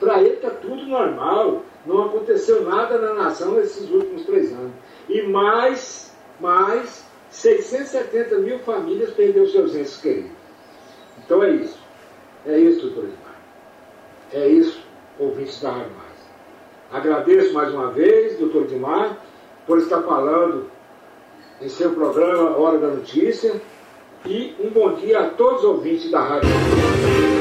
Para 0.00 0.20
ele 0.20 0.34
está 0.34 0.50
tudo 0.50 0.86
normal, 0.86 1.62
não 1.84 2.06
aconteceu 2.06 2.64
nada 2.64 2.98
na 2.98 3.14
nação 3.14 3.52
nesses 3.52 3.90
últimos 3.90 4.24
três 4.24 4.52
anos. 4.52 4.72
E 5.08 5.22
mais, 5.22 6.14
mais 6.40 7.04
670 7.30 8.38
mil 8.38 8.58
famílias 8.60 9.10
perderam 9.10 9.46
seus 9.46 9.74
entes 9.74 9.96
queridos. 9.98 10.32
Então 11.24 11.42
é 11.42 11.50
isso. 11.50 11.78
É 12.46 12.58
isso, 12.58 12.82
doutor 12.82 13.04
Edmar. 13.04 13.40
É 14.32 14.48
isso, 14.48 14.80
ouvintes 15.18 15.60
da 15.60 15.70
Rádio 15.70 15.92
Mais. 15.96 16.16
Agradeço 16.92 17.52
mais 17.52 17.72
uma 17.72 17.90
vez, 17.90 18.38
doutor 18.38 18.66
Dimar, 18.66 19.18
por 19.66 19.78
estar 19.78 20.02
falando 20.02 20.70
em 21.60 21.68
seu 21.68 21.92
programa 21.92 22.56
Hora 22.56 22.78
da 22.78 22.88
Notícia. 22.88 23.60
E 24.24 24.54
um 24.60 24.70
bom 24.70 24.94
dia 24.94 25.20
a 25.20 25.30
todos 25.30 25.60
os 25.60 25.64
ouvintes 25.64 26.10
da 26.10 26.20
Rádio. 26.20 26.48
Muito 26.48 27.35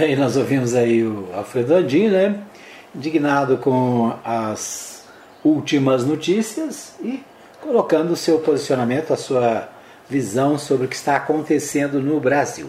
bem, 0.00 0.16
nós 0.16 0.34
ouvimos 0.34 0.74
aí 0.74 1.02
o 1.02 1.28
Alfredo 1.34 1.74
Adin, 1.74 2.08
né? 2.08 2.38
Indignado 2.94 3.58
com 3.58 4.14
as 4.24 5.04
últimas 5.44 6.06
notícias 6.06 6.94
e 7.02 7.22
colocando 7.60 8.12
o 8.12 8.16
seu 8.16 8.38
posicionamento, 8.38 9.12
a 9.12 9.16
sua 9.18 9.68
visão 10.08 10.56
sobre 10.56 10.86
o 10.86 10.88
que 10.88 10.96
está 10.96 11.16
acontecendo 11.16 12.00
no 12.00 12.18
Brasil. 12.18 12.68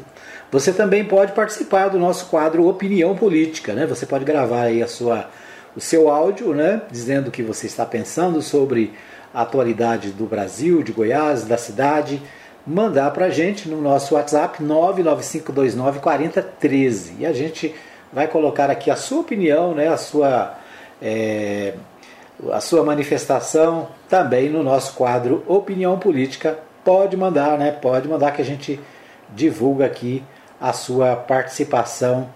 Você 0.52 0.74
também 0.74 1.06
pode 1.06 1.32
participar 1.32 1.88
do 1.88 1.98
nosso 1.98 2.26
quadro 2.26 2.68
Opinião 2.68 3.16
Política, 3.16 3.72
né? 3.72 3.86
Você 3.86 4.06
pode 4.06 4.26
gravar 4.26 4.64
aí 4.64 4.84
a 4.84 4.88
sua, 4.88 5.30
o 5.74 5.80
seu 5.80 6.10
áudio, 6.10 6.54
né? 6.54 6.82
Dizendo 6.92 7.30
o 7.30 7.32
que 7.32 7.42
você 7.42 7.66
está 7.66 7.86
pensando 7.86 8.42
sobre 8.42 8.94
a 9.34 9.44
atualidade 9.44 10.10
do 10.10 10.26
Brasil, 10.26 10.84
de 10.84 10.92
Goiás, 10.92 11.46
da 11.46 11.58
cidade, 11.58 12.22
mandar 12.66 13.12
para 13.12 13.26
a 13.26 13.30
gente 13.30 13.70
no 13.70 13.82
nosso 13.82 14.16
WhatsApp 14.16 14.64
995294013 14.64 17.20
e 17.20 17.26
a 17.26 17.34
gente 17.34 17.76
vai 18.12 18.28
colocar 18.28 18.70
aqui 18.70 18.92
a 18.92 18.96
sua 18.96 19.22
opinião, 19.22 19.74
né? 19.74 19.88
A 19.88 19.98
sua 19.98 20.56
é, 21.02 21.74
a 22.52 22.60
sua 22.60 22.84
manifestação 22.84 23.88
também 24.10 24.50
no 24.50 24.64
nosso 24.64 24.96
quadro 24.96 25.44
Opinião 25.48 26.00
Política. 26.00 26.60
Pode 26.84 27.16
mandar, 27.16 27.58
né? 27.58 27.72
Pode 27.72 28.08
mandar 28.08 28.32
que 28.32 28.42
a 28.42 28.46
gente 28.46 28.80
divulga 29.30 29.86
aqui 29.86 30.24
a 30.60 30.74
sua 30.74 31.16
participação 31.16 32.30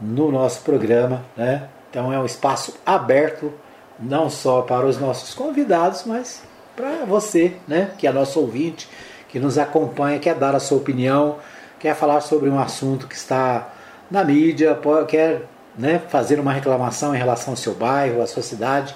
no 0.00 0.30
nosso 0.30 0.62
programa. 0.62 1.24
Né? 1.36 1.68
Então 1.90 2.12
é 2.12 2.18
um 2.18 2.26
espaço 2.26 2.74
aberto 2.84 3.52
não 3.98 4.28
só 4.28 4.62
para 4.62 4.86
os 4.86 4.98
nossos 4.98 5.34
convidados, 5.34 6.04
mas 6.04 6.42
para 6.74 7.04
você, 7.04 7.56
né, 7.68 7.92
que 7.96 8.06
é 8.06 8.12
nosso 8.12 8.40
ouvinte, 8.40 8.88
que 9.34 9.40
nos 9.40 9.58
acompanha, 9.58 10.20
quer 10.20 10.36
dar 10.36 10.54
a 10.54 10.60
sua 10.60 10.78
opinião, 10.78 11.38
quer 11.80 11.96
falar 11.96 12.20
sobre 12.20 12.48
um 12.48 12.56
assunto 12.56 13.08
que 13.08 13.16
está 13.16 13.68
na 14.08 14.22
mídia, 14.22 14.78
quer 15.08 15.42
né, 15.76 16.00
fazer 16.08 16.38
uma 16.38 16.52
reclamação 16.52 17.12
em 17.16 17.18
relação 17.18 17.54
ao 17.54 17.56
seu 17.56 17.74
bairro, 17.74 18.22
à 18.22 18.28
sua 18.28 18.44
cidade. 18.44 18.94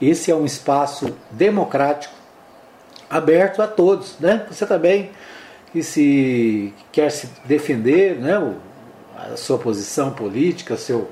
Esse 0.00 0.30
é 0.30 0.36
um 0.36 0.44
espaço 0.44 1.18
democrático, 1.32 2.14
aberto 3.10 3.60
a 3.60 3.66
todos. 3.66 4.20
Né? 4.20 4.46
Você 4.48 4.64
também 4.66 5.10
que 5.72 5.82
se 5.82 6.72
quer 6.92 7.10
se 7.10 7.28
defender, 7.44 8.20
né, 8.20 8.54
a 9.16 9.36
sua 9.36 9.58
posição 9.58 10.12
política, 10.12 10.76
seu 10.76 11.10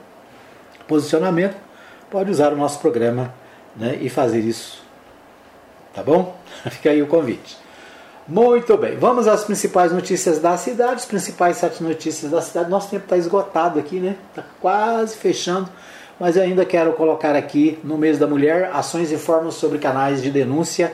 posicionamento, 0.87 1.57
pode 2.09 2.31
usar 2.31 2.53
o 2.53 2.57
nosso 2.57 2.79
programa 2.79 3.35
né, 3.77 3.99
e 4.01 4.09
fazer 4.09 4.39
isso. 4.39 4.81
Tá 5.93 6.05
bom? 6.05 6.39
Fica 6.71 6.91
aí 6.91 7.03
o 7.03 7.09
convite. 7.09 7.59
Muito 8.31 8.77
bem, 8.77 8.97
vamos 8.97 9.27
às 9.27 9.43
principais 9.43 9.91
notícias 9.91 10.39
da 10.39 10.57
cidade, 10.57 10.95
as 10.95 11.05
principais 11.05 11.57
sete 11.57 11.83
notícias 11.83 12.31
da 12.31 12.41
cidade. 12.41 12.71
Nosso 12.71 12.89
tempo 12.89 13.03
está 13.03 13.17
esgotado 13.17 13.77
aqui, 13.77 13.99
né? 13.99 14.15
Está 14.29 14.45
quase 14.61 15.17
fechando, 15.17 15.69
mas 16.17 16.37
eu 16.37 16.45
ainda 16.45 16.65
quero 16.65 16.93
colocar 16.93 17.35
aqui 17.35 17.81
no 17.83 17.99
mês 17.99 18.21
da 18.21 18.29
mulher 18.29 18.71
ações 18.73 19.11
informam 19.11 19.51
sobre 19.51 19.81
canais 19.81 20.23
de 20.23 20.31
denúncia 20.31 20.93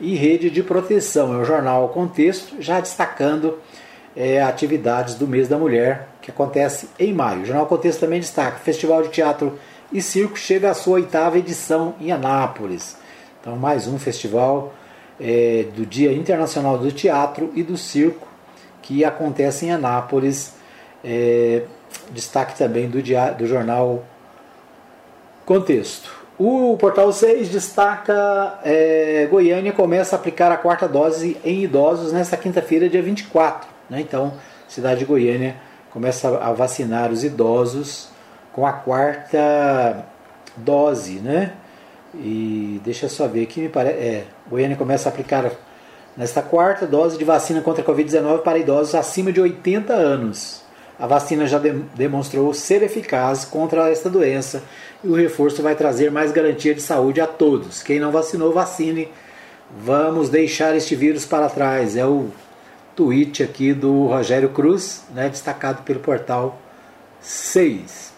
e 0.00 0.14
rede 0.14 0.48
de 0.48 0.62
proteção. 0.62 1.34
É 1.34 1.36
o 1.36 1.44
jornal 1.44 1.90
Contexto, 1.90 2.54
já 2.58 2.80
destacando 2.80 3.58
é, 4.16 4.42
atividades 4.42 5.14
do 5.14 5.26
mês 5.26 5.46
da 5.46 5.58
mulher 5.58 6.08
que 6.22 6.30
acontece 6.30 6.88
em 6.98 7.12
maio. 7.12 7.42
O 7.42 7.44
jornal 7.44 7.66
Contexto 7.66 8.00
também 8.00 8.18
destaca: 8.18 8.60
Festival 8.60 9.02
de 9.02 9.10
Teatro 9.10 9.58
e 9.92 10.00
Circo 10.00 10.38
chega 10.38 10.70
à 10.70 10.74
sua 10.74 10.94
oitava 10.94 11.36
edição 11.36 11.94
em 12.00 12.10
Anápolis. 12.10 12.96
Então, 13.42 13.56
mais 13.56 13.86
um 13.86 13.98
festival 13.98 14.72
é, 15.20 15.66
do 15.74 15.84
Dia 15.84 16.12
Internacional 16.12 16.78
do 16.78 16.92
Teatro 16.92 17.52
e 17.54 17.62
do 17.62 17.76
Circo, 17.76 18.26
que 18.82 19.04
acontece 19.04 19.66
em 19.66 19.72
Anápolis. 19.72 20.54
É, 21.04 21.62
destaque 22.10 22.56
também 22.56 22.88
do, 22.88 23.02
dia, 23.02 23.30
do 23.30 23.46
jornal 23.46 24.04
Contexto. 25.44 26.18
O 26.38 26.76
portal 26.76 27.12
6 27.12 27.48
destaca 27.48 28.60
é, 28.64 29.26
Goiânia 29.30 29.72
começa 29.72 30.14
a 30.14 30.18
aplicar 30.18 30.52
a 30.52 30.56
quarta 30.56 30.86
dose 30.86 31.36
em 31.44 31.64
idosos 31.64 32.12
nesta 32.12 32.36
quinta-feira, 32.36 32.88
dia 32.88 33.02
24. 33.02 33.68
Né? 33.90 34.00
Então, 34.00 34.34
cidade 34.68 35.00
de 35.00 35.04
Goiânia 35.04 35.56
começa 35.90 36.28
a 36.38 36.52
vacinar 36.52 37.10
os 37.10 37.24
idosos 37.24 38.10
com 38.52 38.66
a 38.66 38.72
quarta 38.72 40.06
dose, 40.56 41.14
né? 41.18 41.52
E 42.14 42.80
deixa 42.84 43.06
eu 43.06 43.10
só 43.10 43.26
ver 43.26 43.42
aqui, 43.42 43.62
me 43.62 43.68
parece. 43.68 43.98
É, 43.98 44.24
Goiânia 44.48 44.76
começa 44.76 45.08
a 45.08 45.12
aplicar 45.12 45.50
nesta 46.16 46.42
quarta 46.42 46.86
dose 46.86 47.18
de 47.18 47.24
vacina 47.24 47.60
contra 47.60 47.82
a 47.82 47.86
Covid-19 47.86 48.42
para 48.42 48.58
idosos 48.58 48.94
acima 48.94 49.32
de 49.32 49.40
80 49.40 49.92
anos. 49.92 50.62
A 50.98 51.06
vacina 51.06 51.46
já 51.46 51.58
de, 51.58 51.70
demonstrou 51.94 52.52
ser 52.52 52.82
eficaz 52.82 53.44
contra 53.44 53.88
esta 53.88 54.10
doença 54.10 54.64
e 55.04 55.08
o 55.08 55.14
reforço 55.14 55.62
vai 55.62 55.76
trazer 55.76 56.10
mais 56.10 56.32
garantia 56.32 56.74
de 56.74 56.80
saúde 56.80 57.20
a 57.20 57.26
todos. 57.26 57.82
Quem 57.82 58.00
não 58.00 58.10
vacinou, 58.10 58.52
vacine. 58.52 59.08
Vamos 59.70 60.28
deixar 60.28 60.74
este 60.74 60.96
vírus 60.96 61.24
para 61.24 61.48
trás. 61.48 61.96
É 61.96 62.04
o 62.04 62.30
tweet 62.96 63.44
aqui 63.44 63.72
do 63.72 64.06
Rogério 64.06 64.48
Cruz, 64.48 65.04
né, 65.14 65.28
destacado 65.28 65.82
pelo 65.82 66.00
portal 66.00 66.60
6. 67.20 68.12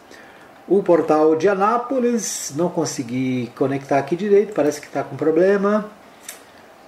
O 0.67 0.83
portal 0.83 1.37
de 1.37 1.49
Anápolis, 1.49 2.55
não 2.57 2.71
consegui 2.71 3.53
conectar 3.57 3.99
aqui 3.99 4.17
direito, 4.17 4.55
parece 4.55 4.81
que 4.81 4.87
está 4.87 5.03
com 5.03 5.17
problema. 5.17 5.91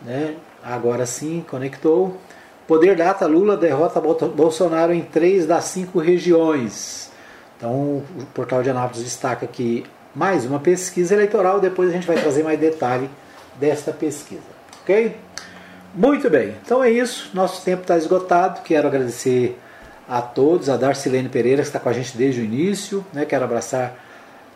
Né? 0.04 0.36
Agora 0.62 1.06
sim, 1.06 1.44
conectou. 1.48 2.16
Poder 2.66 2.96
Data, 2.96 3.26
Lula 3.26 3.56
derrota 3.56 4.00
Bolsonaro 4.00 4.92
em 4.92 5.02
três 5.02 5.46
das 5.46 5.64
cinco 5.64 5.98
regiões. 5.98 7.10
Então, 7.56 7.72
o 7.72 8.26
portal 8.32 8.62
de 8.62 8.70
Anápolis 8.70 9.04
destaca 9.04 9.44
aqui 9.44 9.84
mais 10.14 10.44
uma 10.44 10.58
pesquisa 10.58 11.14
eleitoral. 11.14 11.60
Depois 11.60 11.90
a 11.90 11.92
gente 11.92 12.06
vai 12.06 12.16
trazer 12.16 12.42
mais 12.42 12.58
detalhe 12.58 13.08
desta 13.58 13.92
pesquisa. 13.92 14.42
Ok? 14.82 15.16
Muito 15.94 16.30
bem. 16.30 16.54
Então 16.64 16.82
é 16.82 16.90
isso. 16.90 17.30
Nosso 17.34 17.64
tempo 17.64 17.82
está 17.82 17.96
esgotado. 17.96 18.62
Quero 18.62 18.88
agradecer 18.88 19.58
a 20.08 20.22
todos, 20.22 20.68
a 20.68 20.76
Darcilene 20.76 21.28
Pereira, 21.28 21.62
que 21.62 21.68
está 21.68 21.78
com 21.78 21.88
a 21.88 21.92
gente 21.92 22.16
desde 22.16 22.40
o 22.40 22.44
início. 22.44 23.04
Né? 23.12 23.24
Quero 23.24 23.44
abraçar 23.44 23.94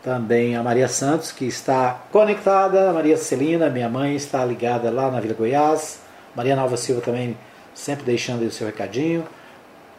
também 0.07 0.55
a 0.55 0.63
Maria 0.63 0.87
Santos, 0.87 1.33
que 1.33 1.43
está 1.43 1.99
conectada. 2.13 2.89
A 2.89 2.93
Maria 2.93 3.17
Celina, 3.17 3.69
minha 3.69 3.89
mãe, 3.89 4.15
está 4.15 4.45
ligada 4.45 4.89
lá 4.89 5.11
na 5.11 5.19
Vila 5.19 5.33
Goiás. 5.33 5.99
Maria 6.33 6.55
Nova 6.55 6.77
Silva 6.77 7.01
também, 7.01 7.37
sempre 7.73 8.05
deixando 8.05 8.39
aí 8.39 8.47
o 8.47 8.51
seu 8.51 8.65
recadinho. 8.65 9.25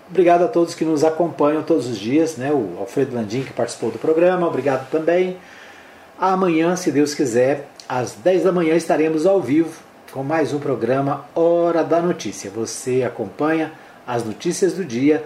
Obrigado 0.08 0.44
a 0.44 0.48
todos 0.48 0.74
que 0.74 0.82
nos 0.82 1.04
acompanham 1.04 1.62
todos 1.62 1.86
os 1.86 1.98
dias, 1.98 2.38
né? 2.38 2.50
O 2.50 2.78
Alfredo 2.80 3.14
Landim, 3.14 3.42
que 3.42 3.52
participou 3.52 3.90
do 3.90 3.98
programa, 3.98 4.46
obrigado 4.46 4.88
também. 4.88 5.36
Amanhã, 6.18 6.74
se 6.74 6.90
Deus 6.90 7.12
quiser, 7.12 7.68
às 7.86 8.12
10 8.12 8.44
da 8.44 8.52
manhã 8.52 8.74
estaremos 8.76 9.26
ao 9.26 9.42
vivo 9.42 9.78
com 10.10 10.22
mais 10.22 10.54
um 10.54 10.58
programa 10.58 11.26
Hora 11.34 11.84
da 11.84 12.00
Notícia. 12.00 12.50
Você 12.52 13.02
acompanha 13.02 13.72
as 14.06 14.24
notícias 14.24 14.72
do 14.72 14.86
dia 14.86 15.22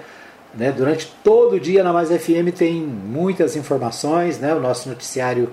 né? 0.55 0.73
Durante 0.73 1.13
todo 1.23 1.57
o 1.57 1.61
dia 1.61 1.83
na 1.83 1.93
Mais 1.93 2.09
FM 2.09 2.55
tem 2.57 2.83
muitas 2.83 3.57
informações, 3.57 4.39
né? 4.39 4.55
o 4.55 4.61
nosso 4.61 4.89
noticiário 4.89 5.53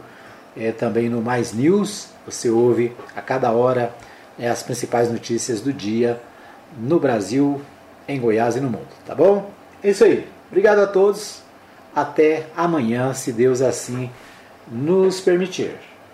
é 0.57 0.71
também 0.71 1.09
no 1.09 1.21
Mais 1.21 1.53
News, 1.53 2.09
você 2.25 2.49
ouve 2.49 2.93
a 3.15 3.21
cada 3.21 3.51
hora 3.51 3.93
né, 4.37 4.49
as 4.49 4.63
principais 4.63 5.11
notícias 5.11 5.61
do 5.61 5.71
dia 5.71 6.21
no 6.77 6.99
Brasil, 6.99 7.61
em 8.07 8.19
Goiás 8.19 8.55
e 8.55 8.59
no 8.59 8.69
mundo, 8.69 8.87
tá 9.05 9.15
bom? 9.15 9.51
É 9.83 9.89
isso 9.89 10.03
aí. 10.03 10.27
Obrigado 10.49 10.79
a 10.79 10.87
todos. 10.87 11.41
Até 11.95 12.47
amanhã, 12.55 13.13
se 13.13 13.31
Deus 13.31 13.61
assim 13.61 14.09
nos 14.67 15.19
permitir. 15.19 15.88